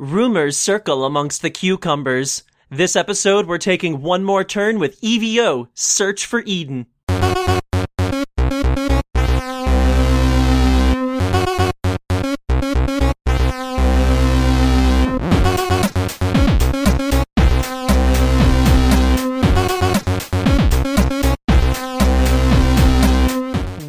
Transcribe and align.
Rumors 0.00 0.56
circle 0.56 1.04
amongst 1.04 1.42
the 1.42 1.50
cucumbers. 1.50 2.42
This 2.70 2.96
episode, 2.96 3.46
we're 3.46 3.58
taking 3.58 4.00
one 4.00 4.24
more 4.24 4.42
turn 4.42 4.78
with 4.78 4.98
EVO 5.02 5.68
Search 5.74 6.24
for 6.24 6.40
Eden. 6.46 6.86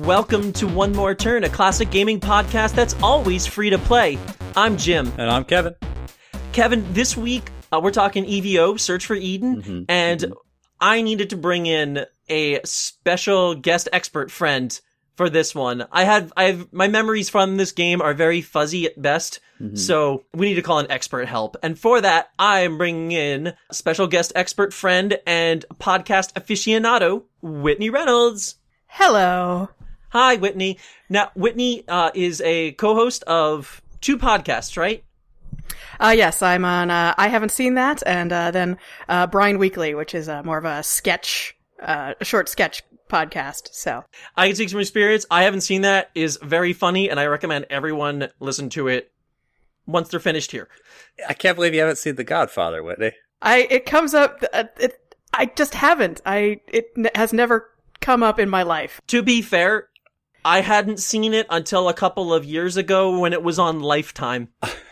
Welcome 0.04 0.52
to 0.52 0.68
One 0.68 0.92
More 0.92 1.16
Turn, 1.16 1.46
a 1.46 1.50
classic 1.50 1.90
gaming 1.90 2.20
podcast 2.20 2.76
that's 2.76 2.98
always 3.02 3.48
free 3.48 3.70
to 3.70 3.78
play. 3.78 4.20
I'm 4.58 4.76
Jim. 4.76 5.10
And 5.18 5.32
I'm 5.32 5.46
Kevin. 5.46 5.74
Kevin, 6.54 6.86
this 6.94 7.16
week 7.16 7.50
uh, 7.72 7.80
we're 7.82 7.92
talking 7.92 8.26
EVO, 8.26 8.80
Search 8.80 9.06
for 9.06 9.16
Eden, 9.16 9.62
Mm-hmm. 9.62 9.84
and 9.88 10.34
I 10.80 11.02
needed 11.02 11.30
to 11.30 11.38
bring 11.38 11.66
in 11.66 12.06
a 12.28 12.60
special 12.66 13.56
guest 13.56 13.88
expert 13.94 14.30
friend 14.32 14.78
for 15.16 15.30
this 15.30 15.54
one. 15.56 15.86
I 15.92 16.04
had, 16.04 16.32
I've, 16.36 16.72
my 16.74 16.88
memories 16.88 17.30
from 17.30 17.56
this 17.58 17.72
game 17.72 18.02
are 18.02 18.14
very 18.14 18.42
fuzzy 18.42 18.86
at 18.86 19.02
best, 19.02 19.40
Mm-hmm. 19.62 19.76
so 19.76 20.24
we 20.34 20.48
need 20.48 20.56
to 20.56 20.64
call 20.64 20.80
in 20.80 20.90
expert 20.92 21.28
help. 21.28 21.56
And 21.62 21.78
for 21.78 22.02
that, 22.02 22.32
I'm 22.40 22.80
bringing 22.80 23.12
in 23.12 23.54
special 23.72 24.08
guest 24.08 24.32
expert 24.36 24.74
friend 24.74 25.20
and 25.28 25.64
podcast 25.80 26.34
aficionado, 26.34 27.24
Whitney 27.44 27.92
Reynolds. 27.92 28.56
Hello. 28.88 29.70
Hi, 30.10 30.36
Whitney. 30.38 30.80
Now, 31.10 31.30
Whitney 31.36 31.84
uh, 31.88 32.10
is 32.16 32.42
a 32.42 32.72
co-host 32.72 33.22
of 33.26 33.84
two 34.02 34.18
podcasts, 34.18 34.76
right? 34.78 35.04
Uh, 36.00 36.14
yes, 36.16 36.42
I'm 36.42 36.66
on, 36.66 36.90
uh, 36.92 37.14
I 37.18 37.28
haven't 37.28 37.52
seen 37.52 37.76
that, 37.76 38.02
and, 38.06 38.32
uh, 38.32 38.52
then, 38.52 38.78
uh, 39.10 39.28
Brian 39.28 39.58
Weekly, 39.60 39.94
which 39.94 40.14
is, 40.16 40.28
uh, 40.30 40.44
more 40.44 40.58
of 40.58 40.66
a 40.66 40.84
sketch, 40.84 41.56
uh, 41.82 42.14
a 42.20 42.26
short 42.26 42.50
sketch 42.50 42.84
podcast, 43.10 43.70
so. 43.74 44.04
I 44.36 44.48
can 44.48 44.56
speak 44.56 44.70
from 44.70 44.80
experience. 44.80 45.26
I 45.30 45.44
haven't 45.44 45.62
seen 45.62 45.82
that. 45.82 46.12
is 46.16 46.38
very 46.42 46.74
funny, 46.74 47.10
and 47.10 47.20
I 47.20 47.26
recommend 47.26 47.66
everyone 47.70 48.30
listen 48.40 48.70
to 48.72 48.88
it 48.88 49.12
once 49.86 50.10
they're 50.10 50.20
finished 50.20 50.52
here. 50.52 50.68
I 51.28 51.34
can't 51.34 51.56
believe 51.56 51.74
you 51.74 51.82
haven't 51.82 51.98
seen 51.98 52.16
The 52.16 52.24
Godfather, 52.24 52.82
Whitney. 52.84 53.12
I, 53.42 53.68
it 53.70 53.86
comes 53.86 54.14
up, 54.14 54.44
uh, 54.54 54.66
it, 54.80 55.16
I 55.34 55.48
just 55.48 55.74
haven't. 55.76 56.22
I, 56.26 56.62
it 56.68 56.92
n- 56.98 57.10
has 57.16 57.34
never 57.34 57.70
come 58.00 58.24
up 58.24 58.40
in 58.40 58.50
my 58.50 58.64
life. 58.64 59.02
To 59.08 59.22
be 59.22 59.42
fair, 59.42 59.90
I 60.44 60.62
hadn't 60.62 61.00
seen 61.00 61.34
it 61.34 61.48
until 61.50 61.88
a 61.90 61.94
couple 61.94 62.34
of 62.34 62.46
years 62.46 62.78
ago 62.78 63.20
when 63.20 63.34
it 63.34 63.44
was 63.44 63.60
on 63.60 63.80
Lifetime. 63.80 64.50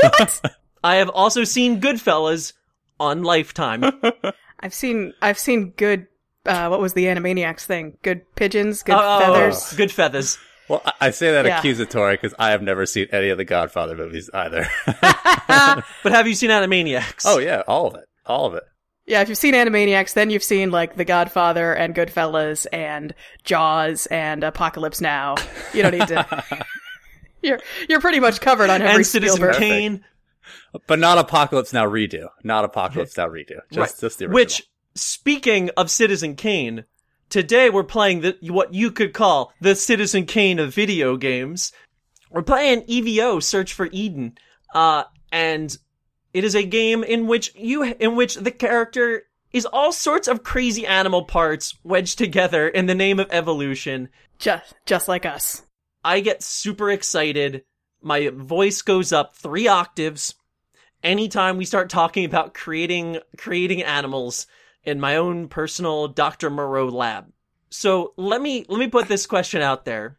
What? 0.00 0.40
I 0.84 0.96
have 0.96 1.08
also 1.10 1.44
seen 1.44 1.80
Goodfellas 1.80 2.52
on 3.00 3.22
Lifetime. 3.22 3.84
I've 4.60 4.74
seen, 4.74 5.12
I've 5.20 5.38
seen 5.38 5.70
good, 5.76 6.06
uh, 6.46 6.68
what 6.68 6.80
was 6.80 6.92
the 6.94 7.04
Animaniacs 7.06 7.64
thing? 7.64 7.96
Good 8.02 8.22
pigeons, 8.36 8.82
good 8.82 8.96
Oh, 8.98 9.18
feathers. 9.18 9.72
Good 9.74 9.90
feathers. 9.92 10.38
Well, 10.68 10.82
I- 10.84 10.92
I 11.00 11.10
say 11.10 11.32
that 11.32 11.44
Yeah. 11.46 11.58
accusatory 11.58 12.14
because 12.14 12.34
I 12.38 12.50
have 12.50 12.62
never 12.62 12.86
seen 12.86 13.08
any 13.12 13.28
of 13.30 13.38
the 13.38 13.44
Godfather 13.44 13.96
movies 13.96 14.30
either. 14.32 14.66
But 15.48 16.12
have 16.12 16.26
you 16.26 16.34
seen 16.34 16.50
Animaniacs? 16.50 17.22
oh 17.24 17.38
yeah, 17.38 17.62
all 17.68 17.88
of 17.88 17.94
it, 17.96 18.04
all 18.24 18.46
of 18.46 18.54
it. 18.54 18.62
Yeah, 19.06 19.20
if 19.22 19.28
you've 19.28 19.38
seen 19.38 19.54
Animaniacs, 19.54 20.14
then 20.14 20.30
you've 20.30 20.42
seen 20.42 20.70
like 20.72 20.96
The 20.96 21.04
Godfather 21.04 21.72
and 21.72 21.94
Goodfellas 21.94 22.66
and 22.72 23.14
Jaws 23.44 24.06
and 24.06 24.42
Apocalypse 24.42 25.00
Now. 25.00 25.36
You 25.72 25.82
don't 25.82 25.92
need 25.96 26.08
to. 26.08 26.44
You're 27.42 27.60
you're 27.88 28.00
pretty 28.00 28.20
much 28.20 28.40
covered 28.40 28.70
on 28.70 28.82
every 28.82 28.96
and 28.96 29.06
Citizen 29.06 29.36
Spielberg. 29.36 29.56
Kane. 29.56 30.04
But 30.86 30.98
not 30.98 31.18
Apocalypse 31.18 31.72
Now 31.72 31.86
redo. 31.86 32.28
Not 32.44 32.64
Apocalypse 32.64 33.16
Now 33.16 33.28
redo. 33.28 33.60
Just, 33.70 33.76
Right. 33.76 34.00
just 34.00 34.18
the 34.18 34.26
original. 34.26 34.34
Which, 34.34 34.62
speaking 34.94 35.70
of 35.76 35.90
Citizen 35.90 36.36
Kane, 36.36 36.84
today 37.30 37.70
we're 37.70 37.82
playing 37.84 38.20
the 38.20 38.36
what 38.42 38.72
you 38.74 38.90
could 38.90 39.12
call 39.12 39.52
the 39.60 39.74
Citizen 39.74 40.24
Kane 40.26 40.58
of 40.58 40.74
video 40.74 41.16
games. 41.16 41.72
We're 42.30 42.42
playing 42.42 42.82
EVO 42.82 43.42
Search 43.42 43.72
for 43.72 43.88
Eden, 43.92 44.36
uh, 44.74 45.04
and 45.32 45.76
it 46.34 46.44
is 46.44 46.54
a 46.54 46.64
game 46.64 47.02
in 47.02 47.26
which 47.26 47.54
you 47.56 47.82
in 47.82 48.14
which 48.16 48.34
the 48.36 48.50
character 48.50 49.22
is 49.52 49.64
all 49.66 49.90
sorts 49.92 50.28
of 50.28 50.42
crazy 50.42 50.86
animal 50.86 51.24
parts 51.24 51.74
wedged 51.82 52.18
together 52.18 52.68
in 52.68 52.86
the 52.86 52.94
name 52.94 53.18
of 53.18 53.28
evolution. 53.30 54.08
Just 54.38 54.74
just 54.84 55.08
like 55.08 55.24
us. 55.24 55.62
I 56.06 56.20
get 56.20 56.40
super 56.40 56.88
excited. 56.88 57.64
My 58.00 58.28
voice 58.28 58.80
goes 58.80 59.12
up 59.12 59.34
three 59.34 59.66
octaves 59.66 60.36
anytime 61.02 61.56
we 61.56 61.64
start 61.64 61.90
talking 61.90 62.24
about 62.24 62.54
creating 62.54 63.18
creating 63.36 63.82
animals 63.82 64.46
in 64.84 65.00
my 65.00 65.16
own 65.16 65.48
personal 65.48 66.06
Dr. 66.06 66.48
Moreau 66.48 66.88
lab. 66.88 67.32
So 67.70 68.14
let 68.16 68.40
me 68.40 68.64
let 68.68 68.78
me 68.78 68.86
put 68.86 69.08
this 69.08 69.26
question 69.26 69.62
out 69.62 69.84
there. 69.84 70.16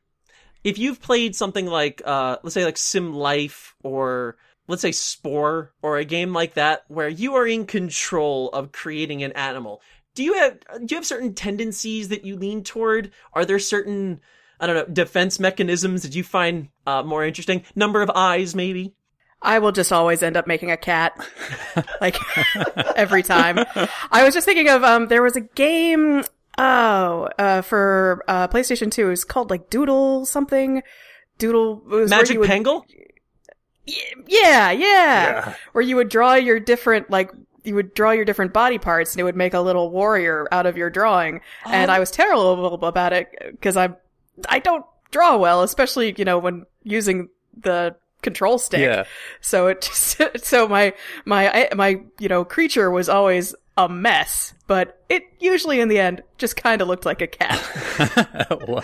If 0.61 0.77
you've 0.77 1.01
played 1.01 1.37
something 1.37 1.65
like 1.65 2.01
uh 2.03 2.35
let's 2.43 2.53
say 2.53 2.65
like 2.65 2.77
Sim 2.77 3.13
Life 3.13 3.73
or 3.81 4.35
let's 4.67 4.81
say 4.81 4.91
Spore 4.91 5.71
or 5.81 5.97
a 5.97 6.03
game 6.03 6.33
like 6.33 6.55
that 6.55 6.83
where 6.89 7.07
you 7.07 7.35
are 7.35 7.47
in 7.47 7.65
control 7.65 8.49
of 8.49 8.73
creating 8.73 9.23
an 9.23 9.31
animal, 9.31 9.81
do 10.15 10.23
you 10.25 10.33
have 10.33 10.59
do 10.85 10.95
you 10.95 10.97
have 10.97 11.05
certain 11.05 11.33
tendencies 11.33 12.09
that 12.09 12.25
you 12.25 12.35
lean 12.35 12.61
toward? 12.61 13.11
Are 13.31 13.45
there 13.45 13.57
certain 13.57 14.19
I 14.59 14.67
don't 14.67 14.75
know 14.75 14.93
defense 14.93 15.39
mechanisms 15.39 16.01
did 16.01 16.15
you 16.15 16.23
find 16.23 16.69
uh, 16.85 17.03
more 17.03 17.23
interesting? 17.25 17.63
Number 17.75 18.01
of 18.01 18.09
eyes, 18.15 18.55
maybe. 18.55 18.93
I 19.41 19.59
will 19.59 19.71
just 19.71 19.91
always 19.93 20.23
end 20.23 20.35
up 20.35 20.47
making 20.47 20.71
a 20.71 20.77
cat, 20.77 21.13
like 22.01 22.17
every 22.95 23.21
time. 23.21 23.59
I 24.11 24.23
was 24.23 24.33
just 24.33 24.45
thinking 24.45 24.67
of 24.67 24.83
um, 24.83 25.07
there 25.07 25.21
was 25.21 25.35
a 25.35 25.41
game. 25.41 26.23
Oh, 26.57 27.29
uh, 27.37 27.61
for 27.61 28.23
uh, 28.27 28.47
PlayStation 28.47 28.89
Two, 28.89 29.07
it 29.07 29.09
was 29.09 29.23
called 29.23 29.51
like 29.51 29.69
Doodle 29.69 30.25
something. 30.25 30.81
Doodle 31.37 31.81
was 31.85 32.09
Magic 32.09 32.33
you 32.33 32.39
would- 32.39 32.49
Pengel. 32.49 32.83
Yeah, 34.27 34.71
yeah, 34.71 35.53
Where 35.71 35.81
you 35.81 35.95
would 35.95 36.09
draw 36.09 36.33
your 36.33 36.59
different, 36.59 37.09
like, 37.09 37.31
you 37.63 37.73
would 37.75 37.93
draw 37.93 38.11
your 38.11 38.25
different 38.25 38.51
body 38.51 38.77
parts 38.77 39.13
and 39.13 39.21
it 39.21 39.23
would 39.23 39.35
make 39.37 39.53
a 39.53 39.61
little 39.61 39.89
warrior 39.91 40.45
out 40.51 40.65
of 40.65 40.75
your 40.75 40.89
drawing. 40.89 41.39
And 41.65 41.89
I 41.89 41.99
was 41.99 42.11
terrible 42.11 42.73
about 42.85 43.13
it 43.13 43.27
because 43.51 43.77
I, 43.77 43.89
I 44.49 44.59
don't 44.59 44.85
draw 45.11 45.37
well, 45.37 45.63
especially, 45.63 46.13
you 46.17 46.25
know, 46.25 46.37
when 46.37 46.65
using 46.83 47.29
the 47.55 47.95
control 48.21 48.57
stick. 48.57 48.81
Yeah. 48.81 49.05
So 49.41 49.67
it 49.67 49.81
just, 49.81 50.19
so 50.45 50.67
my, 50.67 50.93
my, 51.25 51.69
my, 51.75 52.01
you 52.19 52.27
know, 52.27 52.43
creature 52.43 52.89
was 52.91 53.09
always 53.09 53.55
a 53.77 53.87
mess, 53.87 54.55
but 54.65 55.03
it 55.07 55.21
usually 55.39 55.79
in 55.79 55.87
the 55.87 55.99
end 55.99 56.23
just 56.39 56.55
kind 56.57 56.81
of 56.81 56.87
looked 56.87 57.05
like 57.05 57.21
a 57.21 57.27
cat. 57.27 57.63
Well, 58.67 58.83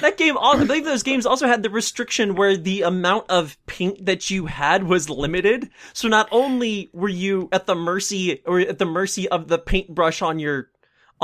That 0.00 0.16
game, 0.16 0.36
al- 0.36 0.60
I 0.60 0.64
believe 0.64 0.84
those 0.84 1.02
games 1.02 1.24
also 1.26 1.46
had 1.46 1.62
the 1.62 1.70
restriction 1.70 2.34
where 2.34 2.56
the 2.56 2.82
amount 2.82 3.30
of 3.30 3.56
paint 3.66 4.06
that 4.06 4.30
you 4.30 4.46
had 4.46 4.84
was 4.84 5.08
limited. 5.08 5.70
So 5.92 6.08
not 6.08 6.28
only 6.32 6.90
were 6.92 7.08
you 7.08 7.48
at 7.52 7.66
the 7.66 7.74
mercy 7.74 8.42
or 8.44 8.60
at 8.60 8.78
the 8.78 8.84
mercy 8.86 9.28
of 9.28 9.48
the 9.48 9.58
paintbrush 9.58 10.20
on 10.22 10.38
your 10.38 10.70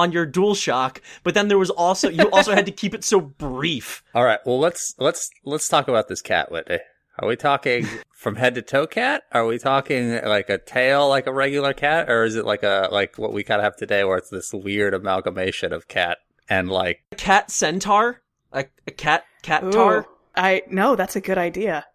on 0.01 0.13
your 0.13 0.27
DualShock, 0.27 0.99
but 1.23 1.35
then 1.35 1.49
there 1.49 1.59
was 1.59 1.71
also 1.71 2.09
you 2.09 2.29
also 2.31 2.55
had 2.55 2.67
to 2.67 2.73
keep 2.73 2.95
it 2.95 3.05
so 3.05 3.21
brief. 3.21 4.03
all 4.15 4.25
right. 4.25 4.41
Well, 4.45 4.59
let's 4.59 4.95
let's 4.99 5.31
let's 5.45 5.69
talk 5.69 5.89
about 5.89 6.09
this 6.09 6.23
cat, 6.23 6.51
Whitney. 6.51 6.79
Are 7.19 7.29
we 7.29 7.37
talking 7.37 7.87
from 8.13 8.37
head 8.37 8.55
to 8.55 8.63
toe 8.63 8.87
cat? 8.87 9.25
Are 9.31 9.47
we 9.47 9.59
talking 9.59 10.23
like 10.25 10.49
a 10.49 10.59
tail 10.59 11.09
like 11.09 11.27
a 11.27 11.33
regular 11.33 11.75
cat, 11.75 12.11
or 12.11 12.25
is 12.25 12.35
it 12.35 12.47
like 12.47 12.63
a 12.63 12.89
like 12.91 13.19
what 13.19 13.33
we 13.33 13.45
kind 13.45 13.61
of 13.61 13.65
have 13.65 13.77
today, 13.77 14.05
where 14.05 14.17
it's 14.17 14.31
this 14.31 14.53
weird 14.53 14.95
amalgamation 14.95 15.73
of 15.73 15.87
cat 15.87 16.19
and 16.49 16.71
like 16.71 17.01
A 17.13 17.17
cat 17.17 17.51
centaur, 17.51 18.23
a, 18.53 18.65
a 18.87 18.91
cat 18.91 19.25
cat 19.43 19.71
tar. 19.71 20.07
I 20.35 20.63
no, 20.71 20.97
that's 20.97 21.17
a 21.17 21.21
good 21.21 21.39
idea. 21.39 21.87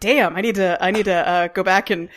Damn, 0.00 0.36
I 0.36 0.42
need 0.42 0.56
to 0.56 0.76
I 0.80 0.90
need 0.90 1.06
to 1.06 1.28
uh, 1.28 1.48
go 1.48 1.62
back 1.62 1.88
and 1.88 2.10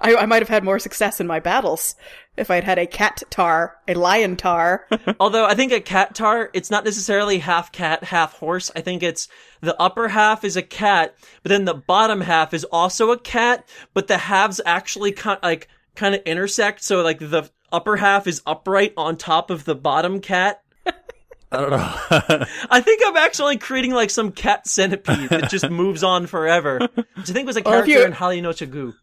I, 0.00 0.16
I 0.16 0.26
might 0.26 0.42
have 0.42 0.48
had 0.48 0.64
more 0.64 0.78
success 0.78 1.20
in 1.20 1.26
my 1.26 1.40
battles 1.40 1.94
if 2.36 2.50
I'd 2.50 2.64
had 2.64 2.78
a 2.78 2.86
cat 2.86 3.22
tar, 3.30 3.76
a 3.88 3.94
lion 3.94 4.36
tar. 4.36 4.86
Although 5.20 5.44
I 5.44 5.54
think 5.54 5.72
a 5.72 5.80
cat 5.80 6.14
tar, 6.14 6.50
it's 6.52 6.70
not 6.70 6.84
necessarily 6.84 7.38
half 7.38 7.72
cat, 7.72 8.04
half 8.04 8.34
horse. 8.34 8.70
I 8.76 8.80
think 8.80 9.02
it's 9.02 9.28
the 9.60 9.80
upper 9.80 10.08
half 10.08 10.44
is 10.44 10.56
a 10.56 10.62
cat, 10.62 11.14
but 11.42 11.50
then 11.50 11.64
the 11.64 11.74
bottom 11.74 12.20
half 12.20 12.54
is 12.54 12.64
also 12.64 13.10
a 13.10 13.18
cat, 13.18 13.68
but 13.94 14.06
the 14.06 14.18
halves 14.18 14.60
actually 14.64 15.12
kind 15.12 15.40
like 15.42 15.68
kind 15.96 16.14
of 16.14 16.22
intersect. 16.22 16.82
So 16.84 17.02
like 17.02 17.18
the 17.18 17.50
upper 17.72 17.96
half 17.96 18.26
is 18.26 18.42
upright 18.46 18.94
on 18.96 19.16
top 19.16 19.50
of 19.50 19.64
the 19.64 19.74
bottom 19.74 20.20
cat. 20.20 20.62
I 21.52 21.56
don't 21.60 21.70
know. 21.70 21.94
I 22.70 22.80
think 22.80 23.02
I'm 23.04 23.16
actually 23.16 23.56
creating 23.56 23.92
like 23.92 24.10
some 24.10 24.32
cat 24.32 24.66
centipede 24.68 25.30
that 25.30 25.50
just 25.50 25.68
moves 25.70 26.02
on 26.04 26.26
forever. 26.26 26.78
Which 26.94 27.30
I 27.30 27.32
think 27.32 27.46
was 27.46 27.56
a 27.56 27.62
character 27.62 27.90
you- 27.90 28.04
in 28.04 28.12
Hali 28.12 28.40
no 28.40 28.50
Chagu. 28.50 28.94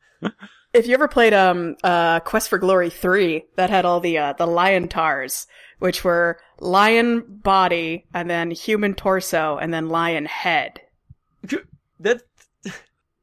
If 0.76 0.88
you 0.88 0.94
ever 0.94 1.08
played 1.08 1.34
um 1.34 1.78
uh 1.84 2.20
Quest 2.20 2.50
for 2.50 2.58
Glory 2.58 2.90
3, 2.90 3.44
that 3.56 3.70
had 3.70 3.86
all 3.86 4.00
the 4.00 4.18
uh 4.18 4.34
the 4.34 4.46
liontaurs, 4.46 5.48
which 5.80 6.04
were 6.04 6.38
lion 6.60 7.24
body 7.28 8.06
and 8.14 8.30
then 8.30 8.52
human 8.52 8.94
torso 8.94 9.58
and 9.58 9.74
then 9.74 9.90
lion 9.90 10.26
head. 10.26 10.82
That 12.00 12.22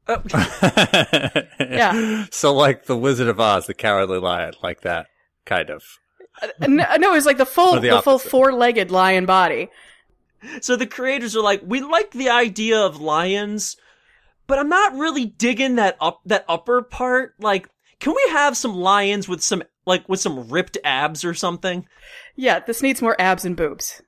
Uh, 0.07 1.43
Yeah. 1.59 2.25
So 2.31 2.53
like 2.53 2.85
the 2.85 2.97
Wizard 2.97 3.27
of 3.27 3.39
Oz, 3.39 3.67
the 3.67 3.73
Cowardly 3.73 4.19
Lion, 4.19 4.53
like 4.61 4.81
that 4.81 5.07
kind 5.45 5.69
of. 5.69 5.83
Uh, 6.41 6.47
no, 6.67 6.85
no, 6.97 7.11
it 7.11 7.15
was 7.15 7.25
like 7.25 7.37
the 7.37 7.45
full, 7.45 7.79
the 7.79 7.89
the, 7.89 8.01
full 8.01 8.19
four-legged 8.19 8.91
lion 8.91 9.25
body. 9.25 9.69
so 10.61 10.75
the 10.75 10.87
creators 10.87 11.37
are 11.37 11.43
like, 11.43 11.61
we 11.63 11.79
like 11.79 12.11
the 12.11 12.29
idea 12.29 12.79
of 12.79 12.99
lions, 12.99 13.77
but 14.47 14.59
I'm 14.59 14.69
not 14.69 14.93
really 14.95 15.25
digging 15.25 15.75
that 15.75 15.97
up 16.01 16.21
that 16.25 16.45
upper 16.47 16.81
part. 16.81 17.35
Like, 17.39 17.69
can 17.99 18.13
we 18.15 18.31
have 18.31 18.57
some 18.57 18.75
lions 18.75 19.27
with 19.27 19.41
some 19.41 19.63
like 19.85 20.07
with 20.09 20.19
some 20.19 20.47
ripped 20.49 20.77
abs 20.83 21.23
or 21.25 21.33
something? 21.33 21.87
Yeah, 22.35 22.59
this 22.59 22.81
needs 22.81 23.01
more 23.01 23.15
abs 23.19 23.45
and 23.45 23.55
boobs. 23.55 24.01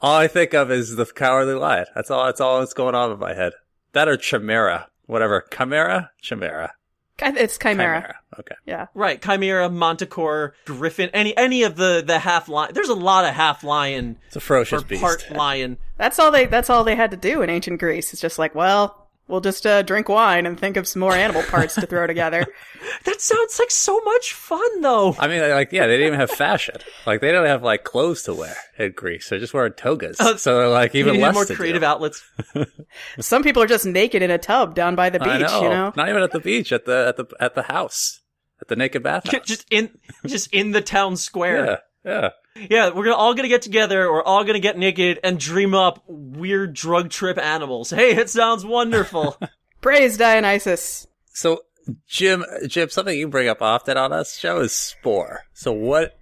All 0.00 0.16
I 0.16 0.26
think 0.28 0.52
of 0.54 0.70
is 0.70 0.96
the 0.96 1.06
Cowardly 1.06 1.54
Lion. 1.54 1.86
That's 1.94 2.10
all. 2.10 2.26
That's 2.26 2.40
all 2.40 2.58
that's 2.60 2.74
going 2.74 2.94
on 2.94 3.12
in 3.12 3.18
my 3.18 3.34
head. 3.34 3.52
That 3.92 4.08
or 4.08 4.16
Chimera, 4.16 4.88
whatever. 5.06 5.44
Chimera, 5.52 6.10
Chimera, 6.20 6.72
It's 7.20 7.58
chimera. 7.58 8.16
Okay. 8.40 8.54
Yeah. 8.66 8.86
Right, 8.94 9.20
chimera, 9.22 9.68
manticore, 9.68 10.54
griffin, 10.64 11.10
any 11.12 11.36
any 11.36 11.62
of 11.62 11.76
the 11.76 12.02
the 12.04 12.18
half 12.18 12.48
lion. 12.48 12.72
There's 12.74 12.88
a 12.88 12.94
lot 12.94 13.24
of 13.26 13.34
half 13.34 13.62
lion 13.62 14.16
It's 14.26 14.36
a 14.36 14.40
ferocious 14.40 14.82
beast. 14.82 15.02
part 15.02 15.30
lion. 15.30 15.76
That's 15.98 16.18
all 16.18 16.30
they. 16.32 16.46
That's 16.46 16.70
all 16.70 16.82
they 16.82 16.96
had 16.96 17.10
to 17.12 17.16
do 17.16 17.42
in 17.42 17.50
ancient 17.50 17.78
Greece. 17.78 18.12
It's 18.12 18.22
just 18.22 18.38
like, 18.38 18.54
well, 18.54 19.01
we'll 19.32 19.40
just 19.40 19.66
uh, 19.66 19.80
drink 19.82 20.10
wine 20.10 20.44
and 20.44 20.60
think 20.60 20.76
of 20.76 20.86
some 20.86 21.00
more 21.00 21.14
animal 21.14 21.42
parts 21.44 21.74
to 21.74 21.86
throw 21.86 22.06
together. 22.06 22.46
That 23.04 23.20
sounds 23.20 23.60
like 23.60 23.70
so 23.70 24.00
much 24.00 24.32
fun, 24.32 24.80
though. 24.80 25.14
I 25.16 25.28
mean, 25.28 25.40
like, 25.40 25.70
yeah, 25.70 25.86
they 25.86 25.92
didn't 25.92 26.08
even 26.08 26.18
have 26.18 26.32
fashion. 26.32 26.74
Like, 27.06 27.20
they 27.20 27.30
don't 27.30 27.46
have 27.46 27.62
like 27.62 27.84
clothes 27.84 28.24
to 28.24 28.34
wear 28.34 28.56
in 28.76 28.90
Greece. 28.90 29.28
They're 29.28 29.38
just 29.38 29.54
wearing 29.54 29.74
togas. 29.74 30.16
Oh, 30.18 30.34
so 30.34 30.56
they're 30.58 30.68
like 30.68 30.96
even 30.96 31.20
less 31.20 31.32
more 31.32 31.44
to 31.44 31.54
creative 31.54 31.82
do. 31.82 31.86
outlets. 31.86 32.24
Some 33.20 33.44
people 33.44 33.62
are 33.62 33.68
just 33.68 33.86
naked 33.86 34.20
in 34.20 34.32
a 34.32 34.38
tub 34.38 34.74
down 34.74 34.96
by 34.96 35.10
the 35.10 35.20
beach. 35.20 35.28
I 35.28 35.38
know. 35.38 35.62
You 35.62 35.68
know. 35.68 35.92
Not 35.96 36.08
even 36.08 36.22
at 36.24 36.32
the 36.32 36.40
beach, 36.40 36.72
at 36.72 36.84
the 36.86 37.06
at 37.06 37.16
the 37.16 37.26
at 37.38 37.54
the 37.54 37.62
house, 37.62 38.20
at 38.60 38.66
the 38.66 38.74
naked 38.74 39.02
bathhouse. 39.04 39.46
just 39.46 39.64
in 39.70 39.90
just 40.26 40.52
in 40.52 40.72
the 40.72 40.82
town 40.82 41.16
square. 41.16 41.64
yeah, 42.04 42.10
yeah. 42.12 42.28
Yeah, 42.56 42.90
we're 42.90 43.04
gonna 43.04 43.16
all 43.16 43.34
gonna 43.34 43.48
get 43.48 43.62
together. 43.62 44.10
We're 44.12 44.22
all 44.22 44.44
gonna 44.44 44.58
get 44.60 44.76
naked 44.78 45.18
and 45.24 45.38
dream 45.40 45.74
up 45.74 46.02
weird 46.06 46.74
drug 46.74 47.10
trip 47.10 47.38
animals. 47.38 47.90
Hey, 47.90 48.14
it 48.16 48.28
sounds 48.30 48.64
wonderful. 48.64 49.38
Praise 49.80 50.16
Dionysus. 50.18 51.06
So, 51.32 51.62
Jim, 52.06 52.44
Jim, 52.68 52.88
something 52.90 53.18
you 53.18 53.26
bring 53.28 53.48
up 53.48 53.62
often 53.62 53.96
on 53.96 54.10
this 54.10 54.36
show 54.36 54.60
is 54.60 54.72
Spore. 54.72 55.44
So, 55.54 55.72
what? 55.72 56.16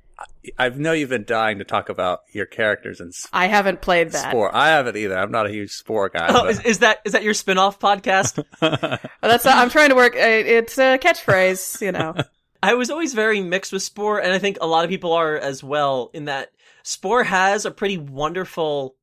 I 0.59 0.69
know 0.69 0.93
you've 0.93 1.09
been 1.11 1.25
dying 1.25 1.59
to 1.59 1.65
talk 1.65 1.89
about 1.89 2.21
your 2.33 2.47
characters 2.47 3.01
in 3.01 3.11
I 3.33 3.47
haven't 3.47 3.81
played 3.83 4.11
that. 4.13 4.31
Spore. 4.31 4.55
I 4.55 4.69
haven't 4.69 4.97
either. 4.97 5.19
I'm 5.19 5.31
not 5.31 5.47
a 5.47 5.51
huge 5.51 5.71
Spore 5.73 6.11
guy. 6.11 6.27
oh, 6.29 6.43
but- 6.45 6.51
is, 6.51 6.61
is 6.61 6.79
that 6.79 7.01
is 7.05 7.13
that 7.13 7.23
your 7.23 7.35
spin-off 7.35 7.79
podcast? 7.81 8.43
Well, 8.63 8.99
that's. 9.31 9.45
I'm 9.47 9.69
trying 9.71 9.89
to 9.91 9.95
work. 9.97 10.15
uh, 10.15 10.19
It's 10.21 10.79
a 10.79 10.97
catchphrase. 10.99 11.81
You 11.83 11.93
know. 11.93 12.15
I 12.63 12.75
was 12.75 12.91
always 12.91 13.15
very 13.15 13.41
mixed 13.41 13.73
with 13.73 13.83
Spore, 13.83 14.21
and 14.21 14.33
I 14.33 14.39
think 14.39 14.59
a 14.61 14.67
lot 14.67 14.85
of 14.85 14.91
people 14.91 15.13
are 15.13 15.37
as 15.37 15.63
well. 15.65 16.11
In 16.13 16.27
that 16.27 16.51
Spore 16.83 17.25
has 17.25 17.65
a 17.65 17.71
pretty 17.71 17.97
wonderful, 17.97 18.97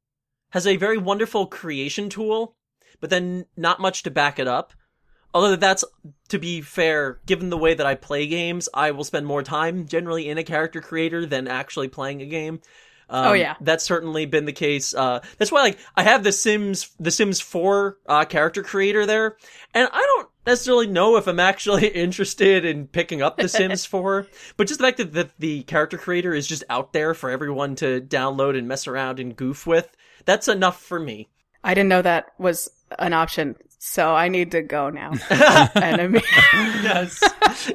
has 0.51 0.67
a 0.67 0.77
very 0.77 0.97
wonderful 0.97 1.47
creation 1.47 2.09
tool, 2.09 2.55
but 2.99 3.09
then 3.09 3.45
not 3.55 3.79
much 3.79 4.03
to 4.03 4.11
back 4.11 4.39
it 4.39 4.47
up. 4.47 4.73
Although 5.33 5.55
that's, 5.55 5.83
to 6.29 6.39
be 6.39 6.61
fair, 6.61 7.19
given 7.25 7.49
the 7.49 7.57
way 7.57 7.73
that 7.73 7.85
I 7.85 7.95
play 7.95 8.27
games, 8.27 8.69
I 8.73 8.91
will 8.91 9.03
spend 9.03 9.25
more 9.25 9.43
time 9.43 9.85
generally 9.87 10.29
in 10.29 10.37
a 10.37 10.43
character 10.43 10.81
creator 10.81 11.25
than 11.25 11.47
actually 11.47 11.89
playing 11.89 12.21
a 12.21 12.25
game. 12.25 12.61
Um, 13.09 13.27
Oh, 13.27 13.33
yeah. 13.33 13.55
that's 13.61 13.83
certainly 13.83 14.25
been 14.25 14.45
the 14.45 14.51
case. 14.53 14.93
Uh, 14.93 15.21
that's 15.37 15.51
why, 15.51 15.61
like, 15.61 15.79
I 15.95 16.03
have 16.03 16.23
the 16.23 16.31
Sims, 16.31 16.91
the 16.99 17.11
Sims 17.11 17.39
4 17.39 17.97
uh, 18.07 18.25
character 18.25 18.63
creator 18.63 19.05
there, 19.05 19.37
and 19.73 19.87
I 19.91 20.01
don't 20.15 20.29
necessarily 20.47 20.87
know 20.87 21.17
if 21.17 21.27
I'm 21.27 21.39
actually 21.39 21.87
interested 21.87 22.65
in 22.65 22.87
picking 22.87 23.21
up 23.21 23.37
The 23.37 23.47
Sims 23.47 23.85
4, 23.85 24.25
but 24.55 24.67
just 24.67 24.79
the 24.79 24.87
fact 24.87 24.97
that, 24.97 25.13
that 25.13 25.31
the 25.37 25.61
character 25.63 25.97
creator 25.97 26.33
is 26.33 26.47
just 26.47 26.63
out 26.69 26.93
there 26.93 27.13
for 27.13 27.29
everyone 27.29 27.75
to 27.75 28.01
download 28.01 28.57
and 28.57 28.67
mess 28.67 28.87
around 28.87 29.19
and 29.19 29.35
goof 29.35 29.67
with, 29.67 29.95
that's 30.25 30.47
enough 30.47 30.81
for 30.81 30.99
me. 30.99 31.29
I 31.63 31.73
didn't 31.73 31.89
know 31.89 32.01
that 32.01 32.27
was 32.39 32.69
an 32.97 33.13
option, 33.13 33.55
so 33.77 34.15
I 34.15 34.29
need 34.29 34.51
to 34.51 34.61
go 34.61 34.89
now. 34.89 35.11
and 35.29 36.01
I 36.01 36.07
mean, 36.07 36.21
Yes. 36.81 37.21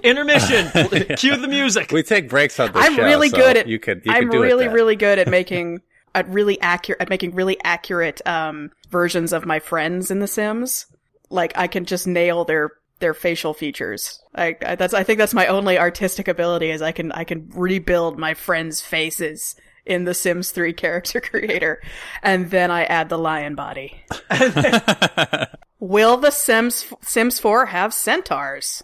Intermission. 0.03 0.71
Cue 1.17 1.37
the 1.37 1.49
music. 1.49 1.93
we 1.93 2.03
take 2.03 2.29
breaks 2.29 2.59
on 2.59 2.73
this 2.73 2.85
I'm 2.85 2.97
show, 2.97 3.05
really 3.05 3.29
so 3.29 3.37
good 3.37 3.57
at. 3.59 3.67
You 3.69 3.79
can. 3.79 4.01
You 4.05 4.13
I'm 4.13 4.23
can 4.23 4.31
do 4.31 4.43
really, 4.43 4.65
it 4.67 4.73
really 4.73 4.97
good 4.97 5.19
at 5.19 5.29
making 5.29 5.83
at 6.15 6.29
really 6.29 6.61
accurate 6.61 7.01
at 7.01 7.09
making 7.09 7.35
really 7.35 7.57
accurate 7.65 8.27
um 8.27 8.71
versions 8.91 9.33
of 9.33 9.45
my 9.45 9.59
friends 9.59 10.11
in 10.11 10.21
The 10.21 10.27
Sims. 10.27 10.87
Like 11.33 11.53
I 11.57 11.67
can 11.67 11.85
just 11.85 12.07
nail 12.07 12.45
their 12.45 12.73
their 13.01 13.15
facial 13.15 13.55
features. 13.55 14.23
I, 14.35 14.57
I 14.65 14.75
that's 14.77 14.95
I 14.95 15.03
think 15.03 15.19
that's 15.19 15.35
my 15.35 15.47
only 15.47 15.79
artistic 15.79 16.29
ability 16.29 16.71
is 16.71 16.83
I 16.83 16.93
can 16.93 17.13
I 17.13 17.25
can 17.25 17.51
rebuild 17.55 18.19
my 18.19 18.35
friends' 18.35 18.81
faces 18.81 19.57
in 19.85 20.05
the 20.05 20.15
Sims 20.15 20.53
3 20.53 20.73
character 20.85 21.21
creator 21.21 21.83
and 22.23 22.51
then 22.51 22.71
I 22.71 22.85
add 22.85 23.09
the 23.09 23.19
lion 23.19 23.55
body. 23.55 24.05
Will 25.81 26.17
the 26.17 26.31
Sims 26.31 26.87
Sims 27.03 27.39
4 27.39 27.67
have 27.67 27.93
centaurs? 27.93 28.83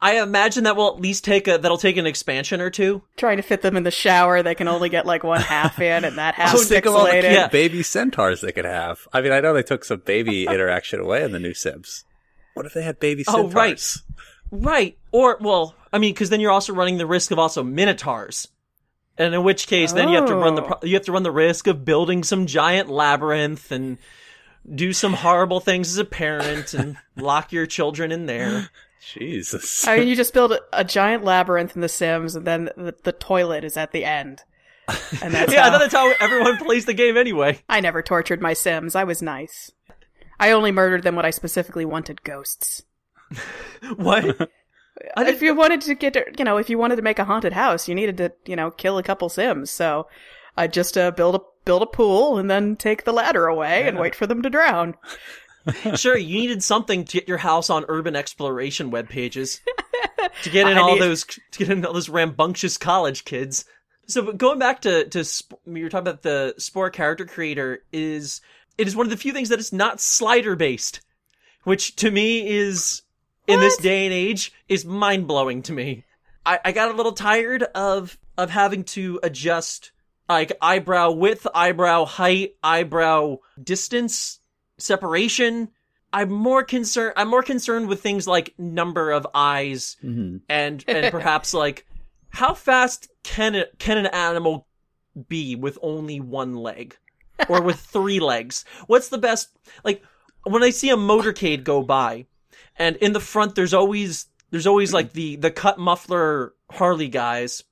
I 0.00 0.20
imagine 0.20 0.64
that 0.64 0.76
will 0.76 0.88
at 0.94 1.00
least 1.00 1.24
take 1.24 1.48
a 1.48 1.58
that'll 1.58 1.78
take 1.78 1.96
an 1.96 2.06
expansion 2.06 2.60
or 2.60 2.70
two. 2.70 3.02
Trying 3.16 3.38
to 3.38 3.42
fit 3.42 3.62
them 3.62 3.76
in 3.76 3.82
the 3.82 3.90
shower, 3.90 4.42
they 4.42 4.54
can 4.54 4.68
only 4.68 4.88
get 4.88 5.06
like 5.06 5.24
one 5.24 5.40
half 5.42 5.80
in, 5.80 6.04
and 6.04 6.16
that 6.18 6.34
half 6.36 6.52
Just 6.52 6.68
think 6.68 6.86
of 6.86 6.94
all 6.94 7.04
the 7.06 7.16
Yeah. 7.22 7.48
baby 7.48 7.82
centaurs 7.82 8.40
they 8.40 8.52
could 8.52 8.64
have. 8.64 9.06
I 9.12 9.20
mean, 9.20 9.32
I 9.32 9.40
know 9.40 9.52
they 9.52 9.62
took 9.62 9.84
some 9.84 10.00
baby 10.04 10.46
interaction 10.48 11.00
away 11.00 11.22
in 11.24 11.32
the 11.32 11.38
new 11.40 11.54
Sims. 11.54 12.04
What 12.54 12.66
if 12.66 12.74
they 12.74 12.82
had 12.82 13.00
baby 13.00 13.24
Oh, 13.26 13.32
centaurs? 13.50 13.54
right. 13.54 13.94
Right. 14.50 14.98
Or 15.10 15.38
well, 15.40 15.74
I 15.92 15.98
mean, 15.98 16.14
because 16.14 16.30
then 16.30 16.40
you're 16.40 16.52
also 16.52 16.72
running 16.72 16.98
the 16.98 17.06
risk 17.06 17.30
of 17.32 17.38
also 17.38 17.62
minotaurs. 17.64 18.48
And 19.18 19.34
in 19.34 19.42
which 19.44 19.66
case, 19.68 19.92
then 19.92 20.08
you 20.08 20.16
have 20.16 20.26
to 20.26 20.34
run 20.34 20.54
the 20.56 20.62
Oh. 20.62 20.78
you 20.82 20.94
have 20.94 21.04
to 21.04 21.12
run 21.12 21.22
the 21.24 21.30
risk 21.32 21.66
of 21.66 21.84
building 21.84 22.22
some 22.24 22.46
giant 22.46 22.88
labyrinth 22.88 23.70
and 23.72 23.98
do 24.72 24.92
some 24.92 25.12
horrible 25.12 25.60
things 25.60 25.88
as 25.90 25.98
a 25.98 26.04
parent 26.04 26.74
and 26.74 26.96
lock 27.16 27.52
your 27.52 27.66
children 27.66 28.10
in 28.12 28.26
there. 28.26 28.70
Jesus. 29.12 29.86
I 29.86 29.98
mean, 29.98 30.08
you 30.08 30.16
just 30.24 30.34
build 30.34 30.52
a, 30.52 30.60
a 30.72 30.84
giant 30.84 31.24
labyrinth 31.24 31.74
in 31.74 31.80
The 31.80 31.88
Sims, 31.88 32.34
and 32.34 32.46
then 32.46 32.70
the, 32.76 32.94
the 33.02 33.12
toilet 33.12 33.64
is 33.64 33.76
at 33.76 33.92
the 33.92 34.04
end. 34.04 34.42
And 35.22 35.32
that's 35.32 35.52
yeah, 35.52 35.70
how, 35.70 35.78
that's 35.78 35.94
how 35.94 36.12
everyone 36.20 36.58
plays 36.58 36.84
the 36.84 36.94
game 36.94 37.16
anyway. 37.16 37.60
I 37.68 37.80
never 37.80 38.02
tortured 38.02 38.42
my 38.42 38.52
Sims. 38.52 38.94
I 38.94 39.04
was 39.04 39.22
nice. 39.22 39.70
I 40.38 40.50
only 40.50 40.72
murdered 40.72 41.04
them 41.04 41.16
when 41.16 41.24
I 41.24 41.30
specifically 41.30 41.84
wanted 41.84 42.24
ghosts. 42.24 42.82
What? 43.96 44.50
If 45.18 45.42
you 45.42 45.54
wanted 45.54 45.82
to 45.82 45.94
get, 45.94 46.38
you 46.38 46.44
know, 46.44 46.56
if 46.56 46.70
you 46.70 46.78
wanted 46.78 46.96
to 46.96 47.02
make 47.02 47.18
a 47.18 47.24
haunted 47.24 47.52
house, 47.52 47.88
you 47.88 47.94
needed 47.94 48.16
to, 48.18 48.32
you 48.46 48.56
know, 48.56 48.70
kill 48.70 48.96
a 48.96 49.02
couple 49.02 49.28
Sims. 49.28 49.70
So 49.70 50.06
I 50.56 50.68
just 50.68 50.96
uh, 50.96 51.10
build 51.10 51.34
a 51.34 51.40
build 51.64 51.82
a 51.82 51.86
pool 51.86 52.38
and 52.38 52.50
then 52.50 52.76
take 52.76 53.04
the 53.04 53.12
ladder 53.12 53.46
away 53.46 53.86
and 53.86 53.98
wait 53.98 54.14
for 54.14 54.26
them 54.26 54.42
to 54.42 54.50
drown. 54.50 54.94
sure, 55.94 56.16
you 56.16 56.38
needed 56.40 56.62
something 56.62 57.04
to 57.04 57.18
get 57.18 57.28
your 57.28 57.38
house 57.38 57.70
on 57.70 57.84
urban 57.88 58.16
exploration 58.16 58.90
web 58.90 59.08
pages 59.08 59.60
to 60.42 60.50
get 60.50 60.66
in 60.70 60.76
I 60.76 60.80
all 60.80 60.94
need- 60.94 61.02
those 61.02 61.24
to 61.24 61.58
get 61.58 61.70
in 61.70 61.84
all 61.84 61.92
those 61.92 62.08
rambunctious 62.08 62.76
college 62.76 63.24
kids. 63.24 63.64
So, 64.06 64.32
going 64.32 64.58
back 64.58 64.82
to 64.82 65.08
to 65.08 65.24
sp- 65.24 65.56
you 65.66 65.84
were 65.84 65.88
talking 65.88 66.08
about 66.08 66.22
the 66.22 66.54
Spore 66.58 66.90
character 66.90 67.24
creator 67.24 67.82
is 67.92 68.40
it 68.76 68.86
is 68.86 68.94
one 68.96 69.06
of 69.06 69.10
the 69.10 69.16
few 69.16 69.32
things 69.32 69.48
that 69.48 69.60
is 69.60 69.72
not 69.72 70.00
slider 70.00 70.56
based, 70.56 71.00
which 71.62 71.96
to 71.96 72.10
me 72.10 72.46
is 72.46 73.02
in 73.46 73.60
this 73.60 73.76
day 73.76 74.04
and 74.04 74.12
age 74.12 74.52
is 74.68 74.84
mind 74.84 75.26
blowing 75.26 75.62
to 75.62 75.72
me. 75.72 76.04
I, 76.46 76.58
I 76.64 76.72
got 76.72 76.90
a 76.90 76.94
little 76.94 77.12
tired 77.12 77.62
of 77.62 78.18
of 78.36 78.50
having 78.50 78.84
to 78.84 79.20
adjust 79.22 79.92
like 80.28 80.52
eyebrow 80.60 81.12
width, 81.12 81.46
eyebrow 81.54 82.04
height, 82.04 82.56
eyebrow 82.62 83.38
distance, 83.62 84.40
separation. 84.78 85.68
I'm 86.12 86.30
more 86.30 86.62
concerned. 86.62 87.14
I'm 87.16 87.28
more 87.28 87.42
concerned 87.42 87.88
with 87.88 88.00
things 88.00 88.26
like 88.26 88.54
number 88.58 89.10
of 89.10 89.26
eyes 89.34 89.96
Mhm. 90.04 90.42
and 90.48 90.84
and 90.88 91.10
perhaps 91.10 91.52
like 91.54 91.86
how 92.30 92.54
fast 92.54 93.08
can 93.22 93.54
it 93.54 93.74
can 93.78 93.98
an 93.98 94.06
animal 94.06 94.66
be 95.28 95.54
with 95.56 95.78
only 95.82 96.20
one 96.20 96.54
leg 96.54 96.96
or 97.48 97.60
with 97.62 97.80
three 97.92 98.20
legs? 98.20 98.64
What's 98.86 99.08
the 99.08 99.18
best? 99.18 99.48
Like 99.84 100.02
when 100.44 100.62
I 100.62 100.70
see 100.70 100.90
a 100.90 100.96
motorcade 100.96 101.64
go 101.64 101.82
by, 101.82 102.26
and 102.76 102.96
in 102.96 103.12
the 103.12 103.20
front 103.20 103.54
there's 103.54 103.74
always 103.74 104.26
there's 104.50 104.66
always 104.66 104.92
like 104.92 105.12
the 105.12 105.36
the 105.36 105.50
cut 105.50 105.78
muffler 105.78 106.54
Harley 106.70 107.08
guys. 107.08 107.64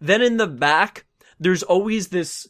Then 0.00 0.22
in 0.22 0.36
the 0.38 0.46
back 0.48 1.04
there's 1.38 1.62
always 1.62 2.08
this 2.08 2.48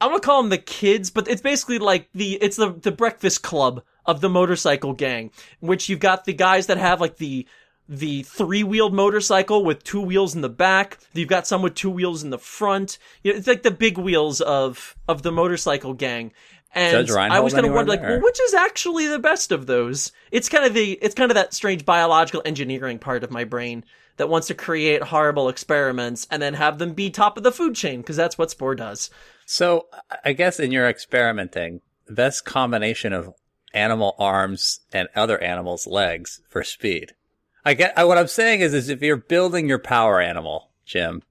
I'm 0.00 0.10
gonna 0.10 0.20
call 0.20 0.42
them 0.42 0.50
the 0.50 0.58
kids, 0.58 1.10
but 1.10 1.28
it's 1.28 1.42
basically 1.42 1.78
like 1.78 2.08
the 2.14 2.34
it's 2.34 2.56
the 2.56 2.70
the 2.72 2.92
breakfast 2.92 3.42
club 3.42 3.82
of 4.06 4.20
the 4.20 4.28
motorcycle 4.28 4.92
gang, 4.92 5.30
which 5.60 5.88
you've 5.88 6.00
got 6.00 6.24
the 6.24 6.32
guys 6.32 6.66
that 6.66 6.78
have 6.78 7.00
like 7.00 7.16
the 7.16 7.46
the 7.88 8.22
three 8.22 8.62
wheeled 8.62 8.94
motorcycle 8.94 9.64
with 9.64 9.82
two 9.82 10.00
wheels 10.00 10.34
in 10.34 10.42
the 10.42 10.48
back. 10.48 10.98
You've 11.14 11.28
got 11.28 11.46
some 11.46 11.62
with 11.62 11.74
two 11.74 11.90
wheels 11.90 12.22
in 12.22 12.30
the 12.30 12.38
front. 12.38 12.98
You 13.22 13.32
know, 13.32 13.38
it's 13.38 13.46
like 13.46 13.62
the 13.62 13.70
big 13.70 13.98
wheels 13.98 14.40
of 14.40 14.96
of 15.08 15.22
the 15.22 15.32
motorcycle 15.32 15.94
gang. 15.94 16.32
And 16.74 17.10
I 17.10 17.40
was 17.40 17.54
kind 17.54 17.64
of 17.64 17.72
wondering, 17.72 17.98
like, 17.98 18.06
well, 18.06 18.20
which 18.20 18.38
is 18.40 18.52
actually 18.52 19.06
the 19.06 19.18
best 19.18 19.52
of 19.52 19.66
those? 19.66 20.12
It's 20.30 20.50
kind 20.50 20.66
of 20.66 20.74
the, 20.74 20.92
it's 21.00 21.14
kind 21.14 21.30
of 21.30 21.34
that 21.34 21.54
strange 21.54 21.86
biological 21.86 22.42
engineering 22.44 22.98
part 22.98 23.24
of 23.24 23.30
my 23.30 23.44
brain 23.44 23.84
that 24.18 24.28
wants 24.28 24.48
to 24.48 24.54
create 24.54 25.02
horrible 25.02 25.48
experiments 25.48 26.26
and 26.30 26.42
then 26.42 26.52
have 26.52 26.78
them 26.78 26.92
be 26.92 27.08
top 27.08 27.38
of 27.38 27.42
the 27.42 27.52
food 27.52 27.74
chain 27.74 28.02
because 28.02 28.16
that's 28.16 28.36
what 28.36 28.50
Spore 28.50 28.74
does. 28.74 29.08
So 29.50 29.86
I 30.22 30.34
guess 30.34 30.60
in 30.60 30.72
your 30.72 30.86
experimenting, 30.86 31.80
the 32.06 32.12
best 32.12 32.44
combination 32.44 33.14
of 33.14 33.32
animal 33.72 34.14
arms 34.18 34.80
and 34.92 35.08
other 35.16 35.42
animals' 35.42 35.86
legs 35.86 36.42
for 36.50 36.62
speed. 36.62 37.12
I 37.64 37.72
get 37.72 37.96
I, 37.96 38.04
what 38.04 38.18
I'm 38.18 38.28
saying 38.28 38.60
is, 38.60 38.74
is 38.74 38.90
if 38.90 39.00
you're 39.00 39.16
building 39.16 39.66
your 39.66 39.78
power 39.78 40.20
animal, 40.20 40.70
Jim, 40.84 41.22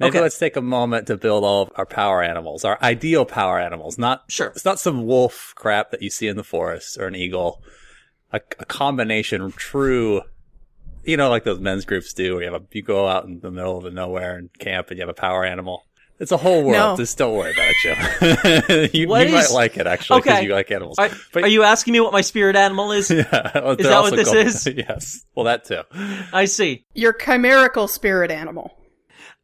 maybe 0.00 0.16
Okay. 0.16 0.20
let's 0.22 0.36
take 0.36 0.56
a 0.56 0.60
moment 0.60 1.06
to 1.06 1.16
build 1.16 1.44
all 1.44 1.62
of 1.62 1.70
our 1.76 1.86
power 1.86 2.24
animals, 2.24 2.64
our 2.64 2.76
ideal 2.82 3.24
power 3.24 3.60
animals. 3.60 3.98
Not 3.98 4.24
Sure. 4.26 4.48
it's 4.48 4.64
not 4.64 4.80
some 4.80 5.06
wolf 5.06 5.52
crap 5.56 5.92
that 5.92 6.02
you 6.02 6.10
see 6.10 6.26
in 6.26 6.36
the 6.36 6.42
forest 6.42 6.98
or 6.98 7.06
an 7.06 7.14
eagle. 7.14 7.62
A, 8.32 8.40
a 8.58 8.64
combination, 8.64 9.52
true. 9.52 10.22
You 11.04 11.16
know, 11.16 11.30
like 11.30 11.44
those 11.44 11.60
men's 11.60 11.84
groups 11.84 12.12
do, 12.12 12.34
where 12.34 12.42
you 12.44 12.52
have 12.52 12.62
a, 12.62 12.66
you 12.72 12.82
go 12.82 13.06
out 13.06 13.26
in 13.26 13.38
the 13.38 13.52
middle 13.52 13.78
of 13.78 13.84
the 13.84 13.92
nowhere 13.92 14.36
and 14.36 14.50
camp, 14.58 14.88
and 14.90 14.98
you 14.98 15.02
have 15.02 15.08
a 15.08 15.14
power 15.14 15.44
animal. 15.44 15.84
It's 16.20 16.30
a 16.32 16.36
whole 16.36 16.62
world. 16.62 16.72
No. 16.72 16.96
Just 16.96 17.18
don't 17.18 17.36
worry 17.36 17.52
about 17.52 17.66
it, 17.68 17.76
Jim. 17.82 18.90
you 18.94 19.08
you 19.08 19.14
is- 19.16 19.32
might 19.32 19.50
like 19.54 19.76
it 19.76 19.86
actually 19.86 20.20
because 20.20 20.36
Okay. 20.38 20.46
you 20.46 20.52
like 20.54 20.70
animals. 20.70 20.98
Are, 20.98 21.10
But- 21.32 21.44
are 21.44 21.48
you 21.48 21.62
asking 21.64 21.92
me 21.92 22.00
what 22.00 22.12
my 22.12 22.20
spirit 22.20 22.54
animal 22.56 22.92
is? 22.92 23.10
yeah, 23.10 23.50
well, 23.54 23.72
Is 23.72 23.86
that 23.86 24.00
what 24.00 24.14
this 24.16 24.28
called- 24.28 24.46
is? 24.46 24.66
yes. 24.76 25.24
Well, 25.34 25.44
that 25.46 25.64
too. 25.64 25.82
I 26.32 26.44
see. 26.44 26.86
Your 26.94 27.12
chimerical 27.12 27.88
spirit 27.88 28.30
animal. 28.30 28.76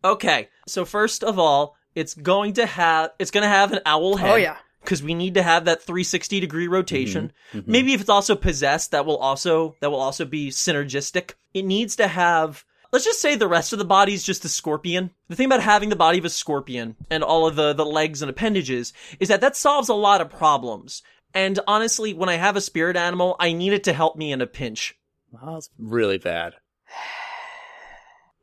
Okay. 0.05 0.49
So 0.67 0.85
first 0.85 1.25
of 1.25 1.39
all, 1.39 1.77
it's 1.95 2.15
going 2.15 2.55
to 2.55 2.67
have, 2.67 3.11
it's 3.19 3.31
going 3.33 3.43
to 3.43 3.49
have 3.49 3.73
an 3.73 3.81
owl 3.85 4.17
head. 4.17 4.31
Oh 4.31 4.37
yeah. 4.37 4.57
because 4.83 5.03
we 5.03 5.13
need 5.13 5.35
to 5.35 5.43
have 5.43 5.65
that 5.65 5.83
360 5.83 6.39
degree 6.41 6.69
rotation. 6.69 7.33
Mm-hmm. 7.53 7.71
Maybe 7.71 7.93
if 7.95 8.01
it's 8.01 8.09
also 8.09 8.37
possessed, 8.37 8.93
that 8.93 9.05
will 9.05 9.19
also 9.19 9.75
that 9.81 9.91
will 9.91 10.01
also 10.01 10.25
be 10.25 10.51
synergistic. 10.51 11.35
It 11.53 11.65
needs 11.65 11.97
to 11.97 12.07
have. 12.07 12.65
Let's 12.93 13.05
just 13.05 13.21
say 13.21 13.37
the 13.37 13.47
rest 13.47 13.73
of 13.73 13.79
the 13.79 13.85
body 13.85 14.15
is 14.15 14.25
just 14.25 14.45
a 14.45 14.49
scorpion. 14.49 15.11
The 15.29 15.37
thing 15.37 15.47
about 15.47 15.63
having 15.63 15.91
the 15.91 15.97
body 15.97 16.19
of 16.19 16.25
a 16.25 16.31
scorpion 16.31 16.97
and 17.09 17.23
all 17.23 17.47
of 17.47 17.57
the 17.57 17.73
the 17.73 17.87
legs 17.87 18.21
and 18.23 18.31
appendages 18.31 18.93
is 19.21 19.29
that 19.29 19.41
that 19.43 19.57
solves 19.57 19.89
a 19.89 19.95
lot 19.95 20.21
of 20.21 20.31
problems. 20.31 21.03
And 21.33 21.61
honestly, 21.67 22.13
when 22.13 22.29
I 22.29 22.35
have 22.35 22.57
a 22.57 22.61
spirit 22.61 22.97
animal, 22.97 23.37
I 23.39 23.53
need 23.53 23.73
it 23.73 23.85
to 23.85 23.93
help 23.93 24.17
me 24.17 24.33
in 24.33 24.41
a 24.41 24.47
pinch. 24.47 24.99
Well, 25.31 25.55
that's 25.55 25.71
really 25.79 26.19
bad. 26.19 26.55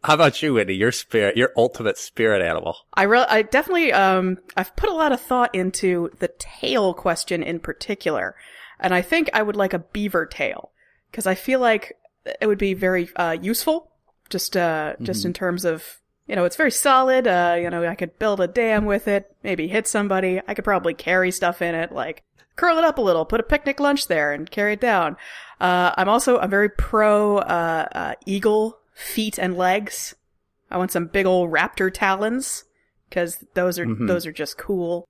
How 0.03 0.13
about 0.13 0.41
you, 0.41 0.53
Whitney? 0.53 0.75
Your 0.75 0.93
spirit, 0.93 1.35
your 1.35 1.51
ultimate 1.57 1.97
spirit 1.97 2.41
animal. 2.41 2.77
I 2.93 3.03
re- 3.03 3.25
I 3.27 3.41
definitely 3.41 3.91
um 3.91 4.37
I've 4.55 4.75
put 4.77 4.89
a 4.89 4.93
lot 4.93 5.11
of 5.11 5.19
thought 5.19 5.53
into 5.53 6.11
the 6.19 6.29
tail 6.39 6.93
question 6.93 7.43
in 7.43 7.59
particular, 7.59 8.35
and 8.79 8.93
I 8.93 9.01
think 9.01 9.29
I 9.33 9.41
would 9.41 9.57
like 9.57 9.73
a 9.73 9.79
beaver 9.79 10.25
tail 10.25 10.71
because 11.11 11.27
I 11.27 11.35
feel 11.35 11.59
like 11.59 11.97
it 12.39 12.47
would 12.47 12.57
be 12.57 12.73
very 12.73 13.09
uh, 13.15 13.37
useful, 13.41 13.91
just 14.29 14.55
uh 14.57 14.95
just 15.01 15.25
in 15.25 15.33
terms 15.33 15.65
of 15.65 16.01
you 16.27 16.35
know 16.35 16.45
it's 16.45 16.55
very 16.55 16.71
solid. 16.71 17.27
Uh, 17.27 17.57
you 17.59 17.69
know 17.69 17.85
I 17.85 17.95
could 17.95 18.17
build 18.19 18.39
a 18.41 18.47
dam 18.47 18.85
with 18.85 19.07
it, 19.07 19.35
maybe 19.43 19.67
hit 19.67 19.87
somebody. 19.87 20.41
I 20.47 20.53
could 20.53 20.65
probably 20.65 20.93
carry 20.93 21.31
stuff 21.31 21.61
in 21.61 21.75
it, 21.75 21.91
like 21.91 22.23
curl 22.55 22.77
it 22.77 22.83
up 22.83 22.97
a 22.97 23.01
little, 23.01 23.25
put 23.25 23.39
a 23.39 23.43
picnic 23.43 23.79
lunch 23.79 24.07
there, 24.07 24.31
and 24.33 24.49
carry 24.49 24.73
it 24.73 24.81
down. 24.81 25.15
Uh, 25.61 25.93
I'm 25.97 26.09
also 26.09 26.39
I'm 26.39 26.49
very 26.49 26.69
pro 26.69 27.37
uh, 27.37 27.87
uh, 27.91 28.13
eagle 28.25 28.79
feet 28.93 29.37
and 29.37 29.55
legs. 29.57 30.15
I 30.69 30.77
want 30.77 30.91
some 30.91 31.07
big 31.07 31.25
old 31.25 31.51
raptor 31.51 31.93
talons 31.93 32.65
because 33.09 33.43
those 33.53 33.79
are 33.79 33.85
Mhm. 33.85 34.07
those 34.07 34.25
are 34.25 34.31
just 34.31 34.57
cool. 34.57 35.07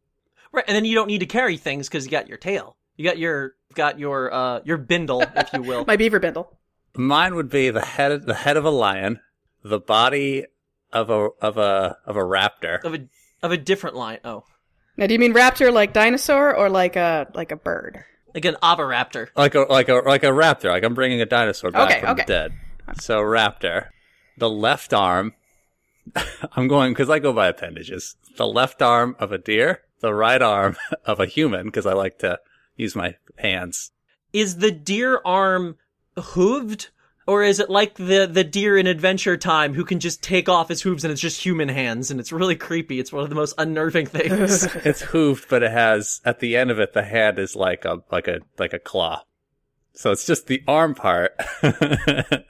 Right, 0.52 0.64
and 0.68 0.76
then 0.76 0.86
you 0.86 0.96
don't 0.96 1.08
need 1.08 1.20
to 1.20 1.26
carry 1.26 1.58
things 1.58 1.88
because 1.90 2.06
you 2.06 2.12
got 2.12 2.28
your 2.28 2.38
tail. 2.38 2.76
You 2.96 3.04
got 3.06 3.18
your 3.18 3.56
got 3.74 3.98
your 4.00 4.34
uh 4.34 4.60
your 4.66 4.78
bindle, 4.78 5.22
if 5.36 5.52
you 5.54 5.62
will. 5.62 5.84
My 5.88 5.96
beaver 5.98 6.20
bindle. 6.20 6.57
Mine 6.98 7.36
would 7.36 7.50
be 7.50 7.70
the 7.70 7.86
head, 7.86 8.26
the 8.26 8.34
head 8.34 8.58
of 8.58 8.66
a 8.66 8.70
lion, 8.70 9.20
the 9.64 9.80
body 9.80 10.46
of 10.92 11.10
a 11.10 11.30
of 11.42 11.58
a 11.58 11.98
of 12.06 12.16
a 12.16 12.22
raptor. 12.22 12.84
of 12.84 12.94
a 12.94 13.08
of 13.44 13.52
a 13.52 13.58
different 13.58 13.96
line. 13.96 14.20
Oh, 14.26 14.44
Now, 14.98 15.06
do 15.08 15.14
you 15.14 15.20
mean 15.20 15.34
raptor 15.34 15.72
like 15.72 15.94
dinosaur 15.94 16.56
or 16.56 16.70
like 16.70 16.96
a 16.96 17.28
like 17.34 17.52
a 17.52 17.56
bird? 17.58 18.04
like 18.34 18.46
an 18.46 18.58
avaraptor. 18.62 19.30
like 19.36 19.56
a 19.56 19.62
like 19.62 19.90
a 19.90 19.94
like 19.96 20.24
a 20.24 20.28
raptor. 20.28 20.70
Like 20.70 20.84
I'm 20.84 20.94
bringing 20.94 21.22
a 21.22 21.26
dinosaur 21.26 21.72
back 21.72 21.90
Okay, 21.92 22.00
from 22.02 22.10
okay. 22.12 22.24
the 22.24 22.28
dead. 22.28 22.54
So 23.02 23.20
raptor, 23.22 23.88
the 24.38 24.50
left 24.50 24.94
arm. 24.94 25.34
I'm 26.56 26.68
going 26.68 26.92
because 26.94 27.10
I 27.10 27.20
go 27.20 27.34
by 27.34 27.48
appendages. 27.48 28.16
The 28.38 28.48
left 28.48 28.82
arm 28.82 29.16
of 29.20 29.32
a 29.32 29.38
deer, 29.38 29.82
the 30.02 30.14
right 30.14 30.42
arm 30.42 30.78
of 31.06 31.20
a 31.20 31.26
human 31.26 31.66
because 31.66 31.86
I 31.86 31.94
like 31.94 32.20
to 32.20 32.40
use 32.76 32.96
my 32.96 33.16
hands. 33.38 33.92
Is 34.34 34.58
the 34.58 34.72
deer 34.72 35.20
arm 35.26 35.78
hooved, 36.18 36.90
or 37.26 37.44
is 37.44 37.60
it 37.60 37.70
like 37.70 37.96
the 37.96 38.28
the 38.32 38.44
deer 38.44 38.78
in 38.78 38.88
Adventure 38.88 39.38
Time 39.38 39.74
who 39.74 39.86
can 39.86 40.00
just 40.00 40.24
take 40.24 40.50
off 40.50 40.70
his 40.70 40.82
hooves 40.82 41.04
and 41.04 41.12
it's 41.12 41.22
just 41.22 41.44
human 41.44 41.70
hands 41.70 42.10
and 42.10 42.20
it's 42.20 42.32
really 42.32 42.56
creepy? 42.56 43.00
It's 43.00 43.12
one 43.12 43.24
of 43.24 43.30
the 43.30 43.36
most 43.36 43.56
unnerving 43.58 44.08
things. 44.08 44.64
It's 44.86 45.04
hooved, 45.04 45.50
but 45.50 45.64
it 45.64 45.72
has 45.72 46.22
at 46.24 46.40
the 46.40 46.56
end 46.56 46.72
of 46.72 46.80
it 46.80 46.94
the 46.94 47.04
hand 47.04 47.40
is 47.40 47.56
like 47.56 47.86
a 47.86 48.02
like 48.12 48.28
a 48.28 48.40
like 48.58 48.74
a 48.74 48.80
claw. 48.80 49.24
So 49.94 50.12
it's 50.12 50.26
just 50.26 50.48
the 50.48 50.64
arm 50.68 50.96
part. 50.96 51.36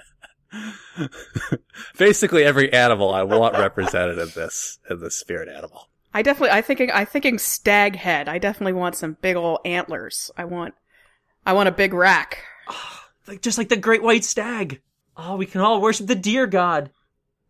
Basically, 1.97 2.43
every 2.43 2.71
animal 2.73 3.13
I 3.13 3.23
want 3.23 3.57
represented 3.57 4.17
in 4.19 4.29
this 4.35 4.79
in 4.89 4.99
this 4.99 5.15
spirit 5.15 5.47
animal. 5.49 5.89
I 6.13 6.21
definitely 6.21 6.57
I 6.57 6.61
thinking 6.61 6.91
I 6.91 7.05
thinking 7.05 7.37
stag 7.37 7.95
head. 7.95 8.27
I 8.27 8.37
definitely 8.37 8.73
want 8.73 8.95
some 8.95 9.17
big 9.21 9.35
old 9.35 9.59
antlers. 9.65 10.29
I 10.37 10.45
want 10.45 10.73
I 11.45 11.53
want 11.53 11.69
a 11.69 11.71
big 11.71 11.93
rack. 11.93 12.43
Ah, 12.67 13.06
like 13.27 13.41
just 13.41 13.57
like 13.57 13.69
the 13.69 13.77
great 13.77 14.03
white 14.03 14.23
stag. 14.23 14.81
Oh, 15.15 15.35
we 15.35 15.45
can 15.45 15.61
all 15.61 15.81
worship 15.81 16.07
the 16.07 16.15
deer 16.15 16.47
god. 16.47 16.91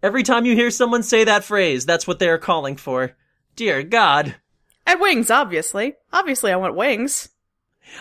Every 0.01 0.23
time 0.23 0.45
you 0.45 0.55
hear 0.55 0.71
someone 0.71 1.03
say 1.03 1.23
that 1.23 1.43
phrase, 1.43 1.85
that's 1.85 2.07
what 2.07 2.19
they 2.19 2.29
are 2.29 2.37
calling 2.37 2.75
for. 2.75 3.15
Dear 3.55 3.83
God. 3.83 4.35
And 4.85 5.01
wings, 5.01 5.29
obviously. 5.29 5.95
Obviously 6.13 6.51
I 6.51 6.55
want 6.55 6.75
wings. 6.75 7.29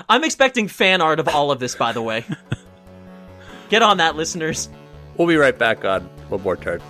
I'm 0.09 0.25
expecting 0.25 0.69
fan 0.69 1.01
art 1.01 1.21
of 1.21 1.29
all 1.29 1.51
of 1.51 1.59
this, 1.59 1.75
by 1.75 1.93
the 1.93 2.03
way. 2.03 2.25
Get 3.69 3.83
on 3.83 3.97
that, 3.97 4.15
listeners. 4.15 4.69
We'll 5.17 5.29
be 5.29 5.37
right 5.37 5.57
back 5.57 5.85
on 5.85 6.03
one 6.29 6.43
more 6.43 6.57
turn. 6.57 6.81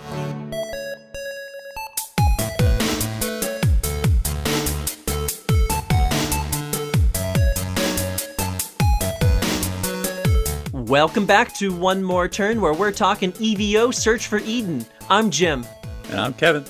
Welcome 10.87 11.25
back 11.25 11.53
to 11.55 11.75
One 11.75 12.01
More 12.01 12.29
Turn, 12.29 12.61
where 12.61 12.71
we're 12.71 12.93
talking 12.93 13.33
EVO 13.33 13.93
Search 13.93 14.27
for 14.27 14.37
Eden. 14.37 14.85
I'm 15.09 15.29
Jim. 15.29 15.65
And 16.09 16.17
I'm 16.17 16.33
Kevin. 16.33 16.63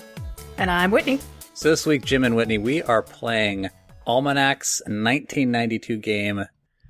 And 0.58 0.72
I'm 0.72 0.90
Whitney. 0.90 1.20
So 1.54 1.70
this 1.70 1.86
week, 1.86 2.04
Jim 2.04 2.24
and 2.24 2.36
Whitney, 2.36 2.58
we 2.58 2.82
are 2.82 3.04
playing 3.04 3.70
Almanic's 4.08 4.82
1992 4.88 5.98
game 5.98 6.46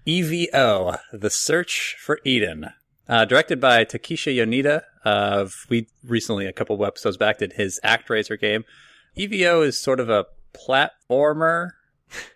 EVO: 0.05 0.99
The 1.11 1.29
Search 1.29 1.97
for 1.99 2.21
Eden, 2.23 2.67
uh, 3.09 3.25
directed 3.25 3.59
by 3.59 3.83
Takashi 3.83 4.37
Yoneda. 4.37 4.83
Uh, 5.03 5.49
we 5.69 5.87
recently, 6.05 6.45
a 6.45 6.53
couple 6.53 6.81
of 6.81 6.87
episodes 6.87 7.17
back, 7.17 7.39
did 7.39 7.51
his 7.51 7.77
ActRaiser 7.83 8.39
game. 8.39 8.63
EVO 9.17 9.65
is 9.65 9.77
sort 9.77 9.99
of 9.99 10.09
a 10.09 10.27
platformer, 10.53 11.71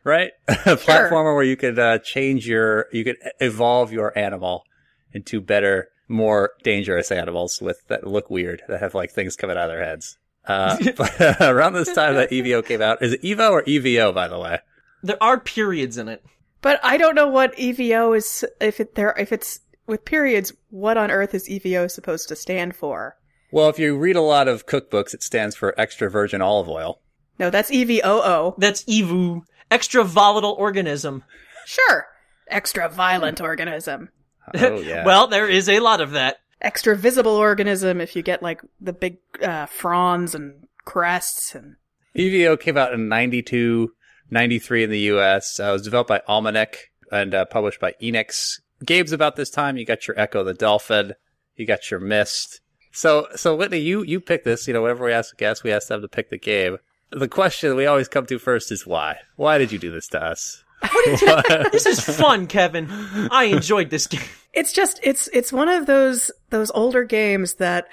right? 0.03 0.31
a 0.50 0.75
platformer 0.75 1.33
where 1.33 1.43
you 1.43 1.55
could 1.55 1.79
uh, 1.79 2.00
change 2.00 2.45
your, 2.45 2.88
you 2.91 3.05
could 3.05 3.15
evolve 3.39 3.93
your 3.93 4.17
animal 4.19 4.65
into 5.13 5.41
better, 5.41 5.89
more 6.08 6.51
dangerous 6.63 7.12
animals 7.12 7.62
with 7.62 7.86
that 7.88 8.06
look 8.06 8.30
weird, 8.30 8.62
that 8.68 8.80
have 8.80 8.96
like 8.96 9.12
things 9.12 9.36
coming 9.36 9.58
out 9.58 9.70
of 9.70 9.75
their 9.75 9.84
heads. 9.84 10.18
Uh, 10.46 10.77
but 10.98 11.13
around 11.41 11.74
this 11.74 11.94
time 11.94 12.15
that 12.15 12.32
EVO 12.32 12.65
came 12.65 12.82
out, 12.82 13.01
is 13.01 13.13
it 13.13 13.22
Evo 13.22 13.51
or 13.51 13.63
EVO, 13.63 14.13
by 14.13 14.27
the 14.27 14.39
way? 14.39 14.60
There 15.03 15.22
are 15.22 15.39
periods 15.39 15.98
in 15.98 16.08
it. 16.08 16.24
But 16.62 16.80
I 16.84 16.98
don't 16.98 17.15
know 17.15 17.27
what 17.27 17.56
EVO 17.56 18.15
is 18.15 18.46
if 18.60 18.80
it 18.80 18.94
there 18.94 19.15
if 19.18 19.32
it's 19.32 19.62
with 19.88 20.06
periods, 20.06 20.53
what 20.70 20.98
on 20.98 21.12
earth 21.12 21.34
is 21.34 21.50
EVO 21.50 21.89
supposed 21.89 22.27
to 22.30 22.36
stand 22.36 22.75
for? 22.75 23.18
Well, 23.51 23.68
if 23.70 23.80
you 23.80 23.98
read 23.98 24.15
a 24.15 24.22
lot 24.22 24.48
of 24.48 24.65
cookbooks, 24.65 25.13
it 25.13 25.24
stands 25.24 25.56
for 25.56 25.80
extra 25.80 26.10
virgin 26.10 26.41
olive 26.41 26.70
oil. 26.70 27.01
No, 27.38 27.50
that's 27.50 27.72
EVOO. 27.72 28.56
That's 28.58 28.84
EVU, 28.86 29.41
extra 29.70 30.03
volatile 30.03 30.56
organism. 30.58 31.24
Sure. 31.65 32.08
Extra 32.48 32.88
violent 32.88 33.41
organism. 33.41 34.10
Oh, 34.53 34.79
yeah. 34.81 35.05
well, 35.05 35.27
there 35.27 35.48
is 35.48 35.69
a 35.69 35.79
lot 35.79 36.01
of 36.01 36.12
that. 36.12 36.38
Extra 36.62 36.95
visible 36.95 37.36
organism 37.36 38.00
if 38.00 38.15
you 38.15 38.21
get 38.21 38.43
like 38.43 38.62
the 38.79 38.93
big 38.93 39.17
uh, 39.41 39.65
fronds 39.65 40.36
and 40.36 40.67
crests 40.86 41.55
and 41.55 41.75
EVO 42.15 42.60
came 42.60 42.77
out 42.77 42.93
in 42.93 43.07
92, 43.07 43.93
93 44.29 44.83
in 44.83 44.89
the 44.89 45.00
US. 45.00 45.60
Uh, 45.60 45.65
it 45.65 45.71
was 45.71 45.81
developed 45.83 46.10
by 46.10 46.21
Almanic 46.27 46.91
and 47.12 47.33
uh, 47.33 47.45
published 47.45 47.79
by 47.79 47.93
Enix. 48.01 48.60
Games 48.86 49.12
about 49.12 49.36
this 49.36 49.50
time, 49.50 49.77
you 49.77 49.86
got 49.86 50.07
your 50.07 50.17
Ecco 50.17 50.43
the 50.43 50.53
Dolphin, 50.53 51.13
you 51.55 51.65
got 51.65 51.91
your 51.91 52.00
Myst. 52.00 52.62
So, 52.91 53.27
so 53.36 53.55
Whitney, 53.55 53.79
you, 53.79 54.03
you 54.03 54.19
pick 54.19 54.43
this, 54.43 54.67
you 54.67 54.74
know, 54.74 54.81
whenever 54.81 55.05
we 55.05 55.13
ask 55.13 55.33
a 55.33 55.38
guest, 55.38 55.63
we 55.63 55.71
ask 55.71 55.88
them 55.88 56.01
to 56.01 56.07
pick 56.07 56.29
the 56.29 56.38
game. 56.38 56.77
The 57.12 57.27
question 57.27 57.75
we 57.75 57.86
always 57.86 58.07
come 58.07 58.25
to 58.25 58.39
first 58.39 58.71
is 58.71 58.88
why? 58.88 59.17
Why 59.36 59.57
did 59.57 59.71
you 59.71 59.79
do 59.79 59.91
this 59.91 60.07
to 60.10 60.24
us? 60.24 60.63
What? 60.81 61.71
This 61.71 61.85
is 61.85 62.00
fun, 62.00 62.47
Kevin. 62.47 62.88
I 63.31 63.45
enjoyed 63.45 63.89
this 63.89 64.07
game. 64.07 64.21
it's 64.53 64.73
just 64.73 65.00
it's 65.03 65.27
it's 65.29 65.53
one 65.53 65.69
of 65.69 65.85
those 65.85 66.31
those 66.50 66.71
older 66.71 67.03
games 67.03 67.55
that 67.55 67.88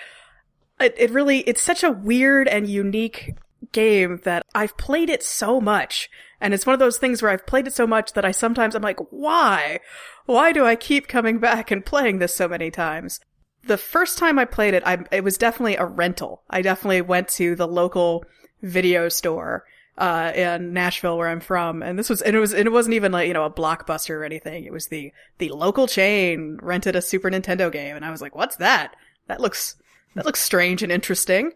it, 0.80 0.94
it 0.98 1.10
really 1.10 1.40
it's 1.40 1.62
such 1.62 1.82
a 1.84 1.90
weird 1.90 2.48
and 2.48 2.68
unique 2.68 3.34
game 3.72 4.20
that 4.24 4.44
I've 4.54 4.76
played 4.76 5.10
it 5.10 5.22
so 5.22 5.60
much 5.60 6.08
and 6.40 6.54
it's 6.54 6.64
one 6.66 6.74
of 6.74 6.80
those 6.80 6.98
things 6.98 7.20
where 7.20 7.30
I've 7.30 7.46
played 7.46 7.66
it 7.66 7.74
so 7.74 7.86
much 7.86 8.12
that 8.14 8.24
I 8.24 8.30
sometimes 8.30 8.74
I'm 8.74 8.82
like 8.82 9.00
why 9.10 9.80
why 10.26 10.52
do 10.52 10.64
I 10.64 10.74
keep 10.76 11.08
coming 11.08 11.38
back 11.38 11.70
and 11.70 11.84
playing 11.84 12.18
this 12.18 12.34
so 12.34 12.48
many 12.48 12.70
times 12.70 13.20
the 13.66 13.76
first 13.78 14.18
time 14.18 14.38
I 14.38 14.44
played 14.44 14.74
it 14.74 14.82
I 14.86 15.04
it 15.10 15.22
was 15.24 15.36
definitely 15.36 15.76
a 15.76 15.84
rental 15.84 16.42
I 16.48 16.62
definitely 16.62 17.02
went 17.02 17.28
to 17.30 17.54
the 17.54 17.68
local 17.68 18.24
video 18.62 19.08
store 19.08 19.64
uh, 19.98 20.32
in 20.34 20.72
Nashville, 20.72 21.18
where 21.18 21.28
I'm 21.28 21.40
from, 21.40 21.82
and 21.82 21.98
this 21.98 22.08
was, 22.08 22.22
and 22.22 22.34
it 22.34 22.38
was, 22.38 22.54
and 22.54 22.66
it 22.66 22.72
wasn't 22.72 22.94
even 22.94 23.12
like 23.12 23.26
you 23.26 23.34
know 23.34 23.44
a 23.44 23.50
blockbuster 23.50 24.14
or 24.14 24.24
anything. 24.24 24.64
It 24.64 24.72
was 24.72 24.86
the 24.86 25.12
the 25.38 25.50
local 25.50 25.86
chain 25.86 26.58
rented 26.62 26.96
a 26.96 27.02
Super 27.02 27.30
Nintendo 27.30 27.70
game, 27.70 27.96
and 27.96 28.04
I 28.04 28.10
was 28.10 28.22
like, 28.22 28.34
"What's 28.34 28.56
that? 28.56 28.94
That 29.26 29.40
looks 29.40 29.74
that 30.14 30.24
looks 30.24 30.40
strange 30.40 30.82
and 30.82 30.92
interesting. 30.92 31.52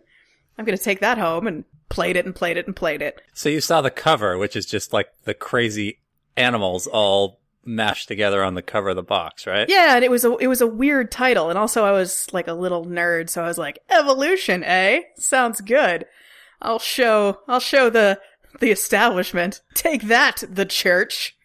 I'm 0.58 0.64
gonna 0.64 0.76
take 0.76 1.00
that 1.00 1.18
home." 1.18 1.46
And 1.46 1.64
played 1.88 2.16
it 2.16 2.25
and 2.25 2.34
played 2.34 2.56
it 2.56 2.66
and 2.66 2.75
played 2.75 3.02
it. 3.02 3.20
so 3.34 3.50
you 3.50 3.61
saw 3.61 3.82
the 3.82 3.90
cover, 3.90 4.38
which 4.38 4.56
is 4.56 4.64
just 4.64 4.94
like 4.94 5.08
the 5.25 5.34
crazy 5.34 5.99
animals 6.38 6.87
all 6.87 7.38
mashed 7.66 8.08
together 8.08 8.42
on 8.42 8.54
the 8.54 8.62
cover 8.62 8.88
of 8.88 8.96
the 8.96 9.02
box, 9.02 9.46
right? 9.46 9.68
Yeah, 9.68 9.94
and 9.94 10.04
it 10.04 10.11
was 10.11 10.25
a 10.25 10.37
it 10.38 10.49
was 10.49 10.61
a 10.61 10.66
weird 10.66 11.12
title, 11.12 11.49
and 11.49 11.58
also 11.58 11.84
I 11.84 11.92
was 11.92 12.26
like 12.32 12.49
a 12.49 12.54
little 12.54 12.84
nerd, 12.87 13.28
so 13.28 13.44
I 13.44 13.46
was 13.46 13.58
like, 13.58 13.78
"Evolution, 13.88 14.64
eh? 14.64 15.02
Sounds 15.16 15.61
good. 15.61 16.06
I'll 16.61 16.78
show 16.78 17.40
I'll 17.46 17.61
show 17.61 17.90
the 17.90 18.18
the 18.61 18.71
establishment. 18.71 19.61
Take 19.75 20.02
that, 20.02 20.42
the 20.49 20.66
church." 20.66 21.37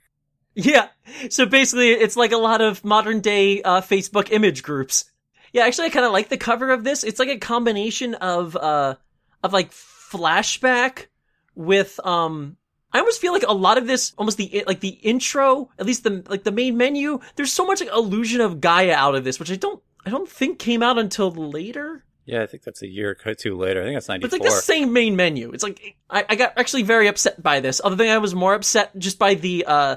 Yeah. 0.55 0.87
So 1.29 1.45
basically, 1.45 1.91
it's 1.91 2.17
like 2.17 2.31
a 2.31 2.37
lot 2.37 2.61
of 2.61 2.83
modern 2.83 3.21
day 3.21 3.61
uh, 3.61 3.81
Facebook 3.81 4.31
image 4.31 4.63
groups. 4.63 5.05
Yeah, 5.53 5.65
actually, 5.65 5.85
I 5.85 5.91
kind 5.91 6.05
of 6.05 6.11
like 6.11 6.29
the 6.29 6.37
cover 6.37 6.71
of 6.71 6.83
this. 6.83 7.03
It's 7.03 7.19
like 7.19 7.29
a 7.29 7.37
combination 7.37 8.15
of 8.15 8.55
uh 8.55 8.95
of 9.43 9.53
like 9.53 9.71
flashback 9.71 11.07
with 11.55 11.99
um. 12.05 12.57
I 12.93 12.99
almost 12.99 13.21
feel 13.21 13.33
like 13.33 13.43
a 13.43 13.53
lot 13.53 13.77
of 13.77 13.85
this, 13.85 14.13
almost 14.17 14.37
the 14.37 14.63
like 14.65 14.79
the 14.79 14.89
intro, 14.89 15.69
at 15.77 15.85
least 15.85 16.03
the 16.03 16.23
like 16.27 16.43
the 16.43 16.51
main 16.51 16.77
menu. 16.77 17.19
There's 17.35 17.53
so 17.53 17.65
much 17.65 17.81
like 17.81 17.93
illusion 17.93 18.41
of 18.41 18.61
Gaia 18.61 18.93
out 18.93 19.13
of 19.13 19.23
this, 19.23 19.39
which 19.39 19.51
I 19.51 19.57
don't 19.57 19.83
I 20.05 20.09
don't 20.09 20.29
think 20.29 20.57
came 20.57 20.81
out 20.81 20.97
until 20.97 21.29
later. 21.29 22.03
Yeah, 22.27 22.43
I 22.43 22.45
think 22.45 22.63
that's 22.63 22.81
a 22.81 22.87
year 22.87 23.17
or 23.25 23.33
two 23.35 23.55
later. 23.55 23.81
I 23.81 23.85
think 23.85 23.95
that's 23.95 24.07
But 24.07 24.23
it's 24.25 24.33
like 24.33 24.43
the 24.43 24.51
same 24.51 24.91
main 24.91 25.15
menu. 25.15 25.49
It's 25.51 25.63
like 25.63 25.95
I, 26.09 26.25
I 26.27 26.35
got 26.35 26.57
actually 26.57 26.83
very 26.83 27.07
upset 27.07 27.41
by 27.41 27.61
this. 27.61 27.79
Other 27.81 27.95
thing 27.95 28.09
I 28.09 28.17
was 28.17 28.35
more 28.35 28.53
upset 28.53 28.97
just 28.99 29.17
by 29.17 29.35
the 29.35 29.63
uh 29.65 29.95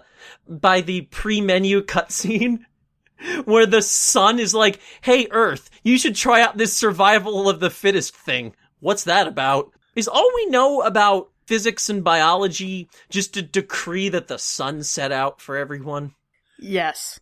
by 0.49 0.81
the 0.81 1.03
pre-menu 1.03 1.83
cutscene 1.83 2.61
where 3.47 3.67
the 3.67 3.83
sun 3.83 4.39
is 4.39 4.55
like, 4.55 4.79
"Hey 5.01 5.27
Earth, 5.33 5.71
you 5.83 5.99
should 5.99 6.15
try 6.15 6.41
out 6.41 6.57
this 6.57 6.73
survival 6.73 7.49
of 7.49 7.59
the 7.59 7.69
fittest 7.69 8.15
thing." 8.15 8.55
What's 8.79 9.05
that 9.05 9.27
about? 9.27 9.73
Is 9.97 10.07
all 10.07 10.31
we 10.37 10.47
know 10.47 10.83
about 10.83 11.31
physics 11.47 11.91
and 11.91 12.05
biology 12.05 12.89
just 13.11 13.37
a 13.37 13.43
decree 13.43 14.09
that 14.09 14.29
the 14.29 14.39
sun 14.39 14.85
set 14.85 15.11
out 15.11 15.41
for 15.41 15.57
everyone? 15.57 16.15
Yes. 16.61 17.19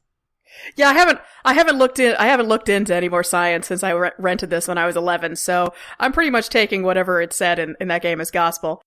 Yeah, 0.76 0.88
I 0.88 0.94
haven't 0.94 1.20
I 1.44 1.54
haven't 1.54 1.78
looked 1.78 1.98
in 1.98 2.14
I 2.16 2.26
haven't 2.26 2.48
looked 2.48 2.68
into 2.68 2.94
any 2.94 3.08
more 3.08 3.24
science 3.24 3.66
since 3.66 3.82
I 3.82 3.90
re- 3.90 4.10
rented 4.18 4.50
this 4.50 4.68
when 4.68 4.78
I 4.78 4.86
was 4.86 4.96
11, 4.96 5.36
so 5.36 5.72
I'm 5.98 6.12
pretty 6.12 6.30
much 6.30 6.48
taking 6.48 6.82
whatever 6.82 7.20
it 7.20 7.32
said 7.32 7.58
in, 7.58 7.76
in 7.80 7.88
that 7.88 8.02
game 8.02 8.20
as 8.20 8.30
gospel. 8.30 8.82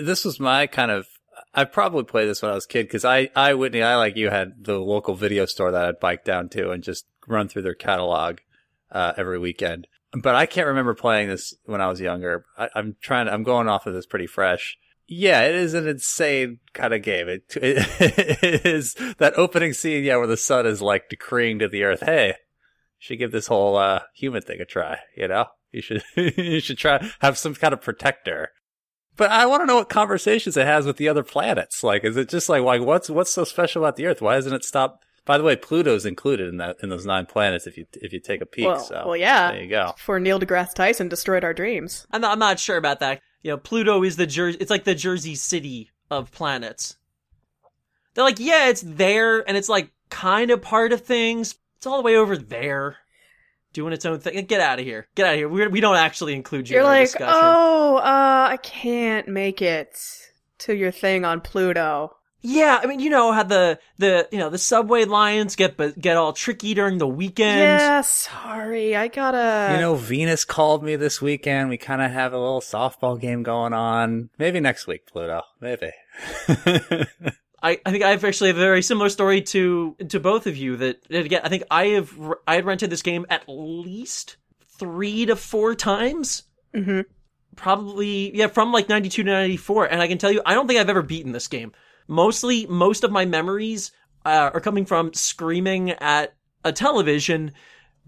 this 0.00 0.24
was 0.24 0.40
my 0.40 0.66
kind 0.66 0.90
of 0.90 1.06
I 1.54 1.64
probably 1.64 2.04
played 2.04 2.28
this 2.28 2.42
when 2.42 2.50
I 2.50 2.54
was 2.54 2.64
a 2.64 2.68
kid 2.68 2.84
because 2.84 3.04
I, 3.04 3.30
I, 3.34 3.54
Whitney, 3.54 3.82
I 3.82 3.96
like 3.96 4.16
you 4.16 4.30
had 4.30 4.64
the 4.64 4.78
local 4.78 5.14
video 5.14 5.46
store 5.46 5.70
that 5.70 5.84
I'd 5.86 6.00
bike 6.00 6.24
down 6.24 6.48
to 6.50 6.70
and 6.70 6.82
just 6.82 7.06
run 7.26 7.48
through 7.48 7.62
their 7.62 7.74
catalog 7.74 8.38
uh, 8.90 9.12
every 9.16 9.38
weekend. 9.38 9.86
But 10.12 10.34
I 10.34 10.46
can't 10.46 10.66
remember 10.66 10.94
playing 10.94 11.28
this 11.28 11.54
when 11.64 11.80
I 11.80 11.88
was 11.88 12.00
younger. 12.00 12.44
I, 12.56 12.68
I'm 12.74 12.96
trying. 13.00 13.28
I'm 13.28 13.42
going 13.42 13.68
off 13.68 13.86
of 13.86 13.94
this 13.94 14.06
pretty 14.06 14.26
fresh. 14.26 14.76
Yeah, 15.08 15.42
it 15.42 15.54
is 15.54 15.74
an 15.74 15.86
insane 15.86 16.58
kind 16.72 16.92
of 16.92 17.02
game. 17.02 17.28
It, 17.28 17.44
it 17.56 18.66
is 18.66 18.94
that 19.18 19.38
opening 19.38 19.72
scene, 19.72 20.04
yeah, 20.04 20.16
where 20.16 20.26
the 20.26 20.36
sun 20.36 20.66
is 20.66 20.82
like 20.82 21.08
decreeing 21.08 21.60
to 21.60 21.68
the 21.68 21.84
earth, 21.84 22.00
"Hey, 22.00 22.28
you 22.28 22.34
should 22.98 23.18
give 23.18 23.32
this 23.32 23.46
whole 23.46 23.76
uh, 23.76 24.00
human 24.14 24.42
thing 24.42 24.60
a 24.60 24.64
try." 24.64 24.98
You 25.16 25.28
know, 25.28 25.46
you 25.70 25.80
should 25.80 26.02
you 26.16 26.60
should 26.60 26.78
try 26.78 27.08
have 27.20 27.38
some 27.38 27.54
kind 27.54 27.72
of 27.72 27.82
protector. 27.82 28.50
But 29.16 29.30
I 29.30 29.46
want 29.46 29.62
to 29.62 29.66
know 29.66 29.76
what 29.76 29.88
conversations 29.88 30.56
it 30.56 30.66
has 30.66 30.84
with 30.84 30.98
the 30.98 31.08
other 31.08 31.22
planets. 31.22 31.82
Like, 31.82 32.04
is 32.04 32.16
it 32.16 32.28
just 32.28 32.48
like, 32.48 32.62
like 32.62 32.82
what's 32.82 33.08
what's 33.08 33.30
so 33.30 33.44
special 33.44 33.82
about 33.82 33.96
the 33.96 34.06
Earth? 34.06 34.20
Why 34.20 34.34
doesn't 34.34 34.52
it 34.52 34.64
stop? 34.64 35.00
By 35.24 35.38
the 35.38 35.44
way, 35.44 35.56
Pluto's 35.56 36.06
included 36.06 36.48
in 36.48 36.58
that 36.58 36.76
in 36.82 36.88
those 36.88 37.06
nine 37.06 37.26
planets. 37.26 37.66
If 37.66 37.76
you 37.76 37.86
if 37.94 38.12
you 38.12 38.20
take 38.20 38.40
a 38.40 38.46
peek, 38.46 38.66
well, 38.66 38.78
so 38.80 39.02
well, 39.06 39.16
yeah. 39.16 39.52
there 39.52 39.62
you 39.62 39.70
go. 39.70 39.92
Before 39.96 40.20
Neil 40.20 40.38
deGrasse 40.38 40.74
Tyson 40.74 41.08
destroyed 41.08 41.44
our 41.44 41.54
dreams. 41.54 42.06
I'm 42.10 42.20
not, 42.20 42.32
I'm 42.32 42.38
not 42.38 42.60
sure 42.60 42.76
about 42.76 43.00
that. 43.00 43.20
You 43.46 43.52
know, 43.52 43.58
Pluto 43.58 44.02
is 44.02 44.16
the 44.16 44.26
Jer- 44.26 44.48
it's 44.48 44.72
like 44.72 44.82
the 44.82 44.96
Jersey 44.96 45.36
City 45.36 45.92
of 46.10 46.32
planets. 46.32 46.96
They're 48.12 48.24
like, 48.24 48.40
yeah, 48.40 48.66
it's 48.70 48.82
there, 48.84 49.48
and 49.48 49.56
it's 49.56 49.68
like 49.68 49.92
kind 50.10 50.50
of 50.50 50.60
part 50.60 50.92
of 50.92 51.02
things. 51.02 51.54
It's 51.76 51.86
all 51.86 51.98
the 51.98 52.02
way 52.02 52.16
over 52.16 52.36
there, 52.36 52.96
doing 53.72 53.92
its 53.92 54.04
own 54.04 54.18
thing. 54.18 54.46
Get 54.46 54.60
out 54.60 54.80
of 54.80 54.84
here! 54.84 55.06
Get 55.14 55.26
out 55.26 55.34
of 55.34 55.38
here! 55.38 55.48
We 55.48 55.64
we 55.68 55.80
don't 55.80 55.94
actually 55.94 56.34
include 56.34 56.68
you 56.68 56.74
You're 56.74 56.82
in 56.82 56.88
like, 56.88 57.04
discussion. 57.04 57.38
oh, 57.40 57.98
uh, 57.98 58.48
I 58.50 58.58
can't 58.64 59.28
make 59.28 59.62
it 59.62 59.96
to 60.58 60.74
your 60.74 60.90
thing 60.90 61.24
on 61.24 61.40
Pluto. 61.40 62.15
Yeah, 62.48 62.78
I 62.80 62.86
mean, 62.86 63.00
you 63.00 63.10
know 63.10 63.32
how 63.32 63.42
the 63.42 63.80
the 63.98 64.28
you 64.30 64.38
know 64.38 64.50
the 64.50 64.58
subway 64.58 65.04
lines 65.04 65.56
get 65.56 65.76
but 65.76 65.98
get 65.98 66.16
all 66.16 66.32
tricky 66.32 66.74
during 66.74 66.98
the 66.98 67.06
weekend. 67.08 67.58
Yeah, 67.58 68.02
sorry, 68.02 68.94
I 68.94 69.08
gotta. 69.08 69.74
You 69.74 69.80
know, 69.80 69.96
Venus 69.96 70.44
called 70.44 70.84
me 70.84 70.94
this 70.94 71.20
weekend. 71.20 71.70
We 71.70 71.76
kind 71.76 72.00
of 72.00 72.12
have 72.12 72.32
a 72.32 72.38
little 72.38 72.60
softball 72.60 73.20
game 73.20 73.42
going 73.42 73.72
on. 73.72 74.30
Maybe 74.38 74.60
next 74.60 74.86
week, 74.86 75.06
Pluto. 75.06 75.42
Maybe. 75.60 75.90
I, 77.64 77.80
I 77.84 77.90
think 77.90 78.04
I 78.04 78.10
have 78.10 78.24
actually 78.24 78.50
a 78.50 78.54
very 78.54 78.80
similar 78.80 79.08
story 79.08 79.42
to 79.42 79.96
to 80.08 80.20
both 80.20 80.46
of 80.46 80.56
you. 80.56 80.76
That, 80.76 81.02
that 81.08 81.24
again, 81.24 81.40
I 81.42 81.48
think 81.48 81.64
I 81.68 81.86
have 81.86 82.12
I 82.46 82.54
had 82.54 82.64
rented 82.64 82.90
this 82.90 83.02
game 83.02 83.26
at 83.28 83.42
least 83.48 84.36
three 84.78 85.26
to 85.26 85.34
four 85.34 85.74
times. 85.74 86.44
hmm 86.72 87.00
Probably 87.56 88.36
yeah, 88.36 88.46
from 88.46 88.70
like 88.70 88.88
ninety 88.88 89.08
two 89.08 89.24
to 89.24 89.30
ninety 89.30 89.56
four, 89.56 89.84
and 89.84 90.00
I 90.00 90.06
can 90.06 90.18
tell 90.18 90.30
you, 90.30 90.42
I 90.46 90.54
don't 90.54 90.68
think 90.68 90.78
I've 90.78 90.90
ever 90.90 91.02
beaten 91.02 91.32
this 91.32 91.48
game. 91.48 91.72
Mostly, 92.08 92.66
most 92.66 93.04
of 93.04 93.10
my 93.10 93.24
memories 93.24 93.92
uh, 94.24 94.50
are 94.52 94.60
coming 94.60 94.86
from 94.86 95.12
screaming 95.12 95.90
at 95.90 96.34
a 96.64 96.72
television 96.72 97.52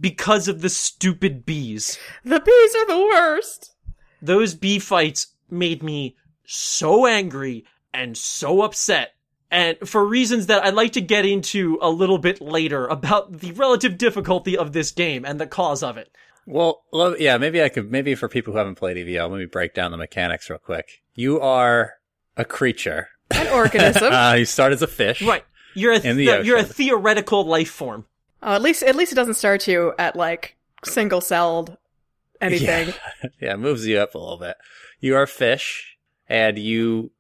because 0.01 0.49
of 0.49 0.61
the 0.61 0.69
stupid 0.69 1.45
bees. 1.45 1.99
The 2.25 2.41
bees 2.41 2.75
are 2.77 2.87
the 2.87 3.07
worst. 3.13 3.75
Those 4.21 4.55
bee 4.55 4.79
fights 4.79 5.29
made 5.51 5.83
me 5.83 6.17
so 6.45 7.07
angry 7.07 7.65
and 7.93 8.17
so 8.17 8.63
upset. 8.63 9.15
And 9.51 9.79
for 9.89 10.05
reasons 10.05 10.47
that 10.47 10.65
I'd 10.65 10.75
like 10.75 10.93
to 10.93 11.01
get 11.01 11.25
into 11.25 11.79
a 11.81 11.91
little 11.91 12.19
bit 12.19 12.41
later 12.41 12.87
about 12.87 13.39
the 13.39 13.53
relative 13.53 13.97
difficulty 13.97 14.57
of 14.57 14.73
this 14.73 14.91
game 14.91 15.25
and 15.25 15.41
the 15.41 15.47
cause 15.47 15.83
of 15.83 15.97
it. 15.97 16.11
Well, 16.47 16.83
well, 16.93 17.17
yeah, 17.19 17.39
maybe 17.39 17.63
I 17.63 17.69
could, 17.69 17.91
maybe 17.91 18.15
for 18.15 18.29
people 18.29 18.53
who 18.53 18.59
haven't 18.59 18.77
played 18.77 18.97
EVO, 18.97 19.31
let 19.31 19.39
me 19.39 19.47
break 19.47 19.75
down 19.75 19.91
the 19.91 19.97
mechanics 19.97 20.49
real 20.49 20.59
quick. 20.59 21.03
You 21.15 21.41
are 21.41 21.95
a 22.37 22.45
creature. 22.45 23.09
An 23.31 23.47
organism. 23.49 24.13
uh, 24.13 24.35
you 24.35 24.45
start 24.45 24.73
as 24.73 24.83
a 24.83 24.87
fish. 24.87 25.23
Right. 25.23 25.45
You're 25.75 25.93
a, 25.93 26.01
In 26.01 26.17
the 26.17 26.27
th- 26.27 26.47
you're 26.47 26.59
a 26.59 26.65
theoretical 26.65 27.45
life 27.45 27.71
form. 27.71 28.07
Oh, 28.43 28.55
at 28.55 28.63
least, 28.63 28.83
at 28.83 28.97
least 28.97 29.13
it 29.13 29.17
doesn't 29.17 29.35
start 29.35 29.67
you 29.69 29.93
at 29.99 30.17
like 30.17 30.57
single 30.85 31.21
celled 31.21 31.77
anything. 32.41 32.95
Yeah, 33.41 33.55
it 33.55 33.59
moves 33.59 33.87
you 33.87 33.99
up 33.99 34.15
a 34.15 34.19
little 34.19 34.39
bit. 34.39 34.57
You 35.01 35.17
are 35.17 35.23
a 35.23 35.29
fish, 35.29 35.97
and 36.29 36.59
you 36.59 37.11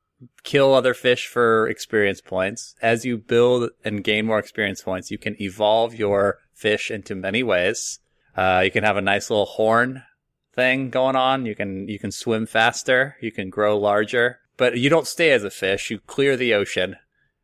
kill 0.44 0.74
other 0.74 0.94
fish 0.94 1.26
for 1.26 1.68
experience 1.68 2.20
points. 2.20 2.74
As 2.82 3.04
you 3.04 3.18
build 3.18 3.70
and 3.84 4.02
gain 4.02 4.26
more 4.26 4.38
experience 4.38 4.82
points, 4.82 5.10
you 5.10 5.18
can 5.18 5.40
evolve 5.40 5.94
your 5.94 6.38
fish 6.54 6.90
into 6.90 7.14
many 7.14 7.42
ways. 7.42 8.00
Uh, 8.36 8.62
you 8.64 8.70
can 8.70 8.84
have 8.84 8.96
a 8.96 9.02
nice 9.02 9.30
little 9.30 9.46
horn 9.46 10.02
thing 10.54 10.90
going 10.90 11.16
on. 11.16 11.46
You 11.46 11.54
can 11.54 11.88
you 11.88 11.98
can 11.98 12.10
swim 12.10 12.46
faster. 12.46 13.16
You 13.20 13.32
can 13.32 13.50
grow 13.50 13.78
larger. 13.78 14.38
But 14.58 14.76
you 14.78 14.90
don't 14.90 15.06
stay 15.06 15.30
as 15.30 15.44
a 15.44 15.50
fish. 15.50 15.90
You 15.90 15.98
clear 16.00 16.36
the 16.36 16.52
ocean. 16.52 16.96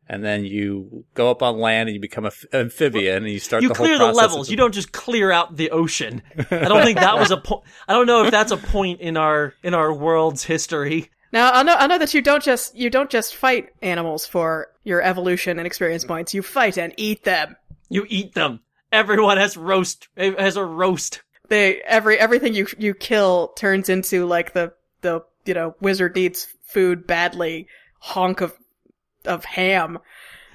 And 0.07 0.23
then 0.23 0.45
you 0.45 1.03
go 1.15 1.31
up 1.31 1.41
on 1.41 1.57
land 1.57 1.89
and 1.89 1.95
you 1.95 1.99
become 1.99 2.25
an 2.25 2.31
amphibian 2.53 3.23
and 3.23 3.31
you 3.31 3.39
start 3.39 3.63
You 3.63 3.69
the 3.69 3.73
whole 3.73 3.87
clear 3.87 3.97
the 3.97 4.11
levels. 4.11 4.47
of- 4.47 4.51
You 4.51 4.57
don't 4.57 4.73
just 4.73 4.91
clear 4.91 5.31
out 5.31 5.55
the 5.55 5.71
ocean. 5.71 6.21
I 6.51 6.67
don't 6.67 6.83
think 6.83 6.99
that 6.99 7.17
was 7.17 7.31
a 7.31 7.37
point. 7.37 7.63
I 7.87 7.93
don't 7.93 8.05
know 8.05 8.23
if 8.23 8.29
that's 8.29 8.51
a 8.51 8.57
point 8.57 9.01
in 9.01 9.17
our 9.17 9.55
in 9.63 9.73
our 9.73 9.91
world's 9.91 10.43
history. 10.43 11.09
Now 11.33 11.49
I 11.51 11.63
know 11.63 11.73
I 11.73 11.87
know 11.87 11.97
that 11.97 12.13
you 12.13 12.21
don't 12.21 12.43
just 12.43 12.75
you 12.75 12.91
don't 12.91 13.09
just 13.09 13.35
fight 13.35 13.69
animals 13.81 14.27
for 14.27 14.67
your 14.83 15.01
evolution 15.01 15.57
and 15.57 15.65
experience 15.65 16.05
points. 16.05 16.35
You 16.35 16.43
fight 16.43 16.77
and 16.77 16.93
eat 16.97 17.23
them. 17.23 17.55
You 17.89 18.05
eat 18.07 18.35
them. 18.35 18.59
Everyone 18.91 19.37
has 19.37 19.57
roast 19.57 20.07
has 20.15 20.55
a 20.55 20.63
roast. 20.63 21.23
They 21.49 21.81
every 21.81 22.19
everything 22.19 22.53
you 22.53 22.67
you 22.77 22.93
kill 22.93 23.47
turns 23.57 23.89
into 23.89 24.27
like 24.27 24.53
the 24.53 24.73
the 25.01 25.21
you 25.45 25.53
know 25.53 25.75
wizard 25.79 26.17
eats 26.17 26.47
food 26.63 27.07
badly 27.07 27.67
honk 27.99 28.41
of 28.41 28.57
of 29.25 29.45
ham. 29.45 29.99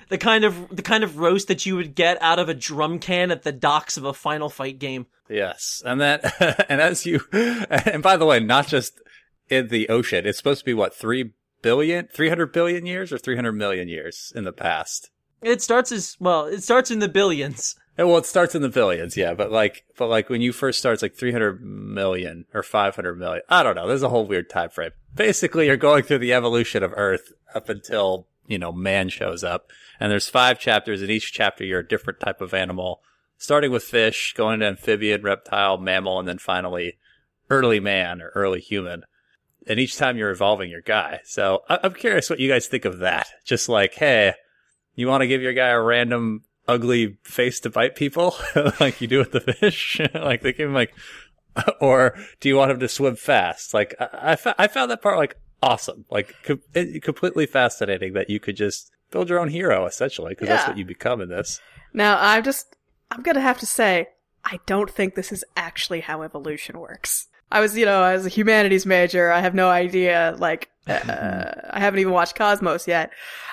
the 0.08 0.18
kind 0.18 0.44
of 0.44 0.74
the 0.74 0.82
kind 0.82 1.04
of 1.04 1.18
roast 1.18 1.48
that 1.48 1.64
you 1.66 1.76
would 1.76 1.94
get 1.94 2.20
out 2.20 2.38
of 2.38 2.48
a 2.48 2.54
drum 2.54 2.98
can 2.98 3.30
at 3.30 3.42
the 3.42 3.52
docks 3.52 3.96
of 3.96 4.04
a 4.04 4.12
Final 4.12 4.48
Fight 4.48 4.78
game. 4.78 5.06
Yes, 5.28 5.82
and 5.86 6.00
that, 6.00 6.66
and 6.68 6.80
as 6.80 7.06
you, 7.06 7.20
and 7.32 8.02
by 8.02 8.16
the 8.16 8.26
way, 8.26 8.40
not 8.40 8.66
just 8.66 9.00
in 9.48 9.68
the 9.68 9.88
ocean. 9.88 10.26
It's 10.26 10.38
supposed 10.38 10.60
to 10.60 10.64
be 10.64 10.74
what 10.74 10.94
three 10.94 11.32
billion, 11.62 12.08
three 12.08 12.28
hundred 12.28 12.52
billion 12.52 12.86
years, 12.86 13.12
or 13.12 13.18
three 13.18 13.36
hundred 13.36 13.52
million 13.52 13.88
years 13.88 14.32
in 14.34 14.44
the 14.44 14.52
past. 14.52 15.10
It 15.42 15.62
starts 15.62 15.92
as 15.92 16.16
well. 16.20 16.46
It 16.46 16.62
starts 16.62 16.90
in 16.90 16.98
the 16.98 17.08
billions. 17.08 17.76
Well, 18.06 18.16
it 18.16 18.24
starts 18.26 18.54
in 18.54 18.62
the 18.62 18.70
billions, 18.70 19.14
yeah, 19.16 19.34
but 19.34 19.52
like, 19.52 19.84
but 19.98 20.08
like 20.08 20.30
when 20.30 20.40
you 20.40 20.52
first 20.52 20.78
start, 20.78 20.94
it's 20.94 21.02
like 21.02 21.14
three 21.14 21.32
hundred 21.32 21.62
million 21.62 22.46
or 22.54 22.62
five 22.62 22.96
hundred 22.96 23.18
million. 23.18 23.42
I 23.48 23.62
don't 23.62 23.74
know. 23.74 23.86
There's 23.86 24.02
a 24.02 24.08
whole 24.08 24.26
weird 24.26 24.48
time 24.48 24.70
frame. 24.70 24.92
Basically, 25.14 25.66
you're 25.66 25.76
going 25.76 26.04
through 26.04 26.18
the 26.20 26.32
evolution 26.32 26.82
of 26.82 26.94
Earth 26.96 27.32
up 27.54 27.68
until 27.68 28.26
you 28.46 28.58
know 28.58 28.72
man 28.72 29.10
shows 29.10 29.44
up, 29.44 29.70
and 29.98 30.10
there's 30.10 30.30
five 30.30 30.58
chapters. 30.58 31.02
In 31.02 31.10
each 31.10 31.32
chapter, 31.32 31.62
you're 31.62 31.80
a 31.80 31.86
different 31.86 32.20
type 32.20 32.40
of 32.40 32.54
animal 32.54 33.02
starting 33.36 33.70
with 33.70 33.82
fish, 33.82 34.34
going 34.34 34.60
to 34.60 34.66
amphibian, 34.66 35.22
reptile, 35.22 35.78
mammal, 35.78 36.18
and 36.18 36.28
then 36.28 36.38
finally 36.38 36.98
early 37.48 37.80
man 37.80 38.22
or 38.22 38.28
early 38.34 38.60
human. 38.60 39.02
And 39.66 39.78
each 39.78 39.96
time 39.96 40.16
you're 40.16 40.30
evolving 40.30 40.70
your 40.70 40.80
guy. 40.80 41.20
So 41.24 41.64
I'm 41.68 41.94
curious 41.94 42.30
what 42.30 42.40
you 42.40 42.48
guys 42.48 42.66
think 42.66 42.84
of 42.84 42.98
that. 43.00 43.28
Just 43.44 43.68
like, 43.68 43.94
hey, 43.94 44.34
you 44.94 45.06
want 45.06 45.22
to 45.22 45.26
give 45.26 45.42
your 45.42 45.52
guy 45.52 45.68
a 45.68 45.80
random 45.80 46.44
ugly 46.70 47.18
face 47.22 47.60
to 47.60 47.70
bite 47.70 47.96
people 47.96 48.34
like 48.80 49.00
you 49.00 49.08
do 49.08 49.18
with 49.18 49.32
the 49.32 49.40
fish? 49.40 50.00
like 50.14 50.42
they 50.42 50.52
him 50.52 50.72
like, 50.72 50.94
or 51.80 52.16
do 52.40 52.48
you 52.48 52.56
want 52.56 52.70
him 52.70 52.80
to 52.80 52.88
swim 52.88 53.16
fast? 53.16 53.74
Like 53.74 53.94
I, 53.98 54.32
I, 54.32 54.36
fa- 54.36 54.54
I 54.58 54.68
found 54.68 54.90
that 54.90 55.02
part 55.02 55.18
like 55.18 55.36
awesome, 55.62 56.04
like 56.10 56.34
com- 56.44 56.62
completely 57.02 57.46
fascinating 57.46 58.14
that 58.14 58.30
you 58.30 58.40
could 58.40 58.56
just 58.56 58.90
build 59.10 59.28
your 59.28 59.40
own 59.40 59.48
hero 59.48 59.86
essentially 59.86 60.30
because 60.30 60.48
that's 60.48 60.68
what 60.68 60.78
you 60.78 60.84
become 60.84 61.20
in 61.20 61.28
this. 61.28 61.60
Now, 61.92 62.18
I'm 62.20 62.44
just, 62.44 62.76
I'm 63.10 63.22
gonna 63.22 63.40
have 63.40 63.58
to 63.58 63.66
say, 63.66 64.06
I 64.44 64.60
don't 64.66 64.90
think 64.90 65.14
this 65.14 65.32
is 65.32 65.44
actually 65.56 66.00
how 66.00 66.22
evolution 66.22 66.78
works. 66.78 67.26
I 67.52 67.60
was, 67.60 67.76
you 67.76 67.84
know, 67.84 68.00
I 68.02 68.14
was 68.14 68.26
a 68.26 68.30
humanities 68.30 68.86
major. 68.86 69.30
I 69.30 69.40
have 69.40 69.54
no 69.54 69.68
idea, 69.68 70.36
like, 70.38 70.69
uh, 70.90 71.68
I 71.70 71.80
haven't 71.80 72.00
even 72.00 72.12
watched 72.12 72.36
Cosmos 72.36 72.86
yet. 72.86 73.12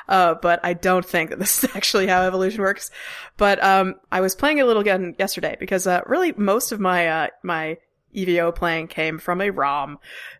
Uh, 0.09 0.35
but 0.35 0.61
I 0.63 0.73
don't 0.73 1.05
think 1.05 1.31
that 1.31 1.39
this 1.39 1.63
is 1.63 1.69
actually 1.75 2.07
how 2.07 2.21
evolution 2.21 2.61
works. 2.61 2.91
But, 3.35 3.61
um, 3.63 3.95
I 4.11 4.21
was 4.21 4.35
playing 4.35 4.61
a 4.61 4.65
little 4.65 4.81
again 4.81 5.15
yesterday 5.19 5.57
because, 5.59 5.85
uh, 5.85 6.01
really 6.05 6.31
most 6.31 6.71
of 6.71 6.79
my, 6.79 7.07
uh, 7.07 7.27
my 7.43 7.77
EVO 8.15 8.53
playing 8.55 8.87
came 8.87 9.17
from 9.19 9.41
a 9.41 9.49
ROM 9.49 9.99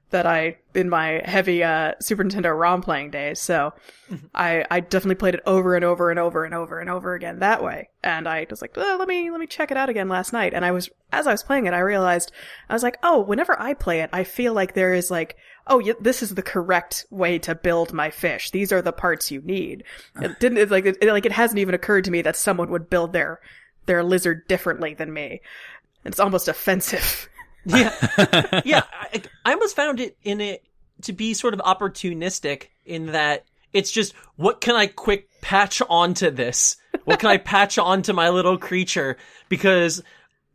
that 0.10 0.26
I, 0.26 0.58
in 0.74 0.90
my 0.90 1.22
heavy, 1.26 1.64
uh, 1.64 1.94
Super 2.00 2.24
Nintendo 2.24 2.58
ROM 2.58 2.82
playing 2.82 3.12
days. 3.12 3.40
So, 3.40 3.74
I, 4.36 4.66
I 4.72 4.80
definitely 4.80 5.16
played 5.16 5.36
it 5.36 5.42
over 5.46 5.76
and 5.76 5.84
over 5.84 6.10
and 6.10 6.20
over 6.20 6.46
and 6.46 6.54
over 6.54 6.80
and 6.80 6.90
over 6.90 7.14
again 7.14 7.40
that 7.40 7.62
way. 7.62 7.90
And 8.04 8.28
I 8.28 8.48
was 8.50 8.62
like, 8.62 8.74
oh, 8.78 8.96
let 8.98 9.08
me, 9.08 9.30
let 9.30 9.40
me 9.40 9.48
check 9.48 9.70
it 9.70 9.78
out 9.78 9.90
again 9.90 10.08
last 10.08 10.32
night. 10.32 10.54
And 10.54 10.64
I 10.64 10.72
was, 10.72 10.90
as 11.12 11.28
I 11.28 11.32
was 11.32 11.44
playing 11.44 11.66
it, 11.66 11.74
I 11.74 11.80
realized, 11.80 12.32
I 12.70 12.74
was 12.74 12.84
like, 12.84 12.98
oh, 13.04 13.20
whenever 13.22 13.60
I 13.60 13.74
play 13.74 14.00
it, 14.00 14.10
I 14.14 14.24
feel 14.24 14.54
like 14.54 14.74
there 14.74 14.94
is 14.94 15.12
like, 15.12 15.36
oh, 15.68 15.82
y- 15.84 15.94
this 16.00 16.24
is 16.24 16.36
the 16.36 16.42
correct 16.42 17.06
way 17.10 17.38
to 17.40 17.54
build 17.54 17.92
my 17.92 18.10
fish. 18.10 18.52
These 18.52 18.72
are 18.72 18.82
the 18.82 18.94
parts 18.94 19.30
you 19.30 19.42
need. 19.42 19.84
It 20.22 20.40
didn't, 20.40 20.60
it's 20.60 20.72
like, 20.72 20.86
it, 20.86 21.04
like, 21.04 21.26
it 21.26 21.34
hasn't 21.34 21.60
even 21.60 21.76
occurred 21.76 22.06
to 22.06 22.12
me 22.12 22.22
that 22.22 22.38
someone 22.38 22.72
would 22.72 22.90
build 22.90 23.12
their, 23.12 23.42
their 23.88 24.04
lizard 24.04 24.48
differently 24.48 24.94
than 24.94 25.12
me. 25.12 25.42
It's 26.06 26.20
almost 26.20 26.48
offensive. 26.48 27.28
Yeah, 27.68 28.62
yeah. 28.66 28.84
I, 28.92 29.22
I 29.46 29.54
almost 29.54 29.76
found 29.76 30.00
it 30.00 30.18
in 30.24 30.42
it 30.42 30.64
to 31.04 31.14
be 31.14 31.34
sort 31.34 31.54
of 31.54 31.60
opportunistic 31.60 32.68
in 32.86 33.08
that 33.08 33.46
it's 33.74 33.92
just 33.92 34.14
what 34.36 34.62
can 34.62 34.76
I 34.76 34.88
quick 34.88 35.30
patch 35.42 35.82
onto 35.90 36.32
this? 36.32 36.78
What 37.06 37.20
can 37.20 37.30
I 37.30 37.38
patch 37.38 37.78
onto 37.78 38.14
my 38.14 38.30
little 38.30 38.58
creature? 38.58 39.18
Because 39.50 40.02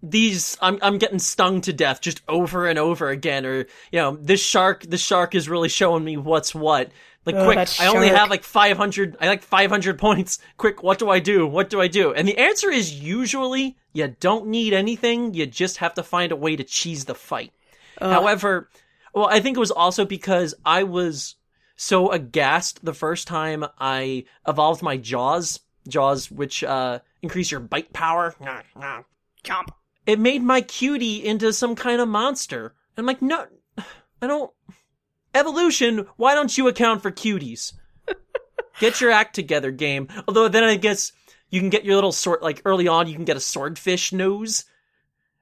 these 0.03 0.57
I'm 0.61 0.79
I'm 0.83 0.99
getting 0.99 1.19
stung 1.19 1.61
to 1.63 1.73
death 1.73 2.01
just 2.01 2.21
over 2.29 2.67
and 2.67 2.79
over 2.79 3.11
again. 3.11 3.47
Or 3.47 3.59
you 3.59 3.67
know, 3.93 4.17
this 4.21 4.43
shark 4.43 4.83
this 4.83 5.03
shark 5.03 5.35
is 5.35 5.49
really 5.49 5.69
showing 5.69 6.05
me 6.05 6.17
what's 6.17 6.55
what. 6.55 6.91
Like 7.25 7.37
Oh, 7.37 7.45
quick, 7.45 7.81
I 7.81 7.87
only 7.87 8.09
have 8.09 8.31
like 8.31 8.43
500. 8.43 9.17
I 9.21 9.29
like 9.29 9.43
500 9.43 9.99
points. 9.99 10.39
Quick, 10.57 10.83
what 10.83 10.99
do 10.99 11.09
I 11.09 11.21
do? 11.21 11.47
What 11.47 11.71
do 11.71 11.81
I 11.81 11.87
do? 11.87 12.13
And 12.13 12.27
the 12.27 12.37
answer 12.37 12.69
is 12.69 13.01
usually 13.01 13.77
you 13.93 14.09
don't 14.19 14.47
need 14.49 14.73
anything. 14.73 15.33
You 15.33 15.47
just 15.47 15.77
have 15.77 15.95
to 15.95 16.03
find 16.03 16.33
a 16.33 16.37
way 16.37 16.57
to 16.57 16.65
cheese 16.65 17.05
the 17.05 17.15
fight. 17.15 17.53
However, 18.01 18.69
well, 19.15 19.27
I 19.27 19.39
think 19.39 19.57
it 19.57 19.61
was 19.61 19.71
also 19.71 20.05
because 20.05 20.55
I 20.65 20.83
was 20.83 21.37
so 21.77 22.11
aghast 22.11 22.85
the 22.85 22.95
first 22.95 23.29
time 23.29 23.65
I 23.79 24.25
evolved 24.49 24.83
my 24.83 24.97
jaws, 24.97 25.61
jaws 25.87 26.31
which 26.31 26.65
uh 26.65 26.99
increase 27.23 27.51
your 27.53 27.61
bite 27.61 27.93
power. 27.93 28.35
Chomp. 29.45 29.69
It 30.07 30.19
made 30.19 30.43
my 30.43 30.61
cutie 30.61 31.25
into 31.25 31.53
some 31.53 31.77
kind 31.77 32.01
of 32.01 32.09
monster. 32.09 32.75
I'm 32.97 33.07
like, 33.07 33.23
no, 33.23 33.47
I 33.79 34.27
don't. 34.27 34.51
Evolution, 35.35 36.07
why 36.17 36.35
don't 36.35 36.57
you 36.57 36.69
account 36.69 37.03
for 37.03 37.11
cuties? 37.11 37.73
Get 38.81 39.01
your 39.01 39.11
act 39.11 39.35
together, 39.35 39.71
game. 39.71 40.09
Although 40.27 40.49
then 40.49 40.65
I 40.65 40.77
guess 40.77 41.13
you 41.51 41.61
can 41.61 41.71
get 41.71 41.85
your 41.85 41.95
little 41.95 42.13
sort 42.13 42.43
like 42.43 42.63
early 42.65 42.89
on, 42.89 43.07
you 43.07 43.15
can 43.15 43.27
get 43.27 43.37
a 43.37 43.41
swordfish 43.41 44.13
nose, 44.13 44.65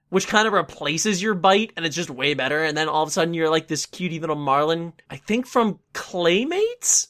which 0.08 0.26
kind 0.26 0.46
of 0.46 0.52
replaces 0.52 1.22
your 1.22 1.34
bite, 1.34 1.72
and 1.76 1.86
it's 1.86 1.94
just 1.94 2.10
way 2.10 2.34
better. 2.34 2.64
And 2.64 2.76
then 2.76 2.88
all 2.88 3.02
of 3.02 3.08
a 3.08 3.12
sudden, 3.12 3.32
you're 3.32 3.48
like 3.48 3.68
this 3.68 3.86
cutie 3.86 4.18
little 4.18 4.36
marlin. 4.36 4.92
I 5.08 5.16
think 5.16 5.46
from 5.46 5.78
Claymates. 5.94 7.08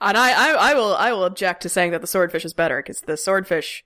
And 0.00 0.18
I, 0.18 0.32
I, 0.32 0.72
I 0.72 0.74
will, 0.74 0.94
I 0.94 1.12
will 1.12 1.24
object 1.24 1.62
to 1.62 1.70
saying 1.70 1.92
that 1.92 2.02
the 2.02 2.06
swordfish 2.06 2.44
is 2.44 2.52
better 2.52 2.82
because 2.82 3.00
the 3.00 3.16
swordfish, 3.16 3.82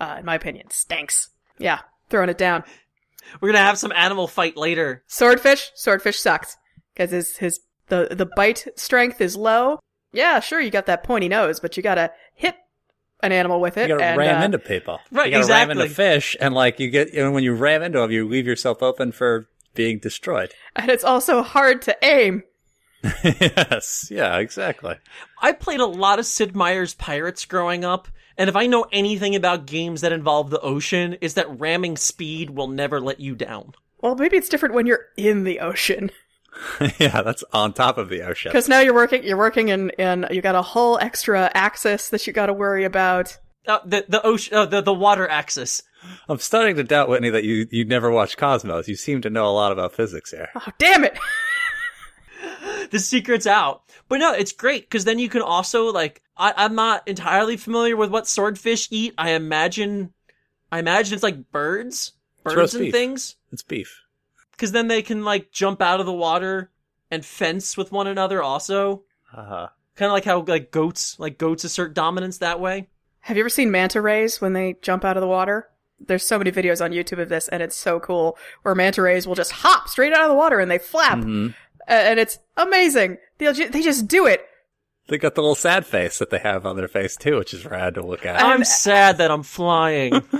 uh, 0.00 0.16
in 0.18 0.24
my 0.24 0.34
opinion, 0.34 0.70
stinks. 0.70 1.30
Yeah, 1.58 1.78
throwing 2.10 2.28
it 2.28 2.38
down. 2.38 2.64
We're 3.40 3.52
gonna 3.52 3.64
have 3.64 3.78
some 3.78 3.92
animal 3.92 4.26
fight 4.26 4.56
later. 4.56 5.04
Swordfish, 5.06 5.70
swordfish 5.76 6.18
sucks 6.18 6.56
because 6.92 7.12
his 7.12 7.36
his 7.36 7.60
the 7.92 8.14
the 8.14 8.26
bite 8.26 8.66
strength 8.74 9.20
is 9.20 9.36
low. 9.36 9.78
Yeah, 10.12 10.40
sure, 10.40 10.60
you 10.60 10.70
got 10.70 10.86
that 10.86 11.04
pointy 11.04 11.28
nose, 11.28 11.60
but 11.60 11.76
you 11.76 11.82
gotta 11.82 12.10
hit 12.34 12.56
an 13.22 13.32
animal 13.32 13.60
with 13.60 13.76
it. 13.76 13.88
You 13.88 13.96
gotta 13.96 14.04
and, 14.04 14.18
ram 14.18 14.40
uh, 14.40 14.44
into 14.46 14.58
people. 14.58 14.98
Right, 15.10 15.30
You 15.30 15.40
gotta 15.40 15.52
ram 15.52 15.70
into 15.70 15.88
fish, 15.88 16.34
and 16.40 16.54
like 16.54 16.80
you 16.80 16.90
get, 16.90 17.12
you 17.12 17.22
know, 17.22 17.30
when 17.30 17.44
you 17.44 17.54
ram 17.54 17.82
into 17.82 17.98
them, 17.98 18.10
you 18.10 18.26
leave 18.26 18.46
yourself 18.46 18.82
open 18.82 19.12
for 19.12 19.46
being 19.74 19.98
destroyed. 19.98 20.52
and 20.74 20.90
it's 20.90 21.04
also 21.04 21.42
hard 21.42 21.82
to 21.82 21.96
aim. 22.02 22.44
yes, 23.24 24.08
yeah, 24.10 24.38
exactly. 24.38 24.96
I 25.40 25.52
played 25.52 25.80
a 25.80 25.86
lot 25.86 26.18
of 26.18 26.24
Sid 26.26 26.56
Meier's 26.56 26.94
Pirates 26.94 27.44
growing 27.44 27.84
up, 27.84 28.08
and 28.38 28.48
if 28.48 28.56
I 28.56 28.66
know 28.66 28.86
anything 28.90 29.36
about 29.36 29.66
games 29.66 30.00
that 30.00 30.12
involve 30.12 30.48
the 30.48 30.60
ocean, 30.60 31.14
is 31.20 31.34
that 31.34 31.60
ramming 31.60 31.98
speed 31.98 32.50
will 32.50 32.68
never 32.68 33.00
let 33.00 33.20
you 33.20 33.34
down. 33.34 33.74
Well, 34.00 34.14
maybe 34.14 34.36
it's 34.36 34.48
different 34.48 34.74
when 34.74 34.86
you're 34.86 35.06
in 35.16 35.44
the 35.44 35.60
ocean 35.60 36.10
yeah, 36.98 37.22
that's 37.22 37.44
on 37.52 37.72
top 37.72 37.98
of 37.98 38.08
the 38.08 38.22
ocean. 38.22 38.50
because 38.50 38.68
now 38.68 38.80
you're 38.80 38.94
working 38.94 39.24
you're 39.24 39.38
working 39.38 39.68
in 39.68 39.90
in 39.90 40.26
you 40.30 40.42
got 40.42 40.54
a 40.54 40.62
whole 40.62 40.98
extra 40.98 41.50
axis 41.54 42.10
that 42.10 42.26
you 42.26 42.32
got 42.32 42.46
to 42.46 42.52
worry 42.52 42.84
about. 42.84 43.38
Uh, 43.66 43.78
the 43.84 44.04
the 44.08 44.24
ocean, 44.26 44.54
uh, 44.54 44.66
the 44.66 44.80
the 44.80 44.92
water 44.92 45.28
axis. 45.28 45.82
I'm 46.28 46.38
starting 46.38 46.76
to 46.76 46.84
doubt, 46.84 47.08
Whitney, 47.08 47.30
that 47.30 47.44
you 47.44 47.66
you 47.70 47.84
never 47.84 48.10
watched 48.10 48.36
Cosmos. 48.36 48.88
You 48.88 48.96
seem 48.96 49.22
to 49.22 49.30
know 49.30 49.46
a 49.46 49.52
lot 49.52 49.72
about 49.72 49.94
physics 49.94 50.30
here. 50.32 50.48
Oh, 50.54 50.66
damn 50.78 51.04
it! 51.04 51.16
the 52.90 52.98
secret's 52.98 53.46
out. 53.46 53.82
But 54.08 54.18
no, 54.18 54.32
it's 54.32 54.52
great 54.52 54.82
because 54.82 55.04
then 55.04 55.18
you 55.18 55.28
can 55.28 55.42
also 55.42 55.92
like 55.92 56.22
I, 56.36 56.52
I'm 56.56 56.74
not 56.74 57.06
entirely 57.06 57.56
familiar 57.56 57.96
with 57.96 58.10
what 58.10 58.26
swordfish 58.26 58.88
eat. 58.90 59.14
I 59.16 59.30
imagine 59.30 60.12
I 60.70 60.80
imagine 60.80 61.14
it's 61.14 61.22
like 61.22 61.50
birds, 61.50 62.12
birds 62.42 62.56
roast 62.56 62.74
and 62.74 62.84
beef. 62.84 62.92
things. 62.92 63.36
It's 63.52 63.62
beef. 63.62 64.01
Because 64.62 64.70
then 64.70 64.86
they 64.86 65.02
can 65.02 65.24
like 65.24 65.50
jump 65.50 65.82
out 65.82 65.98
of 65.98 66.06
the 66.06 66.12
water 66.12 66.70
and 67.10 67.24
fence 67.26 67.76
with 67.76 67.90
one 67.90 68.06
another. 68.06 68.40
Also, 68.40 69.02
Uh-huh. 69.36 69.66
kind 69.96 70.06
of 70.06 70.12
like 70.12 70.24
how 70.24 70.42
like 70.42 70.70
goats 70.70 71.18
like 71.18 71.36
goats 71.36 71.64
assert 71.64 71.94
dominance 71.94 72.38
that 72.38 72.60
way. 72.60 72.86
Have 73.22 73.36
you 73.36 73.42
ever 73.42 73.48
seen 73.48 73.72
manta 73.72 74.00
rays 74.00 74.40
when 74.40 74.52
they 74.52 74.76
jump 74.80 75.04
out 75.04 75.16
of 75.16 75.20
the 75.20 75.26
water? 75.26 75.68
There's 75.98 76.24
so 76.24 76.38
many 76.38 76.52
videos 76.52 76.80
on 76.80 76.92
YouTube 76.92 77.18
of 77.20 77.28
this, 77.28 77.48
and 77.48 77.60
it's 77.60 77.74
so 77.74 77.98
cool. 77.98 78.38
Where 78.62 78.76
manta 78.76 79.02
rays 79.02 79.26
will 79.26 79.34
just 79.34 79.50
hop 79.50 79.88
straight 79.88 80.12
out 80.12 80.22
of 80.22 80.28
the 80.28 80.36
water 80.36 80.60
and 80.60 80.70
they 80.70 80.78
flap, 80.78 81.18
Mhm. 81.18 81.54
And 81.88 82.20
it's 82.20 82.38
amazing. 82.56 83.18
They 83.38 83.52
ju- 83.52 83.68
they 83.68 83.82
just 83.82 84.06
do 84.06 84.26
it. 84.26 84.46
They 85.08 85.18
got 85.18 85.34
the 85.34 85.40
little 85.42 85.56
sad 85.56 85.84
face 85.84 86.20
that 86.20 86.30
they 86.30 86.38
have 86.38 86.64
on 86.64 86.76
their 86.76 86.86
face 86.86 87.16
too, 87.16 87.38
which 87.38 87.52
is 87.52 87.66
rad 87.66 87.94
to 87.94 88.06
look 88.06 88.24
at. 88.24 88.40
I'm 88.40 88.62
sad 88.62 89.18
that 89.18 89.32
I'm 89.32 89.42
flying. 89.42 90.12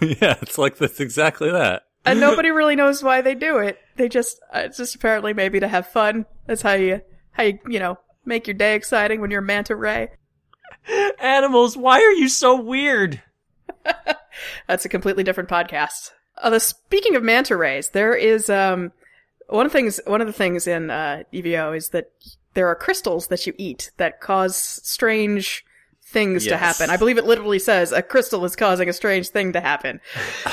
yeah, 0.00 0.36
it's 0.40 0.56
like 0.56 0.76
that's 0.76 1.00
exactly 1.00 1.50
that. 1.50 1.82
And 2.04 2.20
nobody 2.20 2.50
really 2.50 2.76
knows 2.76 3.02
why 3.02 3.20
they 3.20 3.34
do 3.34 3.58
it. 3.58 3.78
They 3.96 4.08
just 4.08 4.40
uh, 4.54 4.60
it's 4.60 4.76
just 4.76 4.94
apparently 4.94 5.34
maybe 5.34 5.60
to 5.60 5.68
have 5.68 5.86
fun. 5.86 6.26
That's 6.46 6.62
how 6.62 6.74
you 6.74 7.02
how 7.32 7.44
you 7.44 7.58
you 7.68 7.78
know 7.78 7.98
make 8.24 8.46
your 8.46 8.54
day 8.54 8.74
exciting 8.74 9.20
when 9.20 9.30
you're 9.30 9.42
a 9.42 9.44
manta 9.44 9.76
ray. 9.76 10.10
Animals, 11.18 11.76
why 11.76 12.00
are 12.00 12.12
you 12.12 12.28
so 12.28 12.60
weird? 12.60 13.22
That's 14.66 14.84
a 14.84 14.88
completely 14.88 15.24
different 15.24 15.48
podcast. 15.48 16.10
Uh, 16.38 16.50
the 16.50 16.60
speaking 16.60 17.16
of 17.16 17.22
manta 17.22 17.56
rays, 17.56 17.90
there 17.90 18.14
is 18.14 18.48
um 18.48 18.92
one 19.48 19.66
of 19.66 19.72
the 19.72 19.78
things 19.78 20.00
one 20.06 20.20
of 20.20 20.26
the 20.26 20.32
things 20.32 20.66
in 20.66 20.90
uh, 20.90 21.24
EVO 21.32 21.76
is 21.76 21.90
that 21.90 22.10
there 22.54 22.68
are 22.68 22.74
crystals 22.74 23.28
that 23.28 23.46
you 23.46 23.54
eat 23.58 23.90
that 23.96 24.20
cause 24.20 24.56
strange 24.56 25.64
things 26.02 26.46
to 26.46 26.56
happen. 26.56 26.90
I 26.90 26.96
believe 26.96 27.18
it 27.18 27.24
literally 27.24 27.58
says 27.58 27.92
a 27.92 28.02
crystal 28.02 28.44
is 28.44 28.56
causing 28.56 28.88
a 28.88 28.92
strange 28.92 29.28
thing 29.28 29.52
to 29.52 29.60
happen. 29.60 30.00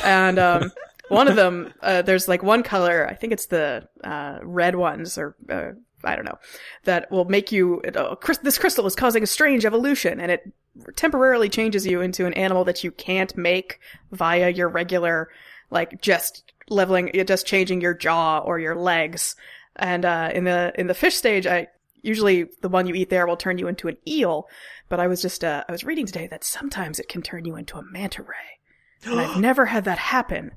and 0.04 0.38
um, 0.38 0.72
one 1.10 1.28
of 1.28 1.36
them, 1.36 1.74
uh, 1.82 2.02
there's 2.02 2.28
like 2.28 2.44
one 2.44 2.64
color, 2.64 3.08
I 3.10 3.14
think 3.14 3.34
it's 3.34 3.48
the 3.48 3.88
uh, 4.04 4.40
red 4.42 4.76
ones 4.76 5.18
or 5.18 5.36
uh, 5.50 5.72
I 6.04 6.16
don't 6.16 6.26
know, 6.26 6.38
that 6.84 7.10
will 7.12 7.26
make 7.26 7.52
you. 7.52 7.82
Oh, 7.96 8.18
this 8.44 8.58
crystal 8.58 8.86
is 8.86 8.96
causing 8.96 9.24
a 9.24 9.28
strange 9.28 9.66
evolution, 9.66 10.20
and 10.20 10.32
it 10.32 10.52
temporarily 10.96 11.50
changes 11.50 11.88
you 11.88 12.02
into 12.02 12.26
an 12.26 12.34
animal 12.34 12.64
that 12.66 12.84
you 12.84 12.92
can't 12.92 13.36
make 13.36 13.80
via 14.12 14.50
your 14.50 14.70
regular, 14.70 15.30
like 15.72 16.02
just 16.02 16.52
leveling, 16.70 17.12
just 17.26 17.48
changing 17.48 17.82
your 17.82 17.94
jaw 17.94 18.40
or 18.40 18.60
your 18.60 18.76
legs. 18.76 19.36
And 19.76 20.06
uh, 20.06 20.32
in 20.34 20.44
the 20.44 20.74
in 20.78 20.88
the 20.88 20.94
fish 20.94 21.16
stage, 21.16 21.48
I 21.48 21.68
usually 22.02 22.46
the 22.62 22.70
one 22.70 22.88
you 22.88 22.94
eat 22.94 23.10
there 23.10 23.26
will 23.26 23.38
turn 23.38 23.58
you 23.58 23.68
into 23.68 23.88
an 23.88 23.98
eel. 24.08 24.48
But 24.90 25.00
I 25.00 25.08
was 25.08 25.22
just 25.22 25.44
uh, 25.44 25.64
I 25.68 25.72
was 25.72 25.84
reading 25.84 26.06
today 26.06 26.28
that 26.28 26.44
sometimes 26.44 27.00
it 27.00 27.10
can 27.10 27.22
turn 27.22 27.46
you 27.46 27.56
into 27.56 27.78
a 27.78 27.84
manta 27.84 28.22
ray, 28.22 28.60
and 29.04 29.20
I've 29.20 29.38
never 29.40 29.66
had 29.66 29.84
that 29.86 29.98
happen. 29.98 30.52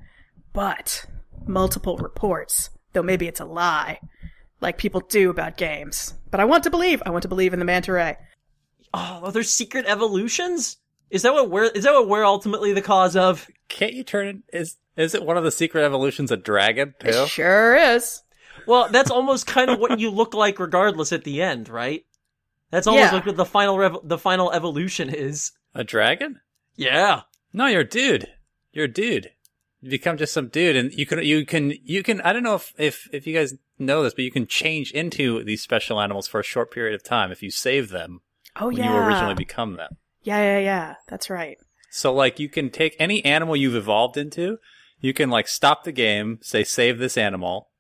But 0.52 1.06
multiple 1.46 1.96
reports, 1.96 2.70
though 2.92 3.02
maybe 3.02 3.26
it's 3.28 3.40
a 3.40 3.44
lie, 3.44 4.00
like 4.60 4.78
people 4.78 5.00
do 5.00 5.30
about 5.30 5.56
games. 5.56 6.14
But 6.30 6.40
I 6.40 6.44
want 6.44 6.64
to 6.64 6.70
believe. 6.70 7.02
I 7.06 7.10
want 7.10 7.22
to 7.22 7.28
believe 7.28 7.52
in 7.52 7.58
the 7.58 7.64
manta 7.64 7.92
ray. 7.92 8.16
Oh, 8.92 9.20
are 9.24 9.32
there 9.32 9.42
secret 9.42 9.86
evolutions? 9.86 10.76
Is 11.10 11.22
that 11.22 11.32
what 11.32 11.50
we're 11.50 11.64
is 11.66 11.84
that 11.84 11.92
what 11.92 12.08
we're 12.08 12.24
ultimately 12.24 12.72
the 12.72 12.82
cause 12.82 13.16
of? 13.16 13.48
Can't 13.68 13.94
you 13.94 14.04
turn 14.04 14.26
it? 14.28 14.36
Is 14.52 14.76
is 14.96 15.14
it 15.14 15.24
one 15.24 15.36
of 15.36 15.44
the 15.44 15.50
secret 15.52 15.84
evolutions 15.84 16.30
a 16.30 16.36
dragon 16.36 16.94
too? 17.00 17.08
It 17.08 17.28
sure 17.28 17.76
is. 17.76 18.22
Well, 18.66 18.88
that's 18.90 19.10
almost 19.10 19.46
kind 19.46 19.70
of 19.70 19.78
what 19.78 19.98
you 19.98 20.10
look 20.10 20.34
like 20.34 20.58
regardless 20.58 21.12
at 21.12 21.24
the 21.24 21.40
end, 21.42 21.68
right? 21.68 22.04
That's 22.70 22.86
almost 22.86 23.06
Yeah. 23.10 23.12
like 23.14 23.26
what 23.26 23.36
the 23.36 23.44
final 23.44 23.78
rev- 23.78 23.98
the 24.04 24.18
final 24.18 24.52
evolution 24.52 25.08
is. 25.12 25.52
A 25.74 25.82
dragon? 25.84 26.40
Yeah. 26.76 27.22
No, 27.52 27.66
you're 27.66 27.80
a 27.80 27.88
dude. 27.88 28.28
You're 28.72 28.84
a 28.84 28.92
dude. 28.92 29.30
You 29.82 29.90
become 29.90 30.16
just 30.18 30.34
some 30.34 30.48
dude, 30.48 30.76
and 30.76 30.92
you 30.92 31.06
can 31.06 31.22
you 31.24 31.46
can 31.46 31.72
you 31.82 32.02
can. 32.02 32.20
I 32.20 32.32
don't 32.32 32.42
know 32.42 32.54
if 32.56 32.74
if 32.78 33.08
if 33.12 33.26
you 33.26 33.34
guys 33.34 33.54
know 33.78 34.02
this, 34.02 34.12
but 34.14 34.24
you 34.24 34.30
can 34.30 34.46
change 34.46 34.90
into 34.92 35.42
these 35.42 35.62
special 35.62 36.00
animals 36.00 36.28
for 36.28 36.40
a 36.40 36.44
short 36.44 36.70
period 36.70 36.94
of 36.94 37.02
time 37.02 37.32
if 37.32 37.42
you 37.42 37.50
save 37.50 37.88
them 37.88 38.20
Oh 38.56 38.66
when 38.66 38.76
yeah. 38.76 38.92
you 38.92 38.98
originally 38.98 39.34
become 39.34 39.76
them. 39.76 39.96
yeah, 40.22 40.38
yeah, 40.42 40.58
yeah. 40.58 40.94
That's 41.08 41.30
right. 41.30 41.56
So 41.90 42.12
like 42.12 42.38
you 42.38 42.48
can 42.48 42.70
take 42.70 42.94
any 42.98 43.24
animal 43.24 43.56
you've 43.56 43.74
evolved 43.74 44.16
into, 44.16 44.58
you 45.00 45.14
can 45.14 45.30
like 45.30 45.48
stop 45.48 45.84
the 45.84 45.92
game, 45.92 46.38
say 46.42 46.62
save 46.62 46.98
this 46.98 47.16
animal, 47.16 47.70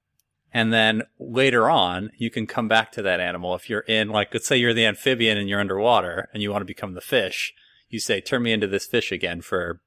and 0.54 0.72
then 0.72 1.02
later 1.18 1.68
on 1.68 2.10
you 2.16 2.30
can 2.30 2.46
come 2.46 2.66
back 2.66 2.92
to 2.92 3.02
that 3.02 3.20
animal. 3.20 3.54
If 3.54 3.68
you're 3.68 3.80
in 3.80 4.08
like 4.08 4.32
let's 4.32 4.46
say 4.46 4.56
you're 4.56 4.72
the 4.74 4.86
amphibian 4.86 5.36
and 5.36 5.48
you're 5.50 5.60
underwater 5.60 6.28
and 6.32 6.42
you 6.42 6.50
want 6.50 6.62
to 6.62 6.66
become 6.66 6.94
the 6.94 7.00
fish, 7.02 7.52
you 7.90 8.00
say 8.00 8.20
turn 8.22 8.42
me 8.42 8.52
into 8.52 8.66
this 8.66 8.86
fish 8.86 9.12
again 9.12 9.42
for 9.42 9.80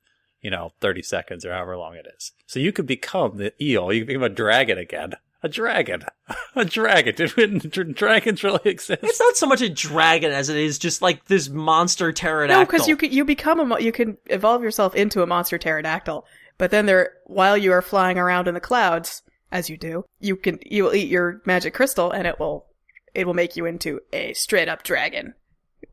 you 0.43 0.51
know 0.51 0.73
30 0.81 1.01
seconds 1.01 1.45
or 1.45 1.53
however 1.53 1.77
long 1.77 1.95
it 1.95 2.05
is. 2.15 2.33
So 2.45 2.59
you 2.59 2.71
could 2.71 2.85
become 2.85 3.37
the 3.37 3.53
eel, 3.63 3.91
you 3.91 4.01
can 4.01 4.07
become 4.07 4.23
a 4.23 4.29
dragon 4.29 4.77
again. 4.77 5.13
A 5.41 5.49
dragon. 5.49 6.05
a 6.55 6.63
dragon. 6.63 7.15
Did 7.15 7.71
did 7.71 7.95
dragons 7.95 8.43
really 8.43 8.61
exist? 8.65 9.03
It's 9.03 9.19
not 9.19 9.35
so 9.35 9.45
much 9.47 9.61
a 9.61 9.69
dragon 9.69 10.31
as 10.31 10.49
it 10.49 10.55
is 10.55 10.77
just 10.77 11.01
like 11.01 11.25
this 11.25 11.49
monster 11.49 12.13
pterodactyl. 12.13 12.61
No, 12.61 12.65
because 12.65 12.87
you 12.87 12.95
can 12.95 13.11
you 13.11 13.25
become 13.25 13.59
a 13.59 13.65
mo- 13.65 13.77
you 13.77 13.91
can 13.91 14.17
evolve 14.27 14.63
yourself 14.63 14.95
into 14.95 15.21
a 15.21 15.27
monster 15.27 15.57
pterodactyl, 15.57 16.25
but 16.57 16.71
then 16.71 16.85
there 16.85 17.13
while 17.25 17.57
you 17.57 17.71
are 17.73 17.81
flying 17.81 18.17
around 18.17 18.47
in 18.47 18.53
the 18.53 18.61
clouds, 18.61 19.21
as 19.51 19.69
you 19.69 19.75
do, 19.75 20.05
you 20.21 20.37
can 20.37 20.59
you 20.65 20.85
will 20.85 20.95
eat 20.95 21.09
your 21.09 21.41
magic 21.45 21.73
crystal 21.73 22.11
and 22.11 22.25
it 22.25 22.39
will 22.39 22.65
it 23.13 23.27
will 23.27 23.33
make 23.33 23.57
you 23.57 23.65
into 23.65 23.99
a 24.13 24.33
straight 24.33 24.69
up 24.69 24.83
dragon. 24.83 25.33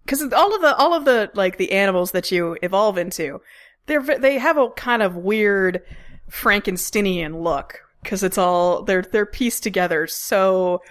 Because 0.05 0.23
all 0.33 0.55
of 0.55 0.63
the 0.63 0.77
all 0.77 0.95
of 0.95 1.05
the 1.05 1.31
like 1.35 1.57
the 1.57 1.73
animals 1.73 2.13
that 2.13 2.31
you 2.31 2.57
evolve 2.63 2.99
into, 2.99 3.41
they're 3.87 4.03
they 4.03 4.39
have 4.39 4.57
a 4.57 4.71
kind 4.71 5.03
of 5.03 5.17
weird 5.17 5.83
Frankensteinian 6.31 7.43
look 7.43 7.81
because 8.03 8.23
it's 8.23 8.39
all 8.39 8.83
they're 8.83 9.03
they're 9.03 9.27
pieced 9.27 9.63
together 9.63 10.07
so 10.07 10.83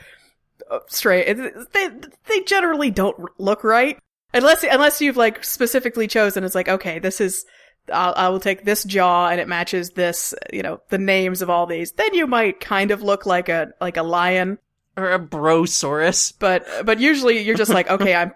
uh, 0.70 0.80
straight. 0.88 1.34
They 1.74 1.90
they 2.28 2.42
generally 2.42 2.92
don't 2.92 3.18
look 3.40 3.64
right 3.64 3.98
unless 4.34 4.64
unless 4.64 5.02
you've 5.02 5.18
like 5.18 5.44
specifically 5.44 6.08
chosen. 6.08 6.44
It's 6.44 6.56
like 6.56 6.70
okay, 6.70 7.00
this 7.00 7.22
is 7.22 7.46
I'll, 7.92 8.14
I 8.16 8.30
will 8.30 8.40
take 8.40 8.66
this 8.66 8.84
jaw 8.84 9.30
and 9.30 9.40
it 9.40 9.48
matches 9.48 9.92
this. 9.92 10.34
You 10.54 10.62
know 10.62 10.82
the 10.90 10.98
names 10.98 11.42
of 11.42 11.50
all 11.50 11.66
these. 11.66 11.94
Then 11.94 12.14
you 12.14 12.28
might 12.28 12.60
kind 12.60 12.92
of 12.92 13.02
look 13.02 13.26
like 13.26 13.50
a 13.50 13.72
like 13.82 13.98
a 13.98 14.04
lion, 14.04 14.60
or 14.98 15.12
a 15.12 15.20
brosaurus. 15.20 16.34
but 16.38 16.66
but 16.86 17.00
usually 17.00 17.40
you're 17.40 17.58
just 17.58 17.72
like 17.74 17.90
okay, 17.90 18.16
I'm. 18.16 18.34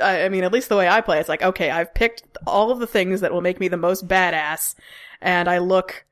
I 0.00 0.24
I 0.24 0.28
mean, 0.28 0.44
at 0.44 0.52
least 0.52 0.68
the 0.68 0.76
way 0.76 0.88
I 0.88 1.00
play, 1.00 1.18
it's 1.18 1.28
like 1.28 1.42
okay, 1.42 1.70
I've 1.70 1.94
picked 1.94 2.22
all 2.46 2.70
of 2.70 2.78
the 2.78 2.86
things 2.86 3.20
that 3.20 3.32
will 3.32 3.40
make 3.40 3.60
me 3.60 3.68
the 3.68 3.76
most 3.76 4.06
badass, 4.06 4.74
and 5.20 5.48
I 5.48 5.58
look 5.58 6.04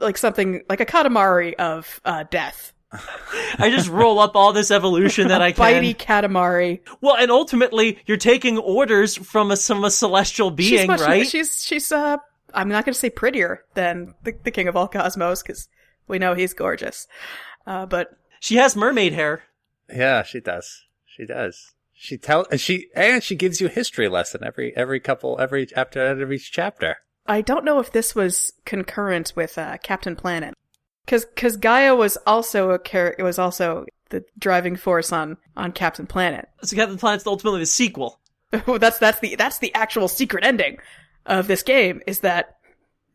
like 0.00 0.16
something 0.16 0.62
like 0.68 0.80
a 0.80 0.86
Katamari 0.86 1.54
of 1.54 2.00
uh, 2.04 2.24
death. 2.30 2.72
I 3.58 3.70
just 3.70 3.88
roll 3.88 4.18
up 4.18 4.34
all 4.34 4.52
this 4.52 4.70
evolution 4.70 5.28
that 5.28 5.42
I 5.42 5.52
can. 5.52 5.82
Bitey 5.82 5.96
Katamari. 5.96 6.80
Well, 7.02 7.16
and 7.16 7.30
ultimately, 7.30 7.98
you're 8.06 8.16
taking 8.16 8.56
orders 8.56 9.14
from 9.14 9.50
a, 9.50 9.56
from 9.56 9.84
a 9.84 9.90
celestial 9.90 10.50
being, 10.50 10.78
she's 10.78 10.86
much, 10.86 11.00
right? 11.00 11.26
She's 11.26 11.62
she's 11.64 11.92
uh 11.92 12.16
I'm 12.54 12.68
not 12.68 12.84
going 12.86 12.94
to 12.94 12.98
say 12.98 13.10
prettier 13.10 13.64
than 13.74 14.14
the, 14.22 14.34
the 14.42 14.50
king 14.50 14.68
of 14.68 14.76
all 14.76 14.88
cosmos 14.88 15.42
because 15.42 15.68
we 16.06 16.18
know 16.18 16.34
he's 16.34 16.54
gorgeous. 16.54 17.06
Uh, 17.66 17.84
but 17.84 18.08
She 18.40 18.56
has 18.56 18.74
mermaid 18.74 19.12
hair. 19.12 19.42
Yeah, 19.94 20.22
she 20.22 20.40
does. 20.40 20.84
She 21.04 21.26
does. 21.26 21.74
She 22.00 22.16
tell 22.16 22.46
and 22.52 22.60
she 22.60 22.86
and 22.94 23.24
she 23.24 23.34
gives 23.34 23.60
you 23.60 23.66
a 23.66 23.70
history 23.70 24.08
lesson 24.08 24.42
every 24.44 24.74
every 24.76 25.00
couple 25.00 25.36
every 25.40 25.66
after 25.74 26.00
every 26.00 26.38
chapter. 26.38 26.96
I 27.26 27.40
don't 27.40 27.64
know 27.64 27.80
if 27.80 27.90
this 27.90 28.14
was 28.14 28.52
concurrent 28.64 29.32
with 29.34 29.58
uh, 29.58 29.78
Captain 29.82 30.14
Planet 30.14 30.54
because 31.04 31.24
because 31.24 31.56
Gaia 31.56 31.96
was 31.96 32.16
also 32.24 32.70
a 32.70 32.78
char- 32.78 33.16
it 33.18 33.24
was 33.24 33.36
also 33.36 33.84
the 34.10 34.24
driving 34.38 34.76
force 34.76 35.10
on 35.10 35.38
on 35.56 35.72
Captain 35.72 36.06
Planet. 36.06 36.48
So 36.62 36.76
Captain 36.76 36.98
Planet's 36.98 37.26
ultimately 37.26 37.60
the 37.60 37.66
sequel. 37.66 38.20
that's 38.52 38.98
that's 38.98 39.18
the 39.18 39.34
that's 39.34 39.58
the 39.58 39.74
actual 39.74 40.06
secret 40.06 40.44
ending 40.44 40.78
of 41.26 41.48
this 41.48 41.64
game 41.64 42.00
is 42.06 42.20
that 42.20 42.58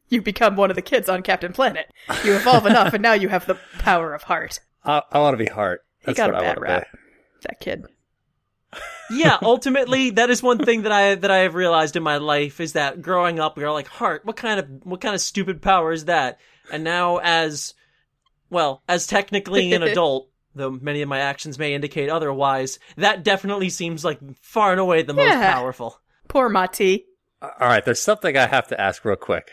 you 0.10 0.22
become 0.22 0.58
one 0.58 0.70
of 0.70 0.76
the 0.76 0.82
kids 0.82 1.08
on 1.08 1.24
Captain 1.24 1.54
Planet. 1.54 1.86
You 2.26 2.36
evolve 2.36 2.66
enough, 2.66 2.94
and 2.94 3.02
now 3.02 3.14
you 3.14 3.30
have 3.30 3.46
the 3.46 3.58
power 3.80 4.14
of 4.14 4.24
heart. 4.24 4.60
I, 4.84 5.02
I 5.10 5.20
want 5.20 5.34
to 5.34 5.44
be 5.44 5.50
heart. 5.50 5.82
He 6.06 6.14
got 6.14 6.30
a 6.30 6.34
what 6.34 6.42
I 6.42 6.44
bad 6.44 6.48
want 6.48 6.56
to 6.58 6.62
rap. 6.74 6.88
That 7.44 7.60
kid. 7.62 7.86
Yeah, 9.10 9.38
ultimately, 9.42 10.12
that 10.12 10.30
is 10.30 10.44
one 10.44 10.60
thing 10.60 10.84
that 10.84 10.92
I 10.92 11.16
that 11.16 11.32
I 11.32 11.40
have 11.40 11.56
realized 11.56 11.96
in 11.96 12.04
my 12.04 12.18
life 12.18 12.60
is 12.60 12.74
that 12.74 13.02
growing 13.02 13.40
up, 13.40 13.58
we 13.58 13.64
are 13.64 13.72
like, 13.72 13.88
"Heart, 13.88 14.26
what 14.26 14.36
kind 14.36 14.60
of 14.60 14.68
what 14.84 15.02
kind 15.02 15.16
of 15.16 15.22
stupid 15.22 15.62
power 15.62 15.92
is 15.92 16.06
that?" 16.06 16.40
And 16.72 16.84
now, 16.84 17.18
as 17.18 17.74
well 18.50 18.84
as 18.88 19.08
technically 19.08 19.74
an 19.74 19.84
adult, 19.84 20.30
though 20.56 20.72
many 20.72 21.02
of 21.02 21.10
my 21.10 21.20
actions 21.20 21.60
may 21.60 21.74
indicate 21.74 22.10
otherwise, 22.10 22.80
that 22.98 23.24
definitely 23.24 23.70
seems 23.70 24.06
like 24.06 24.20
far 24.42 24.72
and 24.72 24.80
away 24.80 25.02
the 25.02 25.14
most 25.14 25.34
powerful. 25.34 26.00
Poor 26.28 26.50
Ma-Ti. 26.50 27.06
All 27.42 27.68
right, 27.68 27.84
there's 27.84 28.02
something 28.02 28.38
I 28.38 28.48
have 28.48 28.68
to 28.70 28.80
ask 28.80 29.04
real 29.04 29.18
quick, 29.18 29.52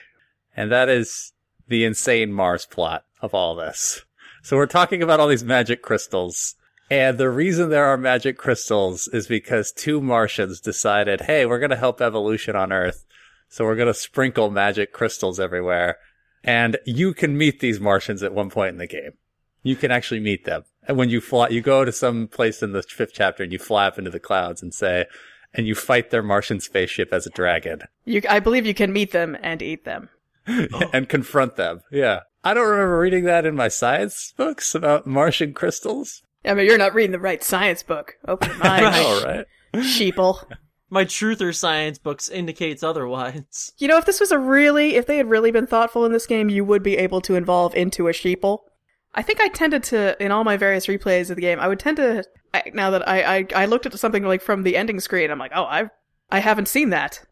and 0.57 0.71
that 0.71 0.89
is 0.89 1.33
the 1.67 1.85
insane 1.85 2.33
Mars 2.33 2.67
plot 2.67 3.05
of 3.21 3.35
all 3.35 3.57
this. 3.57 4.05
So 4.43 4.57
we're 4.57 4.67
talking 4.67 5.03
about 5.03 5.21
all 5.21 5.29
these 5.29 5.45
magic 5.45 5.83
crystals. 5.83 6.55
And 6.91 7.19
the 7.19 7.31
reason 7.31 7.71
there 7.71 7.87
are 7.87 7.97
magic 7.97 8.37
crystals 8.37 9.07
is 9.09 9.29
because 9.29 9.71
two 9.71 10.01
Martians 10.01 10.61
decided, 10.61 11.23
hey, 11.23 11.47
we're 11.47 11.61
going 11.61 11.71
to 11.71 11.77
help 11.77 12.01
evolution 12.01 12.57
on 12.57 12.73
Earth. 12.73 13.07
So 13.49 13.65
we're 13.65 13.77
going 13.77 13.87
to 13.87 13.95
sprinkle 13.95 14.51
magic 14.51 14.93
crystals 14.93 15.39
everywhere. 15.39 15.99
And 16.43 16.79
you 16.85 17.15
can 17.15 17.39
meet 17.39 17.61
these 17.61 17.79
Martians 17.79 18.23
at 18.23 18.35
one 18.35 18.51
point 18.51 18.71
in 18.71 18.79
the 18.79 18.87
game. 18.89 19.13
You 19.63 19.77
can 19.77 19.91
actually 19.91 20.21
meet 20.21 20.47
them. 20.47 20.65
And 20.89 20.97
when 20.97 21.11
you 21.11 21.21
fly, 21.21 21.49
you 21.49 21.61
go 21.61 21.85
to 21.85 21.93
some 21.93 22.27
place 22.27 22.63
in 22.63 22.73
the 22.73 22.83
fifth 22.83 23.13
chapter 23.13 23.45
and 23.45 23.53
you 23.53 23.59
fly 23.59 23.87
up 23.87 23.99
into 23.99 24.11
the 24.11 24.19
clouds 24.19 24.63
and 24.63 24.75
say, 24.75 25.05
and 25.55 25.67
you 25.67 25.75
fight 25.75 26.11
their 26.11 26.23
Martian 26.23 26.61
spaceship 26.61 27.13
as 27.13 27.27
a 27.27 27.31
dragon 27.31 27.83
You, 28.05 28.23
I 28.29 28.41
believe 28.41 28.67
you 28.67 28.75
can 28.75 28.93
meet 28.93 29.13
them 29.13 29.37
and 29.43 29.63
eat 29.63 29.85
them. 29.85 30.09
and 30.93 31.09
confront 31.09 31.57
them. 31.57 31.83
Yeah. 31.93 32.21
I 32.43 32.55
don't 32.55 32.67
remember 32.67 32.99
reading 32.99 33.25
that 33.25 33.45
in 33.45 33.55
my 33.55 33.69
science 33.69 34.33
books 34.37 34.75
about 34.75 35.07
Martian 35.07 35.53
crystals. 35.53 36.23
I 36.45 36.55
mean, 36.55 36.67
you're 36.67 36.79
not 36.79 36.95
reading 36.95 37.13
the 37.13 37.19
right 37.19 37.43
science 37.43 37.83
book. 37.83 38.17
Open 38.27 38.49
your 38.49 38.59
mind, 38.59 38.85
Right. 38.85 39.05
All 39.05 39.23
right. 39.25 39.47
sheeple. 39.75 40.45
My 40.93 41.05
truther 41.05 41.55
science 41.55 41.99
books 41.99 42.29
indicates 42.29 42.83
otherwise. 42.83 43.73
You 43.79 43.87
know, 43.87 43.97
if 43.97 44.07
this 44.07 44.19
was 44.19 44.33
a 44.33 44.39
really, 44.39 44.97
if 44.97 45.07
they 45.07 45.19
had 45.19 45.31
really 45.31 45.53
been 45.53 45.67
thoughtful 45.67 46.05
in 46.05 46.11
this 46.11 46.27
game, 46.27 46.49
you 46.49 46.65
would 46.65 46.83
be 46.83 46.97
able 46.97 47.21
to 47.23 47.37
evolve 47.37 47.77
into 47.77 48.09
a 48.09 48.13
sheeple. 48.13 48.61
I 49.15 49.23
think 49.23 49.41
I 49.41 49.49
tended 49.49 49.85
to, 49.85 50.21
in 50.23 50.33
all 50.33 50.43
my 50.43 50.57
various 50.57 50.87
replays 50.87 51.31
of 51.31 51.37
the 51.37 51.43
game, 51.43 51.61
I 51.61 51.69
would 51.69 51.79
tend 51.79 51.99
to, 51.99 52.25
I, 52.53 52.71
now 52.75 52.91
that 52.91 53.09
I, 53.09 53.39
I, 53.39 53.47
I 53.55 53.67
looked 53.67 53.87
at 53.87 53.97
something 53.99 54.25
like 54.25 54.43
from 54.43 54.65
the 54.65 54.77
ending 54.77 54.99
screen, 54.99 55.31
I'm 55.31 55.39
like, 55.39 55.53
oh, 55.55 55.65
I've, 55.65 55.91
I 56.31 56.41
haven't 56.41 56.67
seen 56.67 56.91
that. 56.91 57.25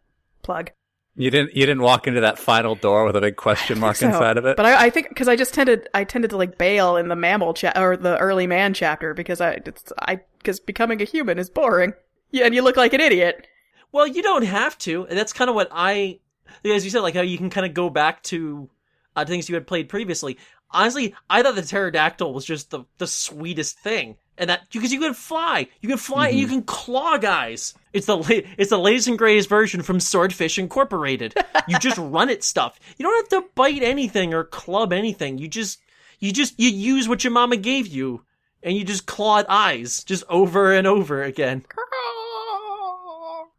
Plug. 0.42 0.70
You 1.18 1.32
didn't 1.32 1.56
you 1.56 1.66
didn't 1.66 1.82
walk 1.82 2.06
into 2.06 2.20
that 2.20 2.38
final 2.38 2.76
door 2.76 3.04
with 3.04 3.16
a 3.16 3.20
big 3.20 3.34
question 3.34 3.78
mark 3.80 3.96
So, 3.96 4.06
inside 4.06 4.36
of 4.36 4.46
it? 4.46 4.56
But 4.56 4.66
I, 4.66 4.86
I 4.86 4.90
think, 4.90 5.14
cause 5.16 5.26
I 5.26 5.34
just 5.34 5.52
tended, 5.52 5.88
I 5.92 6.04
tended 6.04 6.30
to 6.30 6.36
like 6.36 6.58
bail 6.58 6.96
in 6.96 7.08
the 7.08 7.16
mammal 7.16 7.54
cha- 7.54 7.72
or 7.76 7.96
the 7.96 8.16
early 8.18 8.46
man 8.46 8.72
chapter 8.72 9.14
because 9.14 9.40
I, 9.40 9.58
it's, 9.66 9.92
I, 9.98 10.20
cause 10.44 10.60
becoming 10.60 11.02
a 11.02 11.04
human 11.04 11.38
is 11.40 11.50
boring. 11.50 11.92
Yeah, 12.30 12.46
and 12.46 12.54
you 12.54 12.62
look 12.62 12.76
like 12.76 12.92
an 12.92 13.00
idiot. 13.00 13.48
Well, 13.90 14.06
you 14.06 14.22
don't 14.22 14.44
have 14.44 14.78
to. 14.78 15.06
And 15.06 15.18
that's 15.18 15.32
kind 15.32 15.50
of 15.50 15.56
what 15.56 15.68
I, 15.72 16.20
as 16.64 16.84
you 16.84 16.90
said, 16.90 17.00
like 17.00 17.14
how 17.14 17.22
you 17.22 17.36
can 17.36 17.50
kind 17.50 17.66
of 17.66 17.74
go 17.74 17.90
back 17.90 18.22
to 18.24 18.70
uh, 19.16 19.24
things 19.24 19.48
you 19.48 19.56
had 19.56 19.66
played 19.66 19.88
previously. 19.88 20.38
Honestly, 20.70 21.16
I 21.28 21.42
thought 21.42 21.56
the 21.56 21.62
pterodactyl 21.62 22.32
was 22.32 22.44
just 22.44 22.70
the 22.70 22.84
the 22.98 23.06
sweetest 23.06 23.80
thing, 23.80 24.16
and 24.38 24.50
that 24.50 24.62
because 24.70 24.92
you 24.92 25.00
can 25.00 25.14
fly, 25.14 25.68
you 25.80 25.88
can 25.88 25.98
fly, 25.98 26.28
and 26.28 26.38
you 26.38 26.46
mm-hmm. 26.46 26.56
can 26.56 26.62
claw 26.64 27.18
guys. 27.18 27.74
It's 27.92 28.06
the 28.06 28.16
la- 28.16 28.26
it's 28.56 28.70
the 28.70 28.78
latest 28.78 29.08
and 29.08 29.18
greatest 29.18 29.48
version 29.48 29.82
from 29.82 30.00
Swordfish 30.00 30.58
Incorporated. 30.58 31.34
you 31.66 31.78
just 31.78 31.98
run 31.98 32.30
at 32.30 32.44
stuff. 32.44 32.78
You 32.96 33.04
don't 33.04 33.16
have 33.16 33.42
to 33.42 33.48
bite 33.54 33.82
anything 33.82 34.34
or 34.34 34.44
club 34.44 34.92
anything. 34.92 35.38
You 35.38 35.48
just 35.48 35.80
you 36.20 36.32
just 36.32 36.58
you 36.58 36.70
use 36.70 37.08
what 37.08 37.24
your 37.24 37.32
mama 37.32 37.56
gave 37.56 37.86
you, 37.86 38.24
and 38.62 38.76
you 38.76 38.84
just 38.84 39.06
claw 39.06 39.38
at 39.38 39.46
eyes 39.48 40.04
just 40.04 40.24
over 40.28 40.72
and 40.72 40.86
over 40.86 41.22
again 41.22 41.64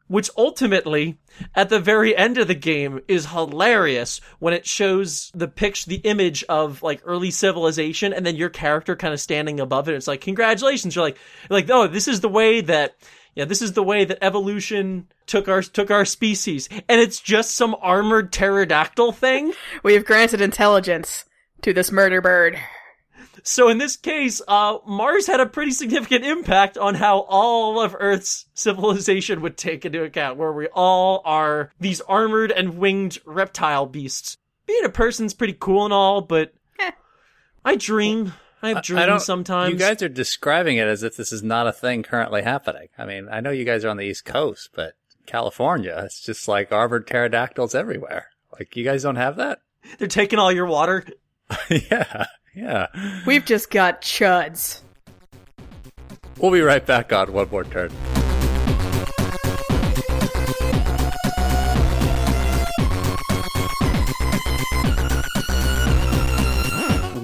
which 0.10 0.30
ultimately 0.36 1.18
at 1.56 1.70
the 1.70 1.80
very 1.80 2.18
end 2.18 2.38
of 2.38 2.48
the 2.48 2.56
game 2.56 3.00
is 3.08 3.28
hilarious 3.28 4.20
when 4.40 4.54
it 4.54 4.66
shows 4.66 5.32
the 5.34 5.48
picture 5.48 5.90
the 5.90 5.98
image 5.98 6.44
of 6.50 6.84
like 6.84 7.02
early 7.06 7.32
civilization 7.32 8.12
and 8.12 8.26
then 8.26 8.36
your 8.36 8.50
character 8.50 8.96
kind 8.96 9.14
of 9.14 9.22
standing 9.22 9.60
above 9.60 9.88
it. 9.88 9.96
It's 9.96 10.08
like 10.08 10.22
congratulations. 10.22 10.96
You're 10.96 11.06
like 11.06 11.18
like 11.50 11.70
oh 11.70 11.88
this 11.88 12.08
is 12.08 12.20
the 12.20 12.28
way 12.28 12.60
that 12.62 12.96
yeah 13.36 13.46
this 13.46 13.62
is 13.62 13.74
the 13.74 13.84
way 13.84 14.04
that 14.04 14.18
evolution 14.22 15.08
took 15.28 15.48
our 15.48 15.62
took 15.62 15.92
our 15.92 16.06
species. 16.06 16.68
And 16.90 17.00
it's 17.00 17.22
just 17.22 17.54
some 17.54 17.76
armored 17.80 18.34
pterodactyl 18.34 19.14
thing? 19.14 19.54
We 19.84 19.94
have 19.94 20.06
granted 20.06 20.42
intelligence 20.42 21.26
to 21.62 21.74
this 21.74 21.92
murder 21.92 22.22
bird. 22.22 22.60
So 23.44 23.70
in 23.70 23.78
this 23.78 23.96
case, 23.98 24.42
uh, 24.48 24.78
Mars 24.86 25.28
had 25.28 25.40
a 25.40 25.46
pretty 25.46 25.72
significant 25.72 26.26
impact 26.26 26.78
on 26.78 26.96
how 26.96 27.20
all 27.30 27.80
of 27.82 27.96
Earth's 28.00 28.46
civilization 28.54 29.42
would 29.42 29.58
take 29.58 29.86
into 29.86 30.04
account, 30.04 30.38
where 30.38 30.52
we 30.54 30.68
all 30.68 31.22
are 31.26 31.72
these 31.80 32.02
armored 32.02 32.52
and 32.52 32.78
winged 32.78 33.20
reptile 33.26 33.86
beasts. 33.86 34.38
Being 34.66 34.86
a 34.86 34.90
person's 34.90 35.34
pretty 35.34 35.56
cool 35.60 35.86
and 35.86 35.94
all, 35.94 36.22
but 36.22 36.54
Eh. 36.80 36.92
I 37.66 37.76
dream. 37.76 38.34
I 38.62 38.70
have 38.70 38.78
I 38.78 38.82
dreams 38.82 39.06
don't- 39.06 39.20
sometimes. 39.22 39.72
You 39.74 39.80
guys 39.80 40.02
are 40.02 40.10
describing 40.10 40.78
it 40.78 40.88
as 40.88 41.02
if 41.04 41.16
this 41.16 41.32
is 41.32 41.42
not 41.44 41.66
a 41.68 41.72
thing 41.74 42.04
currently 42.04 42.42
happening. 42.42 42.90
I 42.98 43.06
mean, 43.06 43.28
I 43.32 43.40
know 43.40 43.52
you 43.52 43.64
guys 43.66 43.86
are 43.86 43.90
on 43.90 43.98
the 43.98 44.04
East 44.06 44.26
Coast, 44.26 44.70
but 44.76 44.94
California, 45.26 46.02
it's 46.06 46.22
just 46.22 46.48
like 46.48 46.72
armored 46.72 47.08
pterodactyls 47.08 47.74
everywhere. 47.74 48.28
Like, 48.52 48.76
you 48.76 48.84
guys 48.84 49.04
don't 49.04 49.16
have 49.16 49.38
that? 49.38 49.62
They're 49.98 50.08
taking 50.08 50.40
all 50.40 50.52
your 50.52 50.66
water. 50.66 51.06
yeah, 51.70 52.26
yeah. 52.60 52.88
We've 53.26 53.46
just 53.46 53.72
got 53.72 54.02
chuds. 54.02 54.82
We'll 56.38 56.52
be 56.52 56.62
right 56.62 56.86
back 56.86 57.12
on 57.14 57.32
One 57.34 57.50
More 57.50 57.64
Turn. 57.64 57.92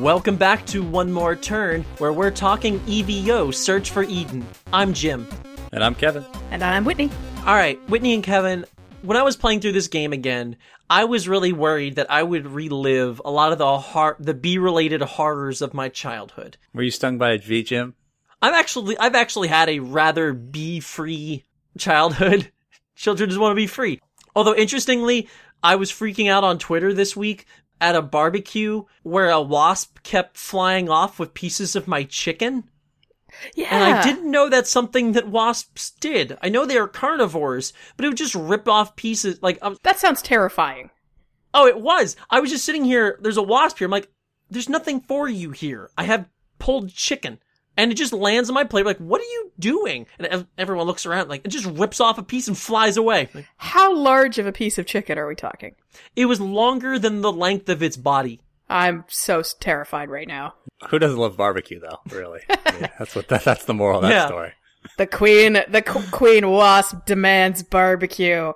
Welcome 0.02 0.36
back 0.36 0.66
to 0.68 0.84
One 0.84 1.12
More 1.12 1.36
Turn, 1.36 1.84
where 1.98 2.14
we're 2.14 2.30
talking 2.30 2.80
EVO, 2.82 3.54
Search 3.54 3.90
for 3.90 4.04
Eden. 4.04 4.46
I'm 4.72 4.94
Jim. 4.94 5.28
And 5.72 5.84
I'm 5.84 5.96
Kevin. 5.96 6.24
And 6.52 6.64
I'm 6.64 6.86
Whitney. 6.86 7.10
All 7.40 7.56
right, 7.56 7.80
Whitney 7.90 8.14
and 8.14 8.24
Kevin, 8.24 8.66
when 9.06 9.18
I 9.18 9.24
was 9.24 9.36
playing 9.36 9.62
through 9.62 9.74
this 9.74 9.88
game 9.88 10.14
again, 10.14 10.58
I 10.90 11.06
was 11.06 11.28
really 11.28 11.54
worried 11.54 11.96
that 11.96 12.12
I 12.12 12.24
would 12.24 12.48
relive 12.48 13.22
a 13.24 13.32
lot 13.32 13.52
of 13.52 13.58
the 13.58 13.78
har- 13.80 14.18
the 14.20 14.34
bee-related 14.34 15.02
horrors 15.02 15.62
of 15.62 15.74
my 15.74 15.90
childhood. 15.90 16.58
Were 16.74 16.84
you 16.84 16.92
stung 16.92 17.18
by 17.18 17.32
a 17.32 17.38
V, 17.38 17.64
Jim? 17.64 17.96
I've 18.42 18.54
actually 18.54 18.98
I've 18.98 19.16
actually 19.16 19.48
had 19.48 19.70
a 19.70 19.80
rather 19.80 20.34
bee-free 20.34 21.44
childhood. 21.78 22.52
Children 22.96 23.30
just 23.30 23.42
want 23.42 23.52
to 23.52 23.56
be 23.56 23.68
free. 23.68 24.02
Although 24.36 24.56
interestingly, 24.56 25.28
I 25.64 25.76
was 25.76 25.92
freaking 25.92 26.30
out 26.30 26.44
on 26.44 26.60
Twitter 26.60 26.94
this 26.94 27.16
week 27.16 27.46
at 27.82 27.96
a 27.96 28.02
barbecue 28.02 28.84
where 29.04 29.30
a 29.30 29.42
wasp 29.42 30.02
kept 30.04 30.38
flying 30.38 30.90
off 30.90 31.20
with 31.20 31.34
pieces 31.34 31.76
of 31.76 31.88
my 31.88 32.04
chicken. 32.04 32.64
Yeah. 33.54 33.68
And 33.72 33.84
I 33.98 34.04
didn't 34.04 34.30
know 34.30 34.50
that's 34.50 34.70
something 34.70 35.12
that 35.14 35.28
wasps 35.28 35.92
did. 36.00 36.38
I 36.42 36.50
know 36.50 36.66
they 36.66 36.78
are 36.78 36.88
carnivores, 36.88 37.74
but 37.96 38.06
it 38.06 38.10
would 38.10 38.18
just 38.18 38.36
rip 38.36 38.68
off 38.68 38.96
pieces. 38.96 39.42
Like, 39.42 39.60
was, 39.64 39.78
That 39.84 40.00
sounds 40.00 40.22
terrifying. 40.22 40.90
oh, 41.54 41.68
it 41.68 41.80
was. 41.80 42.16
I 42.30 42.40
was 42.40 42.50
just 42.52 42.66
sitting 42.66 42.84
here. 42.86 43.18
There's 43.22 43.38
a 43.38 43.44
wasp 43.44 43.78
here. 43.78 43.86
I'm 43.86 43.92
like, 43.92 44.10
there's 44.50 44.70
nothing 44.70 45.02
for 45.02 45.28
you 45.30 45.52
here. 45.52 45.90
I 45.98 46.04
have 46.04 46.28
pulled 46.60 46.90
chicken. 46.94 47.40
And 47.78 47.92
it 47.92 47.96
just 47.96 48.14
lands 48.14 48.50
on 48.50 48.54
my 48.54 48.64
plate. 48.64 48.86
Like, 48.86 49.00
what 49.00 49.20
are 49.20 49.26
you 49.26 49.52
doing? 49.60 50.06
And 50.18 50.48
everyone 50.58 50.88
looks 50.88 51.06
around. 51.06 51.28
Like, 51.28 51.44
it 51.44 51.50
just 51.50 51.66
rips 51.66 52.00
off 52.00 52.18
a 52.18 52.24
piece 52.24 52.48
and 52.48 52.58
flies 52.58 52.96
away. 52.96 53.28
Like, 53.34 53.48
How 53.58 53.94
large 53.94 54.40
of 54.40 54.48
a 54.48 54.54
piece 54.54 54.78
of 54.78 54.86
chicken 54.86 55.18
are 55.18 55.28
we 55.28 55.36
talking? 55.36 55.76
it 56.16 56.26
was 56.26 56.40
longer 56.40 56.98
than 56.98 57.20
the 57.20 57.34
length 57.34 57.68
of 57.68 57.84
its 57.84 57.98
body. 57.98 58.40
I'm 58.70 59.06
so 59.08 59.42
terrified 59.60 60.10
right 60.10 60.28
now. 60.28 60.54
Who 60.90 61.00
doesn't 61.00 61.18
love 61.20 61.38
barbecue, 61.38 61.80
though? 61.80 62.00
Really? 62.16 62.42
Yeah, 62.50 62.92
that's 63.00 63.16
what 63.16 63.30
that, 63.30 63.44
that's 63.46 63.64
the 63.66 63.74
moral 63.74 64.00
of 64.00 64.04
that 64.04 64.12
Yeah. 64.12 64.28
story. 64.28 64.52
The 64.98 65.08
queen, 65.08 65.54
the 65.70 65.82
qu- 65.82 66.10
queen 66.12 66.50
wasp 66.50 67.06
demands 67.06 67.64
barbecue 67.64 68.52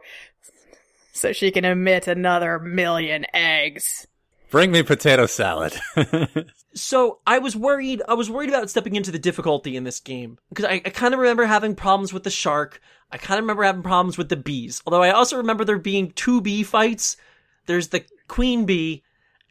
so 1.13 1.32
she 1.32 1.52
can 1.52 1.63
emit 1.63 2.08
another 2.08 2.60
million 2.60 3.26
eggs. 3.34 4.08
Bring 4.52 4.72
me 4.72 4.84
potato 4.84 5.26
salad. 5.26 5.80
So 6.76 7.19
I 7.26 7.39
was 7.39 7.56
worried. 7.56 8.04
I 8.08 8.13
was 8.13 8.30
worried 8.30 8.50
about 8.50 8.69
stepping 8.69 8.95
into 8.95 9.10
the 9.12 9.17
difficulty 9.17 9.76
in 9.76 9.86
this 9.86 10.00
game 10.00 10.38
because 10.50 10.65
I, 10.65 10.74
I 10.74 10.89
kind 10.91 11.15
of 11.15 11.19
remember 11.19 11.45
having 11.45 11.74
problems 11.74 12.13
with 12.13 12.24
the 12.24 12.30
shark. 12.30 12.80
I 13.12 13.17
kind 13.17 13.39
of 13.39 13.43
remember 13.43 13.63
having 13.63 13.82
problems 13.82 14.19
with 14.19 14.30
the 14.30 14.36
bees. 14.36 14.80
Although 14.86 15.02
I 15.02 15.10
also 15.10 15.36
remember 15.38 15.65
there 15.65 15.80
being 15.80 16.12
two 16.12 16.41
bee 16.41 16.62
fights. 16.62 17.17
There's 17.65 17.88
the 17.88 18.06
queen 18.28 18.65
bee, 18.67 19.02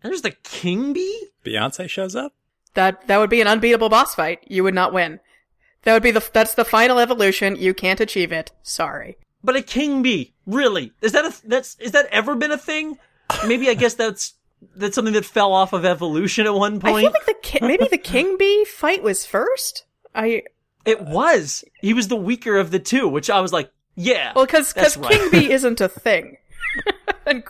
and 0.02 0.12
there's 0.12 0.22
the 0.22 0.30
king 0.30 0.92
bee. 0.92 1.28
Beyonce 1.44 1.88
shows 1.88 2.14
up? 2.14 2.34
That 2.74 3.06
that 3.08 3.18
would 3.18 3.30
be 3.30 3.40
an 3.40 3.46
unbeatable 3.46 3.88
boss 3.88 4.14
fight. 4.14 4.40
You 4.46 4.62
would 4.64 4.74
not 4.74 4.92
win. 4.92 5.20
That 5.82 5.94
would 5.94 6.02
be 6.02 6.10
the 6.10 6.28
that's 6.32 6.54
the 6.54 6.64
final 6.64 6.98
evolution. 6.98 7.56
You 7.56 7.74
can't 7.74 8.00
achieve 8.00 8.32
it. 8.32 8.52
Sorry. 8.62 9.16
But 9.42 9.56
a 9.56 9.62
king 9.62 10.02
bee, 10.02 10.34
really? 10.46 10.92
Is 11.00 11.12
that 11.12 11.24
a 11.24 11.48
that's 11.48 11.76
is 11.76 11.92
that 11.92 12.06
ever 12.06 12.34
been 12.34 12.52
a 12.52 12.58
thing? 12.58 12.98
Maybe 13.46 13.68
I 13.68 13.74
guess 13.74 13.94
that's 13.94 14.34
that's 14.76 14.94
something 14.94 15.14
that 15.14 15.24
fell 15.24 15.52
off 15.52 15.72
of 15.72 15.84
evolution 15.84 16.46
at 16.46 16.54
one 16.54 16.80
point. 16.80 16.96
I 16.96 17.00
feel 17.02 17.10
like 17.12 17.26
the 17.26 17.36
ki- 17.42 17.58
maybe 17.62 17.86
the 17.88 17.98
king 17.98 18.36
bee 18.36 18.64
fight 18.64 19.02
was 19.02 19.24
first. 19.24 19.84
I 20.14 20.42
it 20.84 21.02
was. 21.02 21.64
He 21.80 21.94
was 21.94 22.08
the 22.08 22.16
weaker 22.16 22.56
of 22.56 22.70
the 22.70 22.78
two, 22.78 23.08
which 23.08 23.30
I 23.30 23.40
was 23.40 23.52
like, 23.52 23.70
yeah. 23.94 24.32
well 24.34 24.46
because 24.46 24.72
because 24.72 24.96
right. 24.96 25.12
king 25.12 25.30
bee 25.30 25.52
isn't 25.52 25.80
a 25.80 25.88
thing. 25.88 26.38
and 27.26 27.44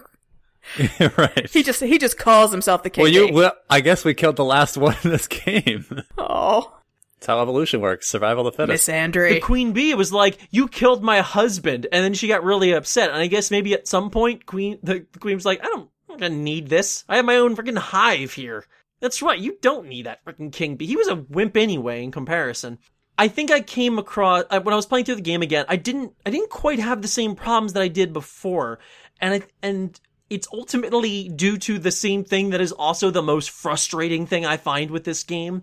right. 1.17 1.51
he 1.51 1.63
just 1.63 1.83
he 1.83 1.99
just 1.99 2.19
calls 2.19 2.51
himself 2.51 2.83
the 2.83 2.91
king 2.91 3.03
well, 3.03 3.13
you, 3.13 3.33
well, 3.33 3.53
I 3.69 3.81
guess 3.81 4.05
we 4.05 4.15
killed 4.15 4.37
the 4.37 4.45
last 4.45 4.77
one 4.79 4.97
in 5.05 5.11
this 5.11 5.27
game. 5.27 5.85
oh, 6.17 6.77
That's 7.17 7.27
how 7.27 7.41
evolution 7.41 7.81
works. 7.81 8.09
Survival 8.09 8.47
of 8.47 8.53
the 8.53 8.57
fittest. 8.57 8.73
Miss 8.73 8.87
fittest. 8.87 9.35
the 9.35 9.41
queen 9.41 9.73
bee 9.73 9.95
was 9.95 10.13
like, 10.13 10.39
"You 10.51 10.69
killed 10.69 11.03
my 11.03 11.21
husband," 11.21 11.87
and 11.93 12.05
then 12.05 12.15
she 12.15 12.29
got 12.29 12.45
really 12.45 12.73
upset. 12.73 13.11
And 13.11 13.19
I 13.19 13.27
guess 13.27 13.51
maybe 13.51 13.75
at 13.75 13.89
some 13.89 14.11
point, 14.11 14.47
queen 14.47 14.79
the, 14.83 15.07
the 15.13 15.19
queen 15.19 15.35
was 15.35 15.47
like, 15.47 15.61
"I 15.63 15.67
don't, 15.67 15.89
I'm 16.09 16.15
not 16.15 16.21
gonna 16.21 16.35
need 16.35 16.69
this. 16.69 17.05
I 17.09 17.17
have 17.17 17.25
my 17.25 17.37
own 17.37 17.57
freaking 17.57 17.79
hive 17.79 18.33
here." 18.33 18.65
That's 19.01 19.23
right. 19.23 19.39
You 19.39 19.57
don't 19.63 19.87
need 19.87 20.07
that 20.07 20.25
freaking 20.25 20.53
king 20.53 20.75
bee. 20.77 20.87
He 20.87 20.97
was 20.97 21.07
a 21.09 21.15
wimp 21.15 21.57
anyway 21.57 22.03
in 22.03 22.11
comparison. 22.11 22.79
I 23.17 23.29
think 23.29 23.51
I 23.51 23.61
came 23.61 23.99
across 23.99 24.45
when 24.51 24.73
I 24.73 24.77
was 24.77 24.87
playing 24.87 25.05
through 25.05 25.17
the 25.17 25.23
game 25.23 25.43
again. 25.43 25.67
I 25.69 25.77
didn't, 25.77 26.13
I 26.25 26.31
didn't 26.31 26.51
quite 26.51 26.79
have 26.79 27.03
the 27.03 27.09
same 27.09 27.35
problems 27.35 27.73
that 27.73 27.83
I 27.83 27.89
did 27.89 28.13
before, 28.13 28.79
and 29.21 29.35
I 29.35 29.43
and 29.63 29.99
it's 30.31 30.49
ultimately 30.53 31.29
due 31.29 31.57
to 31.59 31.79
the 31.79 31.91
same 31.91 32.23
thing 32.25 32.51
that 32.51 32.61
is 32.61 32.73
also 32.73 33.11
the 33.11 33.23
most 33.23 33.51
frustrating 33.51 34.27
thing 34.27 34.45
I 34.45 34.57
find 34.59 34.91
with 34.91 35.05
this 35.05 35.23
game 35.23 35.63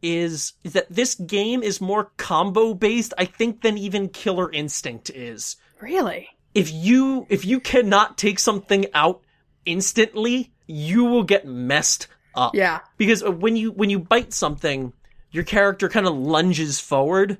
is 0.00 0.52
is 0.64 0.72
that 0.74 0.86
this 0.88 1.14
game 1.16 1.62
is 1.62 1.80
more 1.80 2.12
combo 2.16 2.72
based, 2.74 3.12
I 3.18 3.24
think, 3.24 3.62
than 3.62 3.76
even 3.76 4.08
Killer 4.08 4.50
Instinct 4.52 5.10
is. 5.10 5.56
really? 5.80 6.28
If 6.54 6.72
you 6.72 7.26
if 7.28 7.44
you 7.44 7.60
cannot 7.60 8.16
take 8.16 8.38
something 8.38 8.86
out 8.94 9.20
instantly, 9.66 10.52
you 10.66 11.04
will 11.04 11.22
get 11.22 11.46
messed 11.46 12.08
up. 12.34 12.54
Yeah. 12.54 12.80
Because 12.96 13.22
when 13.22 13.56
you 13.56 13.70
when 13.72 13.90
you 13.90 13.98
bite 13.98 14.32
something, 14.32 14.92
your 15.30 15.44
character 15.44 15.88
kind 15.88 16.06
of 16.06 16.16
lunges 16.16 16.80
forward. 16.80 17.38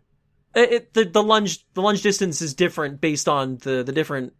It, 0.54 0.72
it- 0.72 0.94
the 0.94 1.04
the 1.04 1.22
lunge 1.22 1.64
the 1.74 1.80
lunge 1.82 2.02
distance 2.02 2.42
is 2.42 2.54
different 2.54 3.00
based 3.00 3.28
on 3.28 3.56
the 3.58 3.82
the 3.82 3.92
different 3.92 4.34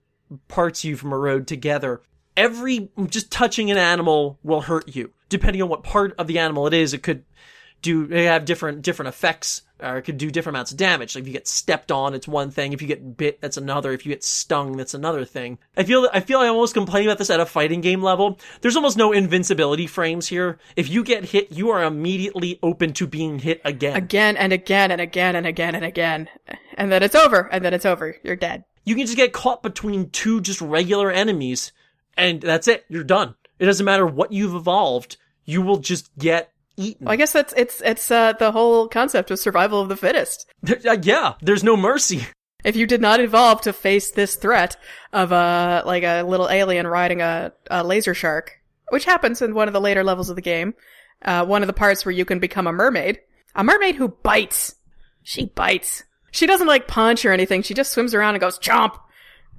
parts 0.49 0.85
you've 0.85 1.05
marrowed 1.05 1.47
together. 1.47 2.03
Every 2.39 2.89
just 3.09 3.33
touching 3.33 3.71
an 3.71 3.77
animal 3.77 4.39
will 4.45 4.61
hurt 4.61 4.95
you, 4.95 5.11
depending 5.29 5.61
on 5.61 5.69
what 5.69 5.83
part 5.83 6.15
of 6.19 6.29
the 6.29 6.39
animal 6.39 6.67
it 6.69 6.73
is. 6.73 6.95
It 6.95 7.03
could 7.03 7.25
do 7.83 8.07
they 8.07 8.25
have 8.25 8.45
different 8.45 8.83
different 8.83 9.09
effects, 9.09 9.63
or 9.81 9.99
it 9.99 10.03
could 10.03 10.19
do 10.19 10.31
different 10.31 10.57
amounts 10.57 10.71
of 10.71 10.77
damage. 10.77 11.15
Like 11.15 11.23
if 11.23 11.29
you 11.29 11.33
get 11.33 11.49
stepped 11.49 11.93
on, 11.93 12.15
it's 12.15 12.29
one 12.29 12.51
thing. 12.51 12.73
If 12.73 12.81
you 12.81 12.89
get 12.89 13.17
bit, 13.17 13.41
that's 13.41 13.57
another. 13.57 13.93
If 13.93 14.07
you 14.07 14.13
get 14.13 14.25
stung, 14.25 14.77
that's 14.77 14.95
another 14.95 15.25
thing. 15.25 15.59
I 15.77 15.83
feel 15.85 16.09
I 16.13 16.21
feel 16.21 16.39
I 16.39 16.49
almost 16.49 16.75
complain 16.75 17.07
about 17.07 17.19
this 17.19 17.31
at 17.31 17.41
a 17.41 17.47
fighting 17.47 17.81
game 17.81 18.03
level. 18.03 18.39
There's 18.61 18.77
almost 18.77 18.97
no 18.97 19.13
invincibility 19.13 19.87
frames 19.87 20.29
here. 20.29 20.59
If 20.77 20.89
you 20.89 21.05
get 21.05 21.27
hit, 21.27 21.53
you 21.53 21.71
are 21.71 21.83
immediately 21.83 22.59
open 22.63 22.93
to 22.95 23.07
being 23.07 23.41
hit 23.41 23.61
again. 23.65 23.97
Again 23.97 24.37
and 24.37 24.53
again 24.53 24.91
and 24.91 25.01
again 25.01 25.37
and 25.37 25.47
again 25.47 25.75
and 25.75 25.85
again, 25.85 26.29
and 26.77 26.91
then 26.91 27.03
it's 27.03 27.15
over. 27.15 27.49
And 27.53 27.65
then 27.65 27.75
it's 27.75 27.87
over. 27.87 28.17
You're 28.23 28.37
dead. 28.37 28.65
You 28.85 28.95
can 28.95 29.05
just 29.05 29.19
get 29.19 29.33
caught 29.35 29.63
between 29.63 30.09
two 30.11 30.41
just 30.41 30.63
regular 30.63 31.11
enemies, 31.11 31.73
and 32.19 32.41
that's 32.41 32.69
it. 32.69 32.85
You're 32.89 33.05
done. 33.05 33.35
It 33.59 33.67
doesn't 33.67 33.85
matter 33.87 34.07
what 34.07 34.33
you've 34.33 34.55
evolved. 34.55 35.17
You 35.45 35.63
will 35.63 35.79
just 35.79 36.11
get 36.19 36.53
eaten. 36.77 37.07
Well, 37.07 37.13
I 37.13 37.17
guess 37.17 37.33
that's 37.33 37.55
it's 37.57 37.81
it's 37.83 38.11
uh, 38.11 38.35
the 38.35 38.53
whole 38.53 38.89
concept 38.89 39.31
of 39.31 39.39
survival 39.39 39.81
of 39.81 39.89
the 39.89 39.97
fittest. 39.97 40.47
There- 40.63 40.81
uh, 40.87 40.97
yeah, 41.03 41.35
there's 41.41 41.65
no 41.65 41.77
mercy. 41.77 42.27
If 42.65 42.75
you 42.75 42.89
did 42.89 43.01
not 43.01 43.21
evolve 43.21 43.61
to 43.63 43.73
face 43.73 44.11
this 44.11 44.35
threat 44.35 44.77
of 45.13 45.31
a 45.31 45.85
like 45.87 46.03
a 46.03 46.23
little 46.23 46.51
alien 46.51 46.89
riding 46.89 47.21
a, 47.23 47.53
a 47.71 47.85
laser 47.85 48.15
shark, 48.15 48.51
which 48.91 49.05
happens 49.05 49.41
in 49.41 49.55
one 49.55 49.69
of 49.69 49.73
the 49.75 49.81
later 49.81 50.03
levels 50.03 50.29
of 50.29 50.35
the 50.35 50.43
game, 50.43 50.75
uh, 51.25 51.47
one 51.47 51.63
of 51.63 51.69
the 51.69 51.73
parts 51.73 52.05
where 52.05 52.13
you 52.13 52.25
can 52.25 52.41
become 52.41 52.67
a 52.67 52.73
mermaid, 52.73 53.21
a 53.55 53.63
mermaid 53.63 53.95
who 53.95 54.09
bites. 54.09 54.75
She 55.23 55.47
bites. 55.47 56.03
She 56.33 56.49
doesn't 56.49 56.67
like 56.67 56.89
punch 56.89 57.25
or 57.25 57.31
anything. 57.31 57.63
She 57.63 57.75
just 57.75 57.93
swims 57.93 58.13
around 58.13 58.35
and 58.35 58.41
goes 58.41 58.59
chomp. 58.59 58.99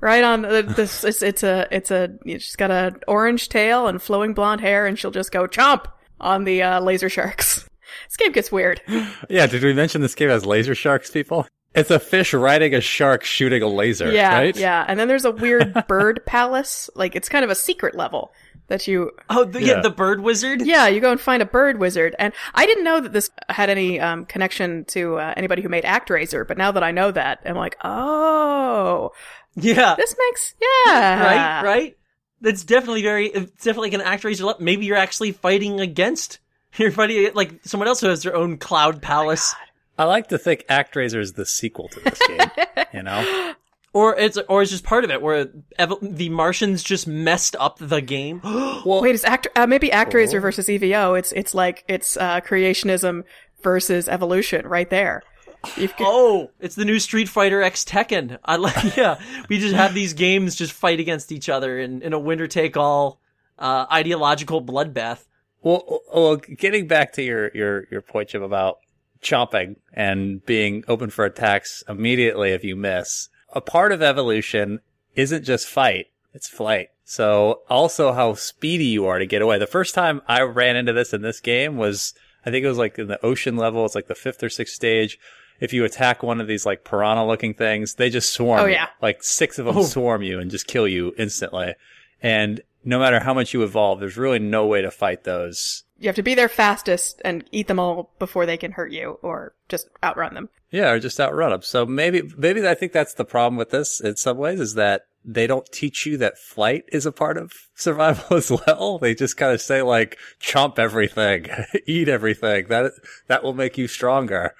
Right 0.02 0.24
on 0.24 0.43
the, 0.43 0.62
this, 0.64 1.04
it's, 1.04 1.22
it's 1.22 1.43
a, 1.43 1.68
it's 1.72 1.91
a, 1.91 2.10
she's 2.26 2.56
got 2.56 2.72
a 2.72 2.95
orange 3.08 3.50
tail 3.50 3.88
and 3.88 4.02
flowing 4.02 4.34
blonde 4.34 4.62
hair 4.62 4.86
and 4.88 4.97
she'll 4.97 5.12
just 5.12 5.32
go 5.32 5.45
chomp 5.47 5.86
on 6.20 6.43
the, 6.45 6.62
uh, 6.64 6.80
laser 6.82 7.10
sharks. 7.10 7.66
This 8.08 8.18
game 8.18 8.32
gets 8.32 8.52
weird. 8.52 8.82
Yeah, 9.30 9.47
did 9.47 9.64
we 9.64 9.74
mention 9.74 10.02
this 10.02 10.14
game 10.16 10.30
has 10.30 10.45
laser 10.45 10.76
sharks, 10.76 11.10
people? 11.10 11.47
It's 11.76 11.89
a 11.91 12.00
fish 12.00 12.34
riding 12.34 12.74
a 12.76 12.82
shark 12.82 13.24
shooting 13.24 13.62
a 13.64 13.68
laser, 13.68 14.12
Yeah, 14.12 14.36
right? 14.36 14.56
yeah. 14.56 14.86
And 14.88 15.00
then 15.00 15.08
there's 15.08 15.26
a 15.26 15.32
weird 15.32 15.74
bird 15.88 16.22
palace. 16.26 16.89
Like 16.95 17.16
it's 17.16 17.30
kind 17.30 17.43
of 17.43 17.50
a 17.52 17.56
secret 17.56 17.95
level 17.95 18.32
that 18.68 18.88
you. 18.88 19.12
Oh, 19.30 19.43
the, 19.43 19.60
yeah. 19.62 19.68
Yeah. 19.76 19.82
the 19.82 19.89
bird 19.89 20.22
wizard. 20.22 20.62
Yeah, 20.66 20.88
you 20.88 21.00
go 21.02 21.12
and 21.12 21.20
find 21.20 21.41
a 21.41 21.45
bird 21.45 21.80
wizard. 21.80 22.16
And 22.20 22.32
I 22.54 22.66
didn't 22.68 22.84
know 22.84 23.00
that 23.02 23.12
this 23.14 23.30
had 23.50 23.70
any 23.72 24.00
um, 24.00 24.26
connection 24.26 24.86
to 24.86 25.18
uh, 25.18 25.34
anybody 25.36 25.62
who 25.64 25.70
made 25.70 25.84
ActRaiser, 25.84 26.47
but 26.47 26.58
now 26.58 26.72
that 26.72 26.84
I 26.84 26.91
know 26.91 27.12
that, 27.12 27.41
I'm 27.45 27.56
like, 27.56 27.76
oh, 27.84 29.12
Yeah. 29.56 29.95
this 29.95 30.16
makes 30.18 30.54
yeah, 30.62 31.24
right, 31.24 31.64
right. 31.64 31.97
That's 32.41 32.64
definitely 32.64 33.02
very. 33.02 33.28
It's 33.28 33.52
definitely 33.64 33.91
like 33.91 34.02
an 34.02 34.02
actor 34.02 34.32
le- 34.45 34.56
Maybe 34.62 34.86
you're 34.86 34.95
actually 34.97 35.32
fighting 35.34 35.80
against. 35.82 36.39
You're 36.78 36.91
fighting 36.91 37.32
like 37.34 37.60
someone 37.66 37.88
else 37.88 38.00
who 38.02 38.08
has 38.08 38.24
their 38.24 38.36
own 38.36 38.58
cloud 38.58 39.02
palace, 39.02 39.54
I 39.97 40.06
like 40.06 40.28
to 40.30 40.38
think 40.38 40.64
Act 40.70 40.93
ActRaiser 40.95 41.20
is 41.20 41.34
the 41.34 41.45
sequel 41.45 41.89
to 41.89 42.00
this 42.00 42.20
game. 42.28 42.39
you 42.93 43.04
know? 43.04 43.54
or 43.91 44.16
it's 44.16 44.38
or 44.47 44.62
it's 44.62 44.72
just 44.72 44.84
part 44.86 45.04
of 45.04 45.10
it 45.12 45.22
where 45.22 45.50
ev- 45.78 45.95
the 46.02 46.30
Martians 46.30 46.84
just 46.84 47.08
messed 47.08 47.56
up 47.60 47.78
the 47.80 48.02
game. 48.02 48.39
Well, 48.43 48.84
Wait, 49.02 49.16
is 49.16 49.26
actor 49.26 49.50
uh, 49.56 49.68
maybe 49.68 49.89
ActRaiser 49.89 50.38
Oh. 50.38 50.41
versus 50.41 50.68
EVO? 50.68 51.18
It's 51.20 51.32
it's 51.34 51.54
like 51.54 51.84
it's 51.89 52.16
uh, 52.16 52.39
creationism 52.41 53.24
versus 53.62 54.08
evolution 54.08 54.66
right 54.68 54.89
there. 54.89 55.24
You've 55.78 55.95
got- 55.97 56.07
oh, 56.07 56.51
it's 56.60 56.76
the 56.76 56.86
new 56.86 56.99
Street 56.99 57.30
Fighter 57.30 57.62
X 57.62 57.84
Tekken. 57.84 58.38
I 58.45 58.55
like. 58.55 58.95
Yeah, 58.97 59.20
we 59.49 59.60
just 59.60 59.76
have 59.76 59.93
these 59.93 60.14
games 60.14 60.55
just 60.55 60.74
fight 60.74 60.99
against 60.99 61.32
each 61.32 61.49
other 61.49 61.80
in 61.80 62.01
in 62.01 62.14
a 62.14 62.20
winner 62.20 62.47
take 62.47 62.78
all 62.78 63.20
uh, 63.57 63.86
ideological 63.91 64.62
bloodbath. 64.64 65.26
Well, 65.62 65.99
well, 66.14 66.36
getting 66.38 66.88
back 66.88 67.12
to 67.14 67.22
your, 67.22 67.51
your, 67.53 67.86
your 67.91 68.01
point, 68.01 68.30
Jim, 68.30 68.41
about 68.41 68.78
chomping 69.22 69.76
and 69.93 70.45
being 70.45 70.86
open 70.88 71.10
for 71.10 71.26
attacks 71.26 71.84
immediately 71.89 72.51
if 72.51 72.64
you 72.64 72.78
miss. 72.78 73.28
A 73.53 73.60
part 73.60 73.91
of 73.91 74.01
evolution 74.01 74.80
isn't 75.16 75.43
just 75.43 75.68
fight, 75.68 76.07
it's 76.34 76.47
flight. 76.47 76.88
So 77.03 77.62
also 77.70 78.14
how 78.14 78.36
speedy 78.36 78.86
you 78.86 79.05
are 79.07 79.20
to 79.20 79.26
get 79.26 79.41
away. 79.41 79.57
The 79.57 79.68
first 79.68 79.93
time 79.93 80.22
I 80.28 80.41
ran 80.43 80.78
into 80.78 80.93
this 80.93 81.12
in 81.12 81.22
this 81.24 81.41
game 81.41 81.76
was, 81.76 82.14
I 82.45 82.51
think 82.51 82.64
it 82.64 82.70
was 82.70 82.78
like 82.78 82.97
in 82.97 83.07
the 83.07 83.24
ocean 83.26 83.57
level. 83.57 83.84
It's 83.86 83.95
like 83.95 84.07
the 84.07 84.16
fifth 84.16 84.41
or 84.43 84.49
sixth 84.49 84.76
stage. 84.76 85.20
If 85.60 85.74
you 85.74 85.84
attack 85.86 86.24
one 86.24 86.39
of 86.41 86.47
these 86.47 86.66
like 86.66 86.84
piranha 86.84 87.26
looking 87.26 87.53
things, 87.53 87.95
they 87.95 88.10
just 88.10 88.34
swarm. 88.34 88.62
Oh, 88.62 88.66
you. 88.66 88.74
yeah. 88.74 88.88
Like 89.01 89.24
six 89.24 89.60
of 89.60 89.66
them 89.66 89.78
Oh. 89.78 89.84
swarm 89.84 90.22
you 90.24 90.39
and 90.39 90.49
just 90.51 90.68
kill 90.68 90.88
you 90.88 91.14
instantly. 91.18 91.76
And 92.22 92.62
no 92.84 92.99
matter 92.99 93.20
how 93.20 93.34
much 93.34 93.53
you 93.53 93.64
evolve, 93.64 93.99
there's 93.99 94.18
really 94.18 94.39
no 94.39 94.66
way 94.66 94.82
to 94.82 94.91
fight 94.91 95.24
those. 95.24 95.84
you 95.99 96.07
have 96.07 96.16
to 96.16 96.24
be 96.24 96.34
their 96.36 96.47
fastest 96.49 97.22
and 97.26 97.43
eat 97.51 97.68
them 97.68 97.80
all 97.80 98.12
before 98.20 98.45
they 98.45 98.55
can 98.57 98.72
hurt 98.72 98.91
you, 98.91 99.20
or 99.22 99.53
just 99.68 99.89
outrun 100.01 100.34
them. 100.34 100.47
Yeah, 100.72 100.91
or 100.91 100.99
just 100.99 101.20
outrun 101.20 101.51
them. 101.51 101.62
So 101.62 101.86
maybe, 101.86 102.22
maybe 102.38 102.66
I 102.66 102.74
think 102.76 102.93
that's 102.93 103.16
the 103.16 103.26
problem 103.26 103.57
with 103.57 103.72
this 103.72 103.99
in 103.99 104.16
some 104.16 104.38
ways 104.38 104.62
is 104.62 104.76
that 104.76 105.07
they 105.26 105.45
don't 105.45 105.70
teach 105.74 106.05
you 106.05 106.16
that 106.18 106.38
flight 106.38 106.86
is 106.88 107.05
a 107.05 107.12
part 107.12 107.38
of 107.38 107.51
survival 107.76 108.38
as 108.38 108.49
well. 108.49 108.97
They 108.97 109.14
just 109.14 109.36
kind 109.36 109.51
of 109.53 109.62
say 109.62 109.82
like, 109.82 110.18
chomp 110.41 110.80
everything, 110.80 111.47
eat 111.86 112.07
everything. 112.07 112.68
That, 112.70 112.93
that 113.28 113.43
will 113.43 113.53
make 113.53 113.78
you 113.78 113.88
stronger. 113.89 114.53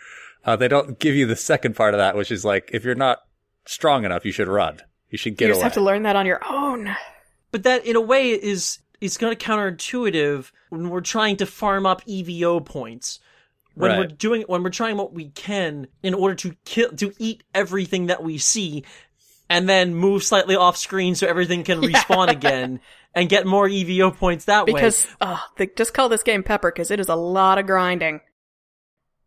Uh, 0.46 0.56
they 0.56 0.68
don't 0.68 1.00
give 1.00 1.16
you 1.16 1.26
the 1.26 1.36
second 1.36 1.76
part 1.76 1.94
of 1.94 1.98
that, 2.00 2.16
which 2.16 2.32
is 2.32 2.46
like, 2.46 2.70
if 2.74 2.84
you're 2.84 2.96
not 2.96 3.20
strong 3.66 4.06
enough, 4.06 4.26
you 4.26 4.32
should 4.32 4.48
run. 4.48 4.80
You 5.10 5.18
should 5.18 5.38
get 5.38 5.46
you 5.48 5.52
just 5.52 5.60
away. 5.60 5.64
have 5.66 5.74
to 5.74 5.82
learn 5.82 6.04
that 6.04 6.16
on 6.16 6.26
your 6.26 6.42
own. 6.50 6.96
But 7.52 7.64
that, 7.64 7.86
in 7.86 7.96
a 7.96 8.02
way, 8.02 8.30
is 8.32 8.80
is 9.02 9.18
kind 9.18 9.32
of 9.32 9.40
counterintuitive 9.40 10.52
when 10.70 10.90
we're 10.90 11.02
trying 11.02 11.38
to 11.38 11.46
farm 11.46 11.86
up 11.86 12.04
EVO 12.06 12.66
points. 12.66 13.20
When 13.76 13.92
we're 13.92 14.02
Right. 14.08 14.18
doing, 14.18 14.42
when 14.48 14.62
we're 14.62 14.72
trying 14.72 14.98
what 14.98 15.14
we 15.14 15.30
can 15.30 15.88
in 16.04 16.14
order 16.14 16.36
to 16.36 16.56
kill, 16.66 16.92
to 16.98 17.14
eat 17.18 17.44
everything 17.56 18.08
that 18.08 18.22
we 18.24 18.38
see, 18.38 18.84
and 19.50 19.70
then 19.70 19.96
move 19.96 20.24
slightly 20.24 20.56
off 20.56 20.76
screen 20.76 21.16
so 21.16 21.28
everything 21.28 21.64
can 21.64 21.82
respawn 21.82 22.28
again 22.30 22.82
and 23.16 23.30
get 23.30 23.46
more 23.46 23.68
EVO 23.68 24.16
points 24.18 24.46
that 24.46 24.68
way. 24.68 24.74
Because 24.74 25.08
oh, 25.22 25.42
just 25.78 25.94
call 25.94 26.10
this 26.10 26.24
game 26.24 26.44
Pepper 26.44 26.72
because 26.72 26.92
it 26.92 27.00
is 27.00 27.08
a 27.10 27.16
lot 27.16 27.58
of 27.58 27.66
grinding. 27.66 28.20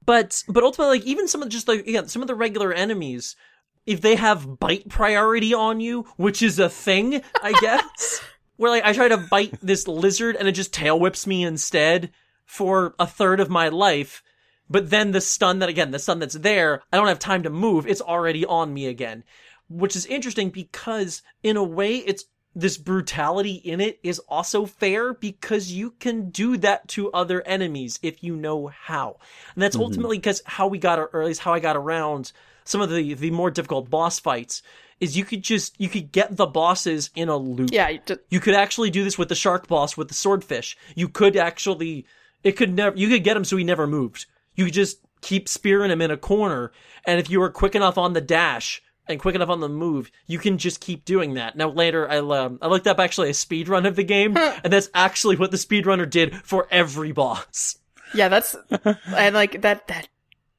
But 0.05 0.43
but 0.49 0.65
ultimately, 0.65 0.99
like 0.99 1.07
even 1.07 1.29
some 1.29 1.43
of 1.43 1.49
just 1.49 1.69
like 1.69 1.85
yeah, 1.87 2.05
some 2.07 2.23
of 2.23 2.29
the 2.29 2.35
regular 2.35 2.73
enemies, 2.73 3.37
if 3.87 4.01
they 4.01 4.17
have 4.17 4.59
bite 4.59 4.89
priority 4.89 5.55
on 5.55 5.81
you, 5.81 6.07
which 6.17 6.43
is 6.43 6.59
a 6.59 6.69
thing, 6.69 7.23
I 7.43 7.53
guess. 7.61 8.21
where 8.57 8.71
like 8.71 8.85
I 8.85 8.93
try 8.93 9.09
to 9.09 9.27
bite 9.31 9.59
this 9.63 9.89
lizard 9.89 10.37
and 10.37 10.49
it 10.49 10.53
just 10.53 10.73
tail 10.73 10.99
whips 10.99 11.27
me 11.27 11.45
instead 11.45 12.11
for 12.45 12.95
a 12.99 13.07
third 13.07 13.41
of 13.41 13.51
my 13.51 13.69
life. 13.69 14.23
But 14.69 14.91
then 14.91 15.11
the 15.11 15.21
stun 15.21 15.59
that 15.59 15.69
again, 15.69 15.91
the 15.91 15.99
stun 15.99 16.19
that's 16.19 16.35
there, 16.35 16.83
I 16.93 16.97
don't 16.97 17.09
have 17.09 17.19
time 17.19 17.43
to 17.43 17.51
move. 17.51 17.87
It's 17.87 18.01
already 18.01 18.47
on 18.47 18.73
me 18.73 18.87
again, 18.87 19.25
which 19.69 19.97
is 19.97 20.07
interesting 20.07 20.51
because 20.51 21.23
in 21.43 21.57
a 21.57 21.65
way, 21.65 21.97
it's 21.97 22.25
this 22.55 22.77
brutality 22.77 23.55
in 23.55 23.81
it 23.81 23.99
is 24.03 24.19
also 24.29 24.67
fair 24.67 25.15
because 25.15 25.73
you 25.73 25.93
can 25.93 26.31
do 26.31 26.57
that 26.59 26.87
to 26.89 27.11
other 27.13 27.43
enemies 27.47 27.99
if 28.03 28.23
you 28.23 28.37
know 28.37 28.67
how. 28.67 29.17
And 29.55 29.63
that's 29.63 29.77
mm-hmm. 29.77 29.85
ultimately 29.85 30.19
because 30.19 30.43
how 30.45 30.67
we 30.67 30.79
got, 30.79 30.99
or 30.99 31.23
at 31.23 31.27
least 31.27 31.41
how 31.41 31.55
I 31.55 31.61
got 31.61 31.77
around 31.77 32.33
some 32.65 32.81
of 32.81 32.91
the, 32.91 33.15
the 33.15 33.31
more 33.31 33.51
difficult 33.51 33.89
boss 33.89 34.19
fights 34.19 34.63
is 35.01 35.17
you 35.17 35.25
could 35.25 35.43
just, 35.43 35.81
you 35.81 35.89
could 35.89 36.13
get 36.13 36.37
the 36.37 36.47
bosses 36.47 37.11
in 37.15 37.29
a 37.29 37.37
loop. 37.37 37.71
Yeah, 37.73 37.89
you 37.89 38.01
just, 38.05 38.21
You 38.31 38.39
could 38.39 38.55
actually 38.55 38.91
do 38.91 39.03
this 39.03 39.19
with 39.19 39.29
the 39.29 39.35
shark 39.35 39.67
boss 39.67 39.97
with 39.97 40.09
the 40.09 40.15
swordfish. 40.15 40.77
You 40.95 41.09
could 41.09 41.37
actually, 41.37 42.07
it 42.45 42.53
could 42.53 42.75
never, 42.75 42.97
you 42.97 43.09
could 43.09 43.25
get 43.25 43.37
him 43.37 43.45
so 43.45 43.57
he 43.57 43.65
never 43.65 43.87
moved. 43.87 44.27
You 44.55 44.67
could 44.67 44.75
just 44.75 44.99
keep 45.23 45.49
spearing 45.49 45.91
him 45.91 46.03
in 46.03 46.11
a 46.11 46.17
corner. 46.17 46.71
And 47.07 47.19
if 47.19 47.31
you 47.31 47.41
were 47.41 47.51
quick 47.51 47.75
enough 47.75 47.97
on 47.97 48.13
the 48.13 48.21
dash 48.21 48.83
and 49.09 49.21
quick 49.21 49.35
enough 49.35 49.49
on 49.49 49.61
the 49.61 49.69
move, 49.69 50.11
you 50.27 50.39
can 50.39 50.59
just 50.59 50.81
keep 50.81 51.05
doing 51.05 51.35
that. 51.35 51.57
Now 51.57 51.71
later, 51.71 52.09
I, 52.09 52.19
um, 52.19 52.59
I 52.63 52.69
looked 52.69 52.87
up 52.87 53.01
actually 53.01 53.31
a 53.31 53.35
speed 53.35 53.69
run 53.69 53.87
of 53.87 53.97
the 53.97 54.05
game 54.05 54.37
and 54.65 54.73
that's 54.73 54.89
actually 54.95 55.37
what 55.37 55.51
the 55.51 55.57
speedrunner 55.57 56.09
did 56.09 56.37
for 56.45 56.69
every 56.71 57.13
boss. 57.13 57.77
yeah, 58.15 58.29
that's 58.29 58.55
and 58.71 59.35
like 59.35 59.63
that 59.63 59.87
that 59.89 60.09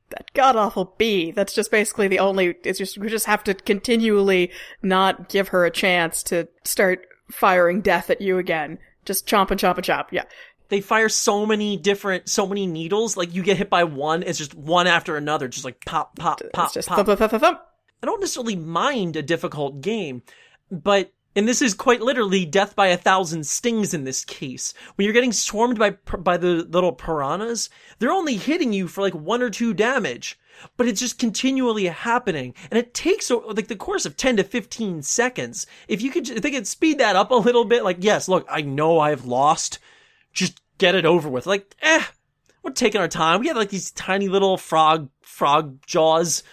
that 0.10 0.32
god 0.34 0.56
awful 0.56 0.94
bee. 0.98 1.32
That's 1.32 1.54
just 1.54 1.72
basically 1.72 2.08
the 2.08 2.20
only. 2.20 2.56
It's 2.64 2.80
just 2.80 2.98
we 2.98 3.10
just 3.10 3.26
have 3.26 3.44
to 3.46 3.54
continually 3.54 4.52
not 4.82 5.30
give 5.30 5.50
her 5.50 5.66
a 5.66 5.72
chance 5.72 6.24
to 6.24 6.48
start 6.64 7.06
firing 7.32 7.82
death 7.82 8.10
at 8.10 8.22
you 8.22 8.38
again. 8.38 8.78
Just 9.06 9.28
chomp 9.28 9.52
and 9.52 9.60
chomp 9.60 9.78
and 9.78 9.86
chomp. 9.86 10.06
Yeah, 10.12 10.24
They 10.70 10.82
fire 10.82 11.10
so 11.10 11.46
many 11.46 11.78
different, 11.78 12.30
so 12.30 12.48
many 12.48 12.68
needles. 12.68 13.18
Like 13.18 13.34
you 13.34 13.44
get 13.44 13.58
hit 13.58 13.70
by 13.70 13.84
one, 13.84 14.24
it's 14.24 14.38
just 14.38 14.54
one 14.54 14.88
after 14.88 15.18
another, 15.18 15.48
just 15.48 15.66
like 15.66 15.84
pop, 15.86 16.16
pop, 16.16 16.40
pop, 16.54 16.74
pop. 16.74 16.74
thump, 16.74 17.08
thump, 17.08 17.20
thump, 17.20 17.42
thump. 17.42 17.60
I 18.04 18.06
don't 18.06 18.20
necessarily 18.20 18.58
mind 18.58 19.16
a 19.16 19.22
difficult 19.22 19.80
game, 19.80 20.24
but 20.70 21.14
and 21.38 21.48
this 21.48 21.62
is 21.62 21.74
quite 21.74 22.02
literally 22.02 22.46
death 22.46 22.76
by 22.76 22.88
a 22.88 22.98
thousand 22.98 23.48
stings 23.48 23.94
in 23.94 24.04
this 24.04 24.26
case. 24.26 24.74
When 24.96 25.06
you're 25.06 25.14
getting 25.14 25.32
swarmed 25.32 25.80
by 25.80 25.92
by 26.18 26.36
the 26.36 26.68
little 26.70 26.92
piranhas, 26.92 27.70
they're 28.00 28.12
only 28.12 28.36
hitting 28.36 28.74
you 28.74 28.90
for 28.90 29.00
like 29.00 29.14
one 29.14 29.42
or 29.42 29.50
two 29.50 29.74
damage, 29.74 30.38
but 30.76 30.86
it's 30.86 31.00
just 31.00 31.18
continually 31.18 31.86
happening, 31.86 32.54
and 32.70 32.78
it 32.78 32.94
takes 32.94 33.32
like 33.32 33.70
the 33.70 33.76
course 33.78 34.06
of 34.06 34.18
ten 34.18 34.36
to 34.36 34.44
fifteen 34.44 35.02
seconds. 35.02 35.66
If 35.88 36.02
you 36.02 36.12
could, 36.12 36.30
if 36.30 36.42
they 36.42 36.52
could 36.52 36.68
speed 36.68 36.98
that 36.98 37.16
up 37.16 37.32
a 37.32 37.36
little 37.36 37.64
bit, 37.64 37.86
like 37.86 37.98
yes, 38.02 38.28
look, 38.28 38.46
I 38.50 38.64
know 38.64 39.00
I've 39.00 39.24
lost, 39.24 39.80
just 40.34 40.60
get 40.78 40.94
it 40.94 41.06
over 41.06 41.30
with. 41.30 41.48
Like, 41.48 41.74
eh, 41.82 42.04
we're 42.64 42.72
taking 42.72 43.00
our 43.00 43.08
time. 43.08 43.40
We 43.40 43.48
have 43.48 43.56
like 43.56 43.70
these 43.70 43.92
tiny 43.92 44.28
little 44.28 44.58
frog 44.58 45.10
frog 45.22 45.80
jaws. 45.86 46.44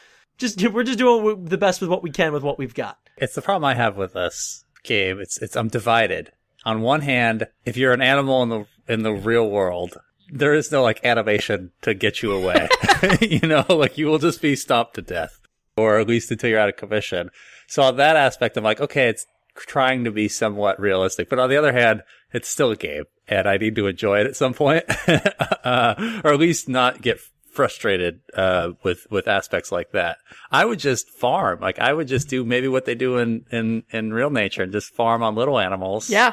Just 0.40 0.60
we're 0.72 0.82
just 0.82 0.98
doing 0.98 1.44
the 1.44 1.58
best 1.58 1.80
with 1.80 1.90
what 1.90 2.02
we 2.02 2.10
can 2.10 2.32
with 2.32 2.42
what 2.42 2.58
we've 2.58 2.74
got. 2.74 2.98
It's 3.16 3.34
the 3.34 3.42
problem 3.42 3.64
I 3.64 3.74
have 3.74 3.96
with 3.96 4.14
this 4.14 4.64
game. 4.82 5.20
It's 5.20 5.38
it's 5.38 5.56
I'm 5.56 5.68
divided. 5.68 6.32
On 6.64 6.82
one 6.82 7.02
hand, 7.02 7.46
if 7.64 7.76
you're 7.76 7.92
an 7.92 8.02
animal 8.02 8.42
in 8.42 8.48
the 8.48 8.66
in 8.88 9.02
the 9.02 9.12
real 9.12 9.48
world, 9.48 9.96
there 10.32 10.54
is 10.54 10.72
no 10.72 10.82
like 10.82 11.04
animation 11.04 11.70
to 11.82 11.94
get 11.94 12.22
you 12.22 12.32
away. 12.32 12.68
you 13.20 13.46
know, 13.46 13.64
like 13.68 13.96
you 13.96 14.06
will 14.06 14.18
just 14.18 14.42
be 14.42 14.56
stomped 14.56 14.94
to 14.94 15.02
death. 15.02 15.40
or 15.76 15.98
at 15.98 16.08
least 16.08 16.30
until 16.30 16.50
you're 16.50 16.58
out 16.58 16.68
of 16.68 16.76
commission. 16.76 17.30
So 17.66 17.82
on 17.82 17.96
that 17.96 18.16
aspect, 18.16 18.56
I'm 18.56 18.64
like, 18.64 18.80
okay, 18.80 19.08
it's 19.08 19.26
trying 19.54 20.04
to 20.04 20.10
be 20.10 20.28
somewhat 20.28 20.80
realistic, 20.80 21.28
but 21.28 21.38
on 21.38 21.48
the 21.48 21.56
other 21.56 21.72
hand, 21.72 22.02
it's 22.32 22.48
still 22.48 22.70
a 22.70 22.76
game 22.76 23.04
and 23.28 23.48
I 23.48 23.56
need 23.56 23.76
to 23.76 23.86
enjoy 23.86 24.20
it 24.20 24.26
at 24.26 24.36
some 24.36 24.54
point, 24.54 24.84
uh, 25.64 26.20
or 26.24 26.32
at 26.32 26.40
least 26.40 26.68
not 26.68 27.00
get 27.00 27.20
frustrated 27.60 28.22
uh, 28.32 28.70
with 28.82 29.06
with 29.10 29.28
aspects 29.28 29.70
like 29.70 29.92
that. 29.92 30.16
I 30.50 30.64
would 30.64 30.78
just 30.78 31.10
farm. 31.10 31.60
Like 31.60 31.78
I 31.78 31.92
would 31.92 32.08
just 32.08 32.26
do 32.26 32.42
maybe 32.42 32.68
what 32.68 32.86
they 32.86 32.94
do 32.94 33.18
in 33.18 33.44
in 33.50 33.82
in 33.90 34.14
real 34.14 34.30
nature 34.30 34.62
and 34.62 34.72
just 34.72 34.94
farm 34.94 35.22
on 35.22 35.34
little 35.34 35.58
animals. 35.58 36.08
Yeah. 36.08 36.32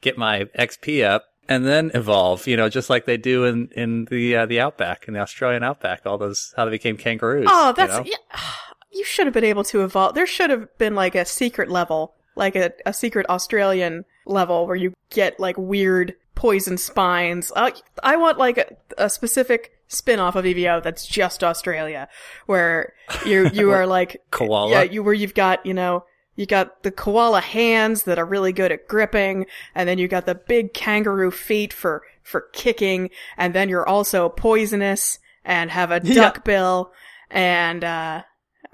Get 0.00 0.18
my 0.18 0.46
XP 0.58 1.04
up 1.04 1.26
and 1.48 1.64
then 1.64 1.92
evolve. 1.94 2.48
You 2.48 2.56
know, 2.56 2.68
just 2.68 2.90
like 2.90 3.04
they 3.04 3.16
do 3.16 3.44
in 3.44 3.68
in 3.76 4.06
the 4.06 4.34
uh, 4.34 4.46
the 4.46 4.58
outback 4.58 5.06
in 5.06 5.14
the 5.14 5.20
Australian 5.20 5.62
outback. 5.62 6.04
All 6.06 6.18
those 6.18 6.52
how 6.56 6.64
they 6.64 6.72
became 6.72 6.96
kangaroos. 6.96 7.46
Oh, 7.48 7.68
you 7.68 7.74
that's 7.74 7.98
know? 7.98 8.04
yeah. 8.04 8.40
You 8.96 9.02
should 9.02 9.26
have 9.26 9.34
been 9.34 9.42
able 9.42 9.64
to 9.64 9.82
evolve. 9.82 10.14
There 10.14 10.24
should 10.24 10.50
have 10.50 10.68
been 10.78 10.94
like 10.94 11.16
a 11.16 11.24
secret 11.24 11.68
level, 11.68 12.14
like 12.36 12.54
a, 12.54 12.72
a 12.86 12.92
secret 12.92 13.28
Australian 13.28 14.04
level 14.24 14.68
where 14.68 14.76
you 14.76 14.94
get 15.10 15.40
like 15.40 15.58
weird 15.58 16.14
poison 16.36 16.78
spines. 16.78 17.50
Uh, 17.56 17.72
I 18.04 18.14
want 18.14 18.38
like 18.38 18.58
a, 18.58 18.76
a 18.96 19.10
specific 19.10 19.73
spin-off 19.88 20.34
of 20.36 20.44
EVO 20.44 20.82
that's 20.82 21.06
just 21.06 21.44
Australia, 21.44 22.08
where 22.46 22.92
you 23.26 23.48
you 23.52 23.70
are 23.70 23.86
like 23.86 24.22
koala. 24.30 24.70
yeah, 24.70 24.82
you 24.82 25.02
where 25.02 25.14
you've 25.14 25.34
got 25.34 25.64
you 25.66 25.74
know 25.74 26.04
you 26.36 26.46
got 26.46 26.82
the 26.82 26.90
koala 26.90 27.40
hands 27.40 28.02
that 28.04 28.18
are 28.18 28.24
really 28.26 28.52
good 28.52 28.72
at 28.72 28.88
gripping, 28.88 29.46
and 29.74 29.88
then 29.88 29.98
you 29.98 30.08
got 30.08 30.26
the 30.26 30.34
big 30.34 30.72
kangaroo 30.74 31.30
feet 31.30 31.72
for 31.72 32.02
for 32.22 32.42
kicking, 32.52 33.10
and 33.36 33.54
then 33.54 33.68
you're 33.68 33.88
also 33.88 34.28
poisonous 34.30 35.18
and 35.44 35.70
have 35.70 35.90
a 35.90 36.00
Yeah. 36.04 36.14
duck 36.14 36.44
bill, 36.44 36.90
and 37.30 37.84
uh, 37.84 38.22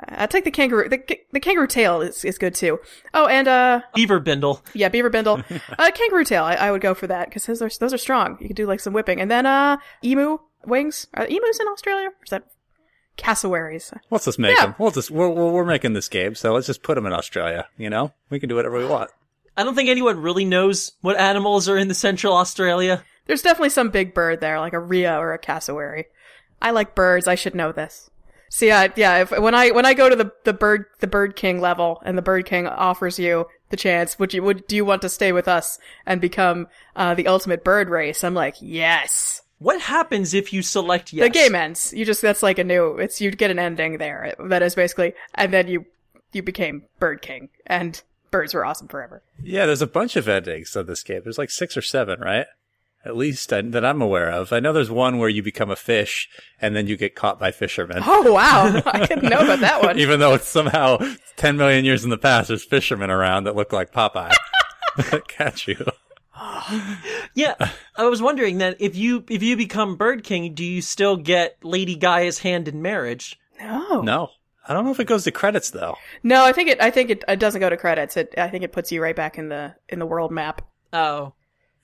I 0.09 0.27
take 0.27 0.45
the 0.45 0.51
kangaroo. 0.51 0.89
The, 0.89 1.03
the 1.33 1.41
kangaroo 1.41 1.67
tail 1.67 2.01
is, 2.01 2.25
is 2.25 2.39
good 2.39 2.55
too. 2.55 2.79
Oh, 3.13 3.27
and 3.27 3.47
uh, 3.49 3.83
Beaver 3.95 4.21
Bindle. 4.21 4.63
yeah, 4.73 4.89
beaver 4.89 5.11
bindle, 5.11 5.43
uh, 5.79 5.91
kangaroo 5.91 6.25
tail. 6.25 6.45
I, 6.45 6.55
I 6.55 6.71
would 6.71 6.81
go 6.81 6.95
for 6.95 7.07
that 7.09 7.29
because 7.29 7.45
those 7.47 7.61
are 7.61 7.69
those 7.81 7.93
are 7.93 7.99
strong. 7.99 8.39
You 8.41 8.47
could 8.47 8.57
do 8.57 8.67
like 8.67 8.81
some 8.81 8.93
whipping, 8.95 9.21
and 9.21 9.31
then 9.31 9.45
uh, 9.47 9.77
emu 10.05 10.39
wings. 10.65 11.07
Are 11.15 11.27
emus 11.27 11.61
in 11.61 11.69
Australia? 11.69 12.09
Or 12.09 12.25
is 12.25 12.31
that 12.31 12.45
cassowaries? 13.17 13.93
Let's 14.11 14.25
just 14.25 14.39
make 14.39 14.57
Yeah. 14.57 14.67
them. 14.67 14.75
We'll 14.79 14.91
just 14.91 15.11
we're, 15.11 15.29
we're 15.29 15.51
we're 15.53 15.65
making 15.65 15.93
this 15.93 16.09
game, 16.09 16.35
so 16.35 16.53
let's 16.55 16.67
just 16.67 16.83
put 16.83 16.95
them 16.95 17.07
in 17.07 17.13
Australia. 17.13 17.67
You 17.77 17.91
know, 17.91 18.13
we 18.31 18.41
can 18.41 18.49
do 18.49 18.57
whatever 18.57 18.79
we 18.79 18.87
want. 18.87 19.11
I 19.57 19.65
don't 19.65 19.75
think 19.75 19.89
anyone 19.89 20.21
really 20.21 20.45
knows 20.45 20.93
what 21.01 21.19
animals 21.19 21.69
are 21.69 21.77
in 21.77 21.89
the 21.89 21.95
central 21.95 22.35
Australia. 22.35 23.03
There's 23.27 23.43
definitely 23.43 23.71
some 23.71 23.91
big 23.91 24.15
bird 24.15 24.41
there, 24.41 24.59
like 24.59 24.73
a 24.73 24.79
rhea 24.79 25.17
or 25.17 25.33
a 25.35 25.39
cassowary. 25.39 26.07
I 26.63 26.71
like 26.71 26.95
birds. 26.95 27.29
I 27.29 27.35
should 27.35 27.55
know 27.55 27.73
this. 27.73 28.11
So 28.49 28.67
yeah, 28.67 28.89
yeah. 28.97 29.19
If, 29.23 29.31
when 29.39 29.55
I 29.55 29.71
when 29.71 29.87
I 29.87 29.95
go 29.95 30.09
to 30.09 30.17
the 30.17 30.33
the 30.45 30.53
bird 30.53 30.87
the 31.01 31.07
bird 31.07 31.37
king 31.37 31.61
level, 31.61 32.01
and 32.05 32.17
the 32.19 32.23
bird 32.23 32.47
king 32.47 32.67
offers 32.67 33.19
you 33.19 33.47
the 33.69 33.77
chance, 33.77 34.19
would 34.19 34.33
you 34.35 34.43
would 34.43 34.67
do 34.67 34.75
you 34.77 34.85
want 34.85 35.03
to 35.03 35.09
stay 35.09 35.31
with 35.33 35.47
us 35.47 35.79
and 36.07 36.21
become 36.21 36.67
uh, 36.97 37.15
the 37.15 37.29
ultimate 37.29 37.63
bird 37.63 37.89
race? 37.91 38.25
I'm 38.25 38.35
like, 38.35 38.57
yes. 38.61 39.43
What 39.61 39.81
happens 39.81 40.33
if 40.33 40.55
you 40.55 40.63
select 40.63 41.13
yes? 41.13 41.25
The 41.27 41.31
game 41.31 41.55
ends. 41.55 41.93
You 41.93 42.07
just 42.07 42.23
that's 42.23 42.43
like 42.43 42.59
a 42.59 42.65
new. 42.65 42.97
It's 42.97 43.21
you'd 43.21 43.37
get 43.37 43.51
an 43.51 43.59
ending 43.59 43.99
there. 43.99 44.35
That 44.39 44.63
is 44.63 44.75
basically, 44.75 45.13
and 45.35 45.53
then 45.53 45.69
you 45.69 45.85
you 46.33 46.43
became 46.43 46.87
bird 46.99 47.21
king, 47.21 47.51
and 47.67 48.03
birds 48.31 48.55
were 48.55 48.65
awesome 48.65 48.89
forever. 48.89 49.23
Yeah, 49.43 49.67
there's 49.67 49.83
a 49.83 49.87
bunch 49.87 50.17
of 50.17 50.29
endings 50.29 50.75
of 50.77 50.87
this 50.87 51.03
game. 51.03 51.21
There's 51.23 51.37
like 51.37 51.51
six 51.51 51.77
or 51.77 51.83
seven, 51.83 52.21
right? 52.21 52.47
At 53.05 53.17
least 53.17 53.53
I, 53.53 53.61
that 53.61 53.85
I'm 53.85 54.01
aware 54.01 54.31
of. 54.31 54.51
I 54.51 54.61
know 54.61 54.73
there's 54.73 54.91
one 54.91 55.19
where 55.19 55.29
you 55.29 55.43
become 55.43 55.71
a 55.71 55.77
fish 55.77 56.29
and 56.61 56.75
then 56.75 56.87
you 56.87 56.97
get 56.97 57.15
caught 57.15 57.39
by 57.39 57.51
fishermen. 57.51 58.03
Oh 58.05 58.33
wow, 58.33 58.81
I 58.87 59.05
didn't 59.05 59.29
know 59.29 59.41
about 59.41 59.61
that 59.61 59.83
one. 59.83 59.99
Even 59.99 60.21
though 60.21 60.35
it's 60.35 60.49
somehow 60.49 60.99
10 61.37 61.59
million 61.59 61.85
years 61.85 62.03
in 62.03 62.11
the 62.11 62.19
past, 62.19 62.49
there's 62.49 62.65
fishermen 62.65 63.11
around 63.11 63.45
that 63.45 63.57
look 63.57 63.73
like 63.73 63.93
Popeye 63.93 64.35
catch 65.29 65.69
you. 65.69 65.85
Yeah, 67.35 67.55
I 67.97 68.07
was 68.07 68.21
wondering 68.21 68.59
that 68.59 68.77
if 68.81 68.97
you 68.97 69.25
if 69.29 69.43
you 69.43 69.57
become 69.57 69.97
Bird 69.97 70.25
King, 70.25 70.53
do 70.55 70.65
you 70.65 70.83
still 70.83 71.17
get 71.17 71.57
Lady 71.63 71.97
Gaia's 71.97 72.41
hand 72.41 72.67
in 72.69 72.83
marriage? 72.83 73.39
No. 73.61 74.01
No. 74.01 74.31
I 74.69 74.73
don't 74.73 74.85
know 74.85 74.91
if 74.91 75.01
it 75.01 75.07
goes 75.07 75.25
to 75.25 75.31
credits 75.31 75.71
though. 75.71 75.97
No, 76.23 76.45
I 76.45 76.53
think 76.53 76.69
it. 76.69 76.81
I 76.83 76.91
think 76.91 77.11
it, 77.11 77.25
it 77.29 77.39
doesn't 77.41 77.61
go 77.61 77.71
to 77.71 77.77
credits. 77.77 78.17
It. 78.17 78.35
I 78.37 78.49
think 78.49 78.65
it 78.65 78.73
puts 78.73 78.91
you 78.93 79.03
right 79.03 79.17
back 79.17 79.39
in 79.39 79.49
the 79.49 79.75
in 79.89 79.99
the 79.99 80.07
world 80.07 80.31
map. 80.33 80.63
Oh, 80.93 81.35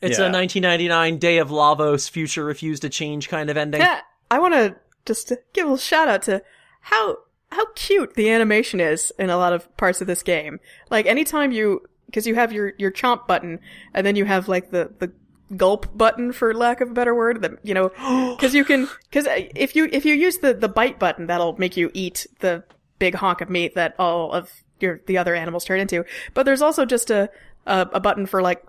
it's 0.01 0.19
Yeah. 0.19 0.27
a 0.27 0.33
1999 0.33 1.19
Day 1.19 1.39
of 1.39 1.49
Lavos 1.51 2.09
future 2.11 2.45
refused 2.45 2.83
to 2.83 2.89
change 2.89 3.29
kind 3.29 3.51
of 3.51 3.57
ending. 3.57 3.81
Yeah, 3.81 4.01
I 4.31 4.39
want 4.39 4.55
to 4.55 4.77
just 5.05 5.29
give 5.53 5.64
a 5.64 5.69
little 5.69 5.77
shout 5.77 6.09
out 6.09 6.23
to 6.23 6.43
how 6.83 7.19
how 7.53 7.67
cute 7.75 8.14
the 8.14 8.31
animation 8.31 8.81
is 8.81 9.12
in 9.19 9.31
a 9.31 9.37
lot 9.37 9.53
of 9.53 9.75
parts 9.77 10.01
of 10.01 10.07
this 10.07 10.23
game. 10.23 10.59
Like 10.91 11.07
anytime 11.07 11.53
you, 11.53 11.83
because 12.07 12.27
you 12.27 12.35
have 12.35 12.53
your 12.53 12.73
your 12.79 12.91
chomp 12.91 13.27
button, 13.27 13.61
and 13.95 14.07
then 14.07 14.17
you 14.17 14.25
have 14.25 14.49
like 14.49 14.71
the 14.71 14.93
the 14.99 15.13
gulp 15.57 15.97
button 15.97 16.33
for 16.33 16.53
lack 16.53 16.81
of 16.81 16.91
a 16.91 16.93
better 16.93 17.15
word 17.15 17.41
that 17.43 17.53
you 17.63 17.73
know 17.73 17.89
because 18.37 18.55
you 18.55 18.65
can 18.65 18.89
because 19.05 19.27
uh, 19.27 19.47
if 19.55 19.77
you 19.77 19.89
if 19.93 20.05
you 20.05 20.15
use 20.15 20.39
the 20.39 20.53
the 20.53 20.69
bite 20.69 20.99
button 20.99 21.27
that'll 21.27 21.57
make 21.57 21.77
you 21.77 21.91
eat 21.95 22.27
the 22.41 22.65
big 22.99 23.15
honk 23.15 23.41
of 23.41 23.49
meat 23.49 23.75
that 23.75 23.95
all 23.99 24.33
of 24.33 24.51
your 24.81 25.01
the 25.07 25.19
other 25.19 25.35
animals 25.35 25.65
turn 25.65 25.81
into. 25.81 26.05
But 26.35 26.45
there's 26.45 26.63
also 26.63 26.85
just 26.85 27.11
a 27.11 27.31
a, 27.67 27.89
a 27.95 28.01
button 28.01 28.27
for 28.27 28.43
like 28.43 28.65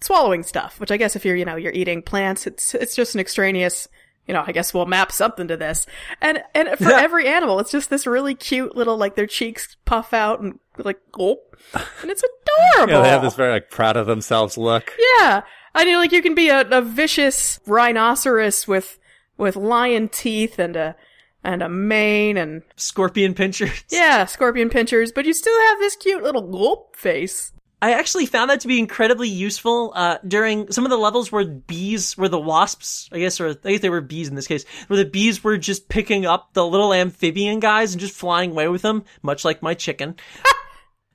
swallowing 0.00 0.44
stuff 0.44 0.78
which 0.78 0.92
i 0.92 0.96
guess 0.96 1.16
if 1.16 1.24
you're 1.24 1.34
you 1.34 1.44
know 1.44 1.56
you're 1.56 1.72
eating 1.72 2.02
plants 2.02 2.46
it's 2.46 2.72
it's 2.74 2.94
just 2.94 3.14
an 3.14 3.20
extraneous 3.20 3.88
you 4.28 4.34
know 4.34 4.44
i 4.46 4.52
guess 4.52 4.72
we'll 4.72 4.86
map 4.86 5.10
something 5.10 5.48
to 5.48 5.56
this. 5.56 5.86
And 6.20 6.42
and 6.54 6.68
for 6.78 6.92
every 6.92 7.26
animal 7.26 7.58
it's 7.58 7.72
just 7.72 7.90
this 7.90 8.06
really 8.06 8.34
cute 8.34 8.76
little 8.76 8.96
like 8.96 9.16
their 9.16 9.26
cheeks 9.26 9.76
puff 9.84 10.12
out 10.12 10.40
and 10.40 10.58
like 10.84 10.98
gulp 11.12 11.56
and 12.02 12.10
it's 12.10 12.22
adorable 12.22 12.92
Yeah, 12.94 13.02
they 13.02 13.08
have 13.08 13.22
this 13.22 13.34
very 13.34 13.52
like 13.52 13.70
proud 13.70 13.96
of 13.96 14.06
themselves 14.06 14.56
look. 14.58 14.94
yeah. 15.18 15.42
I 15.74 15.84
mean, 15.84 15.96
like 15.96 16.12
you 16.12 16.22
can 16.22 16.34
be 16.34 16.48
a, 16.48 16.62
a 16.62 16.82
vicious 16.82 17.60
rhinoceros 17.66 18.66
with 18.66 18.98
with 19.36 19.54
lion 19.56 20.08
teeth 20.08 20.58
and 20.58 20.74
a 20.76 20.96
and 21.44 21.62
a 21.62 21.68
mane 21.68 22.36
and 22.36 22.62
Scorpion 22.76 23.32
pinchers. 23.34 23.84
yeah, 23.90 24.24
scorpion 24.24 24.70
pinchers, 24.70 25.12
but 25.12 25.24
you 25.24 25.32
still 25.32 25.58
have 25.68 25.78
this 25.78 25.94
cute 25.94 26.22
little 26.22 26.42
gulp 26.42 26.96
face. 26.96 27.52
I 27.80 27.92
actually 27.92 28.26
found 28.26 28.50
that 28.50 28.58
to 28.60 28.68
be 28.68 28.80
incredibly 28.80 29.28
useful 29.28 29.92
uh, 29.94 30.18
during 30.26 30.72
some 30.72 30.84
of 30.84 30.90
the 30.90 30.96
levels 30.96 31.30
where 31.30 31.44
bees, 31.44 32.18
where 32.18 32.28
the 32.28 32.40
wasps, 32.40 33.08
I 33.12 33.20
guess, 33.20 33.40
or 33.40 33.50
I 33.50 33.70
guess 33.70 33.80
they 33.82 33.88
were 33.88 34.00
bees 34.00 34.28
in 34.28 34.34
this 34.34 34.48
case, 34.48 34.64
where 34.88 34.96
the 34.96 35.08
bees 35.08 35.44
were 35.44 35.56
just 35.56 35.88
picking 35.88 36.26
up 36.26 36.54
the 36.54 36.66
little 36.66 36.92
amphibian 36.92 37.60
guys 37.60 37.92
and 37.92 38.00
just 38.00 38.16
flying 38.16 38.50
away 38.50 38.66
with 38.66 38.82
them, 38.82 39.04
much 39.22 39.44
like 39.44 39.62
my 39.62 39.74
chicken. 39.74 40.16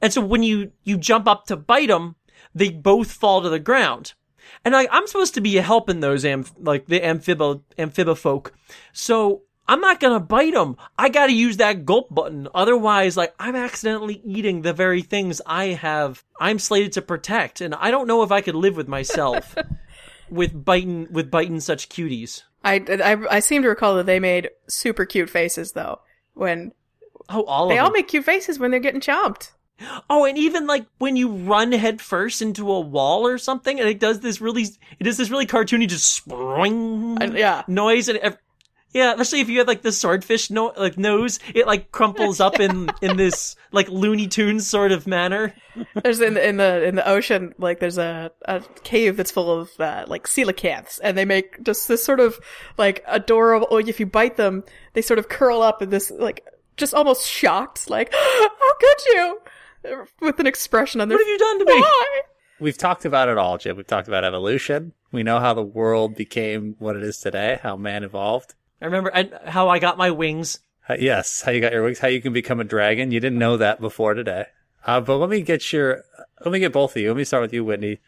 and 0.03 0.13
so 0.13 0.21
when 0.21 0.43
you 0.43 0.71
you 0.83 0.97
jump 0.97 1.27
up 1.27 1.47
to 1.47 1.55
bite 1.55 1.87
them, 1.87 2.15
they 2.53 2.69
both 2.69 3.11
fall 3.11 3.41
to 3.41 3.49
the 3.49 3.57
ground. 3.59 4.13
And 4.65 4.75
I, 4.75 4.87
I'm 4.91 5.07
supposed 5.07 5.33
to 5.35 5.41
be 5.41 5.55
helping 5.55 6.01
those 6.01 6.23
amph- 6.25 6.53
like 6.59 6.85
the 6.85 6.99
amphibo 6.99 7.61
amphibofolk, 7.79 8.51
so 8.91 9.41
I'm 9.67 9.79
not 9.81 9.99
gonna 9.99 10.19
bite 10.19 10.53
them. 10.53 10.75
I 10.97 11.09
gotta 11.09 11.31
use 11.33 11.57
that 11.57 11.85
gulp 11.85 12.13
button. 12.13 12.47
Otherwise, 12.53 13.15
like, 13.17 13.33
I'm 13.39 13.55
accidentally 13.55 14.21
eating 14.25 14.61
the 14.61 14.73
very 14.73 15.01
things 15.01 15.41
I 15.45 15.67
have, 15.67 16.23
I'm 16.39 16.59
slated 16.59 16.91
to 16.93 17.01
protect. 17.01 17.61
And 17.61 17.73
I 17.73 17.89
don't 17.89 18.07
know 18.07 18.21
if 18.23 18.31
I 18.31 18.41
could 18.41 18.55
live 18.55 18.75
with 18.75 18.87
myself 18.89 19.55
with 20.29 20.65
biting, 20.65 21.07
with 21.11 21.31
biting 21.31 21.59
such 21.61 21.87
cuties. 21.89 22.43
I, 22.65 22.75
I 22.89 23.37
I 23.37 23.39
seem 23.39 23.61
to 23.63 23.69
recall 23.69 23.95
that 23.95 24.05
they 24.05 24.19
made 24.19 24.49
super 24.67 25.05
cute 25.05 25.29
faces 25.29 25.71
though 25.73 25.99
when 26.33 26.71
Oh, 27.29 27.43
all 27.43 27.69
they 27.69 27.77
all 27.79 27.87
them. 27.87 27.93
make 27.93 28.09
cute 28.09 28.25
faces 28.25 28.59
when 28.59 28.71
they're 28.71 28.79
getting 28.81 29.01
chomped. 29.01 29.51
Oh, 30.09 30.25
and 30.25 30.37
even 30.37 30.67
like 30.67 30.85
when 30.99 31.15
you 31.15 31.29
run 31.29 31.71
headfirst 31.71 32.41
into 32.41 32.71
a 32.71 32.79
wall 32.79 33.27
or 33.27 33.37
something, 33.37 33.79
and 33.79 33.89
it 33.89 33.99
does 33.99 34.19
this 34.21 34.39
really, 34.39 34.63
it 34.99 35.03
does 35.03 35.17
this 35.17 35.29
really 35.29 35.47
cartoony 35.47 35.87
just 35.87 36.13
spring 36.13 37.17
And- 37.19 37.37
yeah. 37.37 37.63
noise, 37.67 38.07
and 38.07 38.19
ev- 38.19 38.37
yeah, 38.93 39.11
especially 39.13 39.39
if 39.41 39.49
you 39.49 39.57
have 39.57 39.67
like 39.67 39.81
the 39.81 39.91
swordfish 39.91 40.51
no 40.51 40.71
like 40.77 40.97
nose, 40.99 41.39
it 41.55 41.65
like 41.65 41.91
crumples 41.91 42.39
up 42.39 42.59
in 42.59 42.91
in 43.01 43.17
this 43.17 43.55
like 43.71 43.89
Looney 43.89 44.27
Tunes 44.27 44.67
sort 44.67 44.91
of 44.91 45.07
manner. 45.07 45.53
There's 46.03 46.21
in 46.21 46.35
the 46.35 46.47
in 46.47 46.57
the 46.57 46.83
in 46.83 46.95
the 46.95 47.07
ocean 47.09 47.55
like 47.57 47.79
there's 47.79 47.97
a, 47.97 48.31
a 48.45 48.61
cave 48.83 49.17
that's 49.17 49.31
full 49.31 49.51
of 49.61 49.71
uh, 49.79 50.05
like 50.07 50.25
coelacanths, 50.25 50.99
and 51.03 51.17
they 51.17 51.25
make 51.25 51.63
just 51.63 51.87
this 51.87 52.03
sort 52.05 52.19
of 52.19 52.39
like 52.77 53.03
adorable. 53.07 53.75
If 53.77 53.99
you 53.99 54.05
bite 54.05 54.37
them, 54.37 54.63
they 54.93 55.01
sort 55.01 55.17
of 55.17 55.27
curl 55.27 55.63
up 55.63 55.81
in 55.81 55.89
this 55.89 56.11
like 56.11 56.45
just 56.77 56.93
almost 56.93 57.27
shocked, 57.27 57.89
like 57.89 58.13
how 58.13 58.73
could 58.79 59.05
you? 59.07 59.41
With 60.21 60.39
an 60.39 60.47
expression 60.47 61.01
on 61.01 61.09
their 61.09 61.17
What 61.17 61.25
have 61.25 61.31
you 61.31 61.37
done 61.37 61.59
to 61.59 61.65
me? 61.65 61.81
Why? 61.81 62.21
We've 62.59 62.77
talked 62.77 63.05
about 63.05 63.29
it 63.29 63.37
all, 63.37 63.57
Jim. 63.57 63.75
We've 63.75 63.87
talked 63.87 64.07
about 64.07 64.23
evolution. 64.23 64.93
We 65.11 65.23
know 65.23 65.39
how 65.39 65.53
the 65.53 65.63
world 65.63 66.15
became 66.15 66.75
what 66.79 66.95
it 66.95 67.03
is 67.03 67.19
today, 67.19 67.59
how 67.61 67.75
man 67.75 68.03
evolved. 68.03 68.55
I 68.81 68.85
remember 68.85 69.11
I, 69.13 69.29
how 69.45 69.69
I 69.69 69.79
got 69.79 69.97
my 69.97 70.11
wings. 70.11 70.59
Uh, 70.87 70.95
yes, 70.99 71.41
how 71.41 71.51
you 71.51 71.61
got 71.61 71.71
your 71.71 71.83
wings, 71.83 71.99
how 71.99 72.07
you 72.07 72.21
can 72.21 72.33
become 72.33 72.59
a 72.59 72.65
dragon. 72.65 73.11
You 73.11 73.19
didn't 73.19 73.39
know 73.39 73.57
that 73.57 73.81
before 73.81 74.13
today. 74.13 74.45
Uh, 74.85 74.99
but 75.01 75.17
let 75.17 75.29
me 75.29 75.41
get 75.41 75.71
your, 75.71 76.03
let 76.43 76.51
me 76.51 76.59
get 76.59 76.73
both 76.73 76.95
of 76.95 77.01
you. 77.01 77.09
Let 77.09 77.17
me 77.17 77.23
start 77.23 77.41
with 77.41 77.53
you, 77.53 77.63
Whitney. 77.63 77.99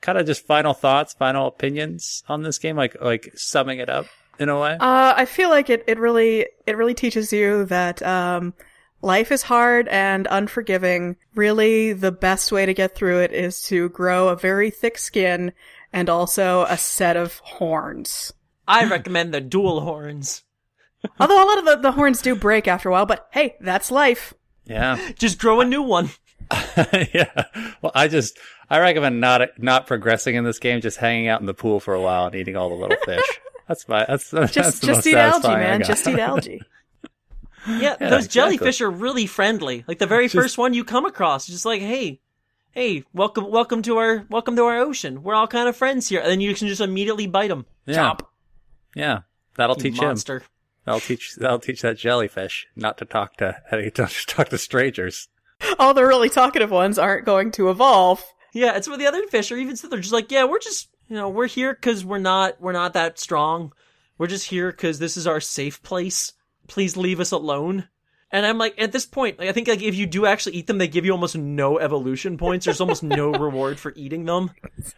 Kind 0.00 0.18
of 0.18 0.26
just 0.26 0.46
final 0.46 0.72
thoughts, 0.72 1.14
final 1.14 1.48
opinions 1.48 2.22
on 2.28 2.42
this 2.42 2.58
game, 2.58 2.76
like 2.76 2.96
like 3.02 3.32
summing 3.34 3.80
it 3.80 3.90
up 3.90 4.06
in 4.38 4.48
a 4.48 4.58
way. 4.58 4.72
Uh, 4.72 5.12
I 5.16 5.26
feel 5.26 5.50
like 5.50 5.68
it, 5.68 5.84
it 5.86 5.98
really 5.98 6.46
it 6.66 6.76
really 6.76 6.94
teaches 6.94 7.32
you 7.32 7.66
that 7.66 8.02
um, 8.02 8.54
Life 9.02 9.32
is 9.32 9.42
hard 9.42 9.88
and 9.88 10.26
unforgiving. 10.30 11.16
Really, 11.34 11.92
the 11.92 12.12
best 12.12 12.52
way 12.52 12.66
to 12.66 12.74
get 12.74 12.94
through 12.94 13.20
it 13.20 13.32
is 13.32 13.62
to 13.64 13.88
grow 13.90 14.28
a 14.28 14.36
very 14.36 14.70
thick 14.70 14.98
skin 14.98 15.52
and 15.92 16.08
also 16.08 16.64
a 16.68 16.76
set 16.76 17.16
of 17.16 17.38
horns. 17.38 18.32
I 18.68 18.84
recommend 18.84 19.34
the 19.34 19.40
dual 19.40 19.80
horns. 19.80 20.44
Although 21.20 21.42
a 21.42 21.46
lot 21.46 21.58
of 21.58 21.64
the, 21.64 21.76
the 21.76 21.92
horns 21.92 22.20
do 22.20 22.34
break 22.34 22.68
after 22.68 22.88
a 22.88 22.92
while, 22.92 23.06
but 23.06 23.28
hey, 23.32 23.56
that's 23.60 23.90
life. 23.90 24.34
Yeah. 24.64 24.98
Just 25.18 25.38
grow 25.38 25.60
a 25.60 25.64
new 25.64 25.82
one. 25.82 26.10
yeah. 27.14 27.44
Well, 27.80 27.92
I 27.94 28.08
just 28.08 28.38
I 28.68 28.78
recommend 28.78 29.20
not 29.20 29.58
not 29.58 29.86
progressing 29.86 30.34
in 30.34 30.44
this 30.44 30.58
game, 30.58 30.80
just 30.80 30.98
hanging 30.98 31.28
out 31.28 31.40
in 31.40 31.46
the 31.46 31.54
pool 31.54 31.80
for 31.80 31.94
a 31.94 32.00
while 32.00 32.26
and 32.26 32.34
eating 32.34 32.56
all 32.56 32.68
the 32.68 32.74
little 32.74 32.98
fish. 33.04 33.40
That's 33.68 33.86
my 33.86 34.04
that's 34.04 34.30
that's 34.30 34.52
Just 34.52 34.80
the 34.80 34.88
just 34.88 34.96
most 34.98 35.06
eat 35.06 35.14
algae, 35.14 35.46
man. 35.46 35.84
Just 35.84 36.08
eat 36.08 36.18
algae. 36.18 36.60
Yeah, 37.66 37.96
Yeah, 38.00 38.08
those 38.08 38.26
exactly. 38.26 38.28
jellyfish 38.56 38.80
are 38.80 38.90
really 38.90 39.26
friendly. 39.26 39.84
Like 39.86 39.98
the 39.98 40.06
very 40.06 40.24
Just- 40.26 40.34
first 40.34 40.58
one 40.58 40.74
you 40.74 40.84
come 40.84 41.04
across, 41.06 41.46
just 41.46 41.64
like, 41.66 41.80
hey, 41.82 42.20
hey, 42.72 43.04
welcome, 43.12 43.50
welcome 43.50 43.82
to 43.82 43.98
our, 43.98 44.24
welcome 44.30 44.56
to 44.56 44.64
our 44.64 44.78
ocean. 44.78 45.22
We're 45.22 45.34
all 45.34 45.46
kind 45.48 45.68
of 45.68 45.76
friends 45.76 46.08
here, 46.08 46.20
and 46.20 46.30
then 46.30 46.40
you 46.40 46.54
can 46.54 46.68
just 46.68 46.80
immediately 46.80 47.26
bite 47.26 47.48
them. 47.48 47.66
Yeah. 47.86 47.96
Chomp, 47.96 48.20
Yeah. 48.94 49.20
That'll 49.56 49.76
you 49.76 49.82
teach 49.90 49.98
him. 50.00 50.06
monster. 50.06 50.42
That'll 50.86 51.00
teach 51.00 51.34
that'll 51.36 51.58
teach 51.58 51.82
that 51.82 51.98
jellyfish 51.98 52.66
not 52.74 52.96
to 52.98 53.04
talk 53.04 53.36
to 53.36 53.56
not 53.98 54.10
to 54.10 54.26
talk 54.26 54.48
to 54.48 54.58
strangers. 54.58 55.28
All 55.78 55.92
the 55.92 56.04
really 56.06 56.30
talkative 56.30 56.70
ones 56.70 56.98
aren't 56.98 57.26
going 57.26 57.50
to 57.52 57.68
evolve. 57.68 58.24
Yeah, 58.54 58.76
it's 58.76 58.88
where 58.88 58.96
the 58.96 59.06
other 59.06 59.26
fish 59.26 59.52
are 59.52 59.56
even 59.58 59.76
so 59.76 59.88
they're 59.88 60.00
just 60.00 60.12
like, 60.14 60.30
yeah, 60.32 60.44
we're 60.44 60.58
just, 60.60 60.88
you 61.08 61.16
know, 61.16 61.28
we're 61.28 61.46
here 61.48 61.74
because 61.74 62.04
we're 62.04 62.18
not, 62.18 62.60
we're 62.60 62.72
not 62.72 62.94
that 62.94 63.18
strong. 63.18 63.72
We're 64.16 64.26
just 64.28 64.48
here 64.48 64.70
because 64.70 64.98
this 64.98 65.16
is 65.18 65.26
our 65.26 65.40
safe 65.40 65.82
place. 65.82 66.32
Please 66.70 66.96
leave 66.96 67.18
us 67.18 67.32
alone. 67.32 67.88
And 68.30 68.46
I'm 68.46 68.56
like, 68.56 68.80
at 68.80 68.92
this 68.92 69.06
point, 69.06 69.40
like, 69.40 69.48
I 69.48 69.52
think 69.52 69.66
like 69.66 69.82
if 69.82 69.96
you 69.96 70.06
do 70.06 70.24
actually 70.24 70.54
eat 70.54 70.68
them, 70.68 70.78
they 70.78 70.86
give 70.86 71.04
you 71.04 71.10
almost 71.10 71.36
no 71.36 71.80
evolution 71.80 72.38
points. 72.38 72.64
There's 72.64 72.80
almost 72.80 73.02
no 73.02 73.32
reward 73.32 73.80
for 73.80 73.92
eating 73.96 74.24
them. 74.24 74.52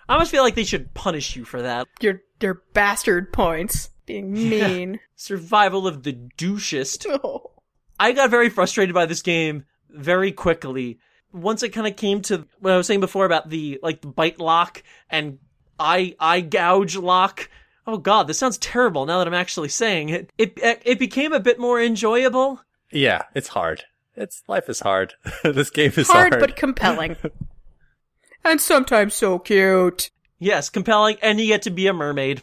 I 0.06 0.12
almost 0.12 0.30
feel 0.30 0.42
like 0.42 0.54
they 0.54 0.64
should 0.64 0.92
punish 0.92 1.34
you 1.34 1.46
for 1.46 1.62
that. 1.62 1.88
Your 2.02 2.20
your 2.42 2.62
bastard 2.74 3.32
points. 3.32 3.88
Being 4.04 4.32
mean. 4.50 5.00
Survival 5.16 5.86
of 5.86 6.02
the 6.02 6.12
douchest. 6.36 7.06
Oh. 7.24 7.52
I 7.98 8.12
got 8.12 8.30
very 8.30 8.50
frustrated 8.50 8.94
by 8.94 9.06
this 9.06 9.22
game 9.22 9.64
very 9.88 10.32
quickly. 10.32 10.98
Once 11.32 11.62
it 11.62 11.70
kind 11.70 11.86
of 11.86 11.96
came 11.96 12.20
to 12.22 12.46
what 12.58 12.74
I 12.74 12.76
was 12.76 12.86
saying 12.86 13.00
before 13.00 13.24
about 13.24 13.48
the 13.48 13.78
like 13.82 14.02
the 14.02 14.08
bite 14.08 14.40
lock 14.40 14.82
and 15.08 15.38
eye 15.78 16.16
eye 16.20 16.42
gouge 16.42 16.96
lock. 16.96 17.48
Oh 17.86 17.98
god, 17.98 18.26
this 18.28 18.38
sounds 18.38 18.58
terrible 18.58 19.06
now 19.06 19.18
that 19.18 19.26
I'm 19.26 19.34
actually 19.34 19.68
saying 19.68 20.08
it. 20.10 20.30
It 20.38 20.58
it 20.62 20.98
became 20.98 21.32
a 21.32 21.40
bit 21.40 21.58
more 21.58 21.80
enjoyable. 21.82 22.60
Yeah, 22.90 23.22
it's 23.34 23.48
hard. 23.48 23.84
It's 24.14 24.42
life 24.46 24.68
is 24.68 24.80
hard. 24.80 25.14
this 25.44 25.70
game 25.70 25.92
is 25.96 26.08
hard. 26.08 26.32
Hard 26.34 26.40
but 26.40 26.56
compelling. 26.56 27.16
and 28.44 28.60
sometimes 28.60 29.14
so 29.14 29.38
cute. 29.38 30.10
Yes, 30.38 30.68
compelling 30.70 31.16
and 31.22 31.40
you 31.40 31.46
get 31.46 31.62
to 31.62 31.70
be 31.70 31.86
a 31.86 31.92
mermaid. 31.92 32.42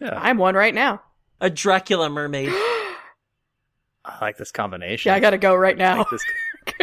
yeah, 0.00 0.14
I'm 0.16 0.38
one 0.38 0.54
right 0.54 0.74
now. 0.74 1.02
A 1.40 1.50
Dracula 1.50 2.08
mermaid. 2.10 2.50
I 4.04 4.18
like 4.20 4.36
this 4.38 4.52
combination. 4.52 5.10
Yeah, 5.10 5.16
I 5.16 5.20
gotta 5.20 5.38
go 5.38 5.54
right 5.54 5.76
now. 5.76 6.04
This- 6.10 6.24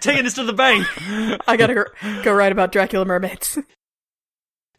Taking 0.00 0.24
this 0.24 0.34
to 0.34 0.44
the 0.44 0.52
bank. 0.54 0.86
I 1.48 1.56
gotta 1.56 1.74
go, 1.74 1.84
go 2.22 2.32
write 2.34 2.52
about 2.52 2.70
Dracula 2.72 3.04
mermaids. 3.04 3.58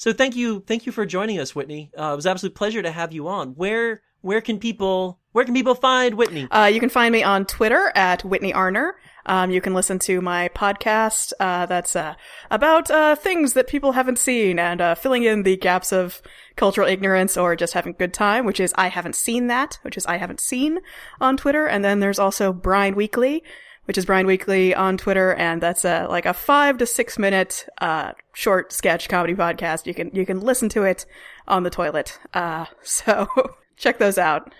So 0.02 0.12
thank 0.14 0.36
you, 0.36 0.64
thank 0.66 0.88
you 0.88 0.92
for 0.92 1.06
joining 1.06 1.38
us, 1.38 1.54
Whitney. 1.54 1.92
Uh, 1.96 2.14
it 2.14 2.16
was 2.16 2.26
an 2.26 2.32
absolute 2.32 2.56
pleasure 2.56 2.82
to 2.82 2.90
have 2.90 3.14
you 3.14 3.28
on. 3.28 3.50
Where 3.50 4.02
where 4.22 4.42
can 4.42 4.58
people 4.58 5.20
where 5.32 5.46
can 5.46 5.54
people 5.54 5.76
find 5.76 6.16
Whitney? 6.16 6.48
Uh, 6.50 6.72
you 6.74 6.80
can 6.80 6.90
find 6.90 7.12
me 7.12 7.22
on 7.22 7.46
Twitter 7.46 7.92
at 7.94 8.26
Whitney 8.26 8.52
Arner. 8.52 8.94
Um, 9.28 9.52
you 9.52 9.62
can 9.62 9.76
listen 9.76 10.00
to 10.00 10.20
my 10.20 10.50
podcast 10.56 11.34
uh, 11.40 11.68
that's 11.68 11.96
uh, 11.96 12.16
about 12.50 12.90
uh, 12.90 13.16
things 13.16 13.54
that 13.54 13.68
people 13.68 13.92
haven't 13.92 14.18
seen 14.18 14.58
and 14.58 14.82
uh, 14.82 14.96
filling 14.96 15.22
in 15.22 15.44
the 15.44 15.56
gaps 15.56 15.94
of 15.94 16.24
cultural 16.56 16.88
ignorance 16.88 17.38
or 17.38 17.56
just 17.56 17.74
having 17.74 17.94
a 17.94 17.98
good 17.98 18.12
time, 18.12 18.48
which 18.48 18.60
is 18.60 18.74
I 18.80 18.88
haven't 18.88 19.16
seen 19.16 19.46
that, 19.48 19.78
which 19.84 19.98
is 19.98 20.08
I 20.08 20.18
haven't 20.18 20.40
seen 20.40 20.80
on 21.20 21.38
Twitter. 21.38 21.68
And 21.68 21.86
then 21.86 22.00
there's 22.00 22.18
also 22.18 22.52
Brian 22.52 22.96
Weekly, 22.96 23.44
which 23.92 23.98
is 23.98 24.06
Brian 24.06 24.26
Weekly 24.26 24.74
on 24.74 24.96
Twitter, 24.96 25.34
and 25.34 25.62
that's 25.62 25.84
uh, 25.84 26.08
like 26.10 26.26
a 26.26 26.34
five 26.34 26.78
to 26.78 26.86
six 26.86 27.20
minute 27.20 27.68
uh, 27.82 28.14
short 28.32 28.72
sketch 28.72 29.10
comedy 29.10 29.36
podcast. 29.36 29.86
You 29.86 29.94
can 29.94 30.12
you 30.14 30.26
can 30.26 30.40
listen 30.40 30.70
to 30.70 30.84
it 30.84 31.06
on 31.46 31.64
the 31.64 31.70
toilet. 31.70 32.18
Uh, 32.34 32.68
so 32.84 33.28
check 33.76 33.98
those 33.98 34.18
out. 34.18 34.54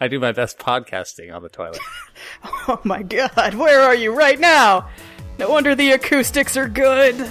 I 0.00 0.08
do 0.08 0.18
my 0.18 0.32
best 0.32 0.58
podcasting 0.58 1.32
on 1.32 1.44
the 1.44 1.48
toilet. 1.48 1.78
Oh 2.66 2.80
my 2.82 3.04
god, 3.04 3.54
where 3.54 3.82
are 3.82 3.94
you 3.94 4.12
right 4.12 4.40
now? 4.40 4.90
No 5.38 5.48
wonder 5.48 5.76
the 5.76 5.92
acoustics 5.92 6.56
are 6.56 6.68
good. 6.68 7.30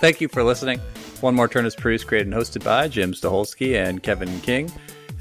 Thank 0.00 0.22
you 0.22 0.28
for 0.28 0.42
listening. 0.42 0.80
One 1.20 1.34
More 1.34 1.48
Turn 1.48 1.66
is 1.66 1.76
produced, 1.76 2.06
created, 2.06 2.32
and 2.32 2.42
hosted 2.42 2.64
by 2.64 2.88
Jim 2.88 3.12
Staholski 3.12 3.76
and 3.76 4.02
Kevin 4.02 4.40
King. 4.40 4.72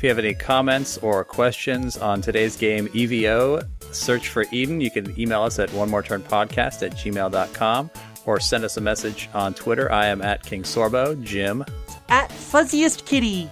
If 0.03 0.07
you 0.07 0.09
have 0.09 0.19
any 0.19 0.33
comments 0.33 0.97
or 0.97 1.23
questions 1.23 1.95
on 1.95 2.19
today's 2.19 2.57
game 2.57 2.89
EVO, 2.89 3.65
search 3.95 4.27
for 4.27 4.43
Eden. 4.51 4.81
You 4.81 4.91
can 4.91 5.17
email 5.17 5.43
us 5.43 5.59
at 5.59 5.71
one 5.71 5.89
more 5.89 6.03
turn 6.03 6.21
podcast 6.23 6.85
at 6.85 6.91
gmail.com 6.91 7.89
or 8.25 8.37
send 8.41 8.65
us 8.65 8.75
a 8.75 8.81
message 8.81 9.29
on 9.33 9.53
Twitter. 9.53 9.89
I 9.93 10.07
am 10.07 10.21
at 10.21 10.43
King 10.43 10.63
Sorbo, 10.63 11.23
Jim, 11.23 11.63
At 12.09 12.27
Fuzziest 12.31 13.05
Kitty. 13.05 13.49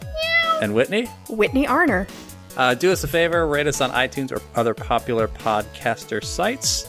and 0.61 0.73
Whitney. 0.75 1.05
Whitney 1.29 1.67
Arner. 1.67 2.05
Uh, 2.57 2.73
do 2.73 2.91
us 2.91 3.05
a 3.05 3.07
favor, 3.07 3.47
rate 3.47 3.67
us 3.67 3.79
on 3.79 3.89
iTunes 3.91 4.33
or 4.33 4.41
other 4.53 4.73
popular 4.73 5.29
podcaster 5.29 6.21
sites. 6.21 6.85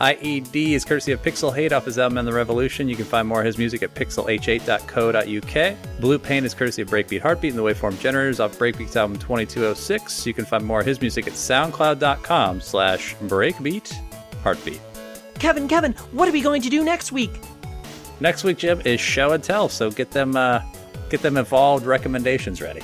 IED 0.00 0.74
is 0.74 0.84
courtesy 0.84 1.10
of 1.10 1.20
Pixelh8 1.22 1.72
off 1.72 1.84
his 1.84 1.98
album 1.98 2.18
and 2.18 2.28
the 2.28 2.32
Revolution. 2.32 2.88
You 2.88 2.94
can 2.94 3.04
find 3.04 3.26
more 3.26 3.40
of 3.40 3.46
his 3.46 3.58
music 3.58 3.82
at 3.82 3.94
pixelh8.co.uk. 3.94 6.00
Blue 6.00 6.18
Pain 6.20 6.44
is 6.44 6.54
courtesy 6.54 6.82
of 6.82 6.88
Breakbeat 6.88 7.20
Heartbeat 7.20 7.52
and 7.52 7.58
the 7.58 7.64
Waveform 7.64 7.98
Generators 7.98 8.38
off 8.38 8.56
Breakbeat's 8.58 8.94
album 8.94 9.18
2206. 9.18 10.24
You 10.24 10.34
can 10.34 10.44
find 10.44 10.64
more 10.64 10.80
of 10.80 10.86
his 10.86 11.00
music 11.00 11.26
at 11.26 11.32
soundcloud.com 11.32 12.60
slash 12.60 13.16
breakbeat 13.16 13.92
heartbeat. 14.42 14.80
Kevin, 15.34 15.66
Kevin, 15.66 15.94
what 16.12 16.28
are 16.28 16.32
we 16.32 16.42
going 16.42 16.62
to 16.62 16.70
do 16.70 16.84
next 16.84 17.10
week? 17.10 17.40
Next 18.20 18.44
week, 18.44 18.58
Jim, 18.58 18.80
is 18.84 19.00
show 19.00 19.32
and 19.32 19.42
tell, 19.42 19.68
so 19.68 19.90
get 19.90 20.12
them 20.12 20.36
uh, 20.36 20.60
get 21.10 21.22
them 21.22 21.36
evolved 21.36 21.86
recommendations 21.86 22.60
ready. 22.60 22.82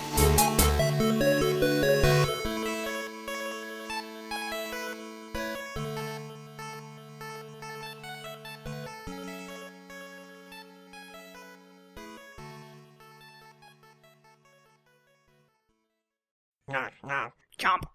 Chomp. 17.59 17.94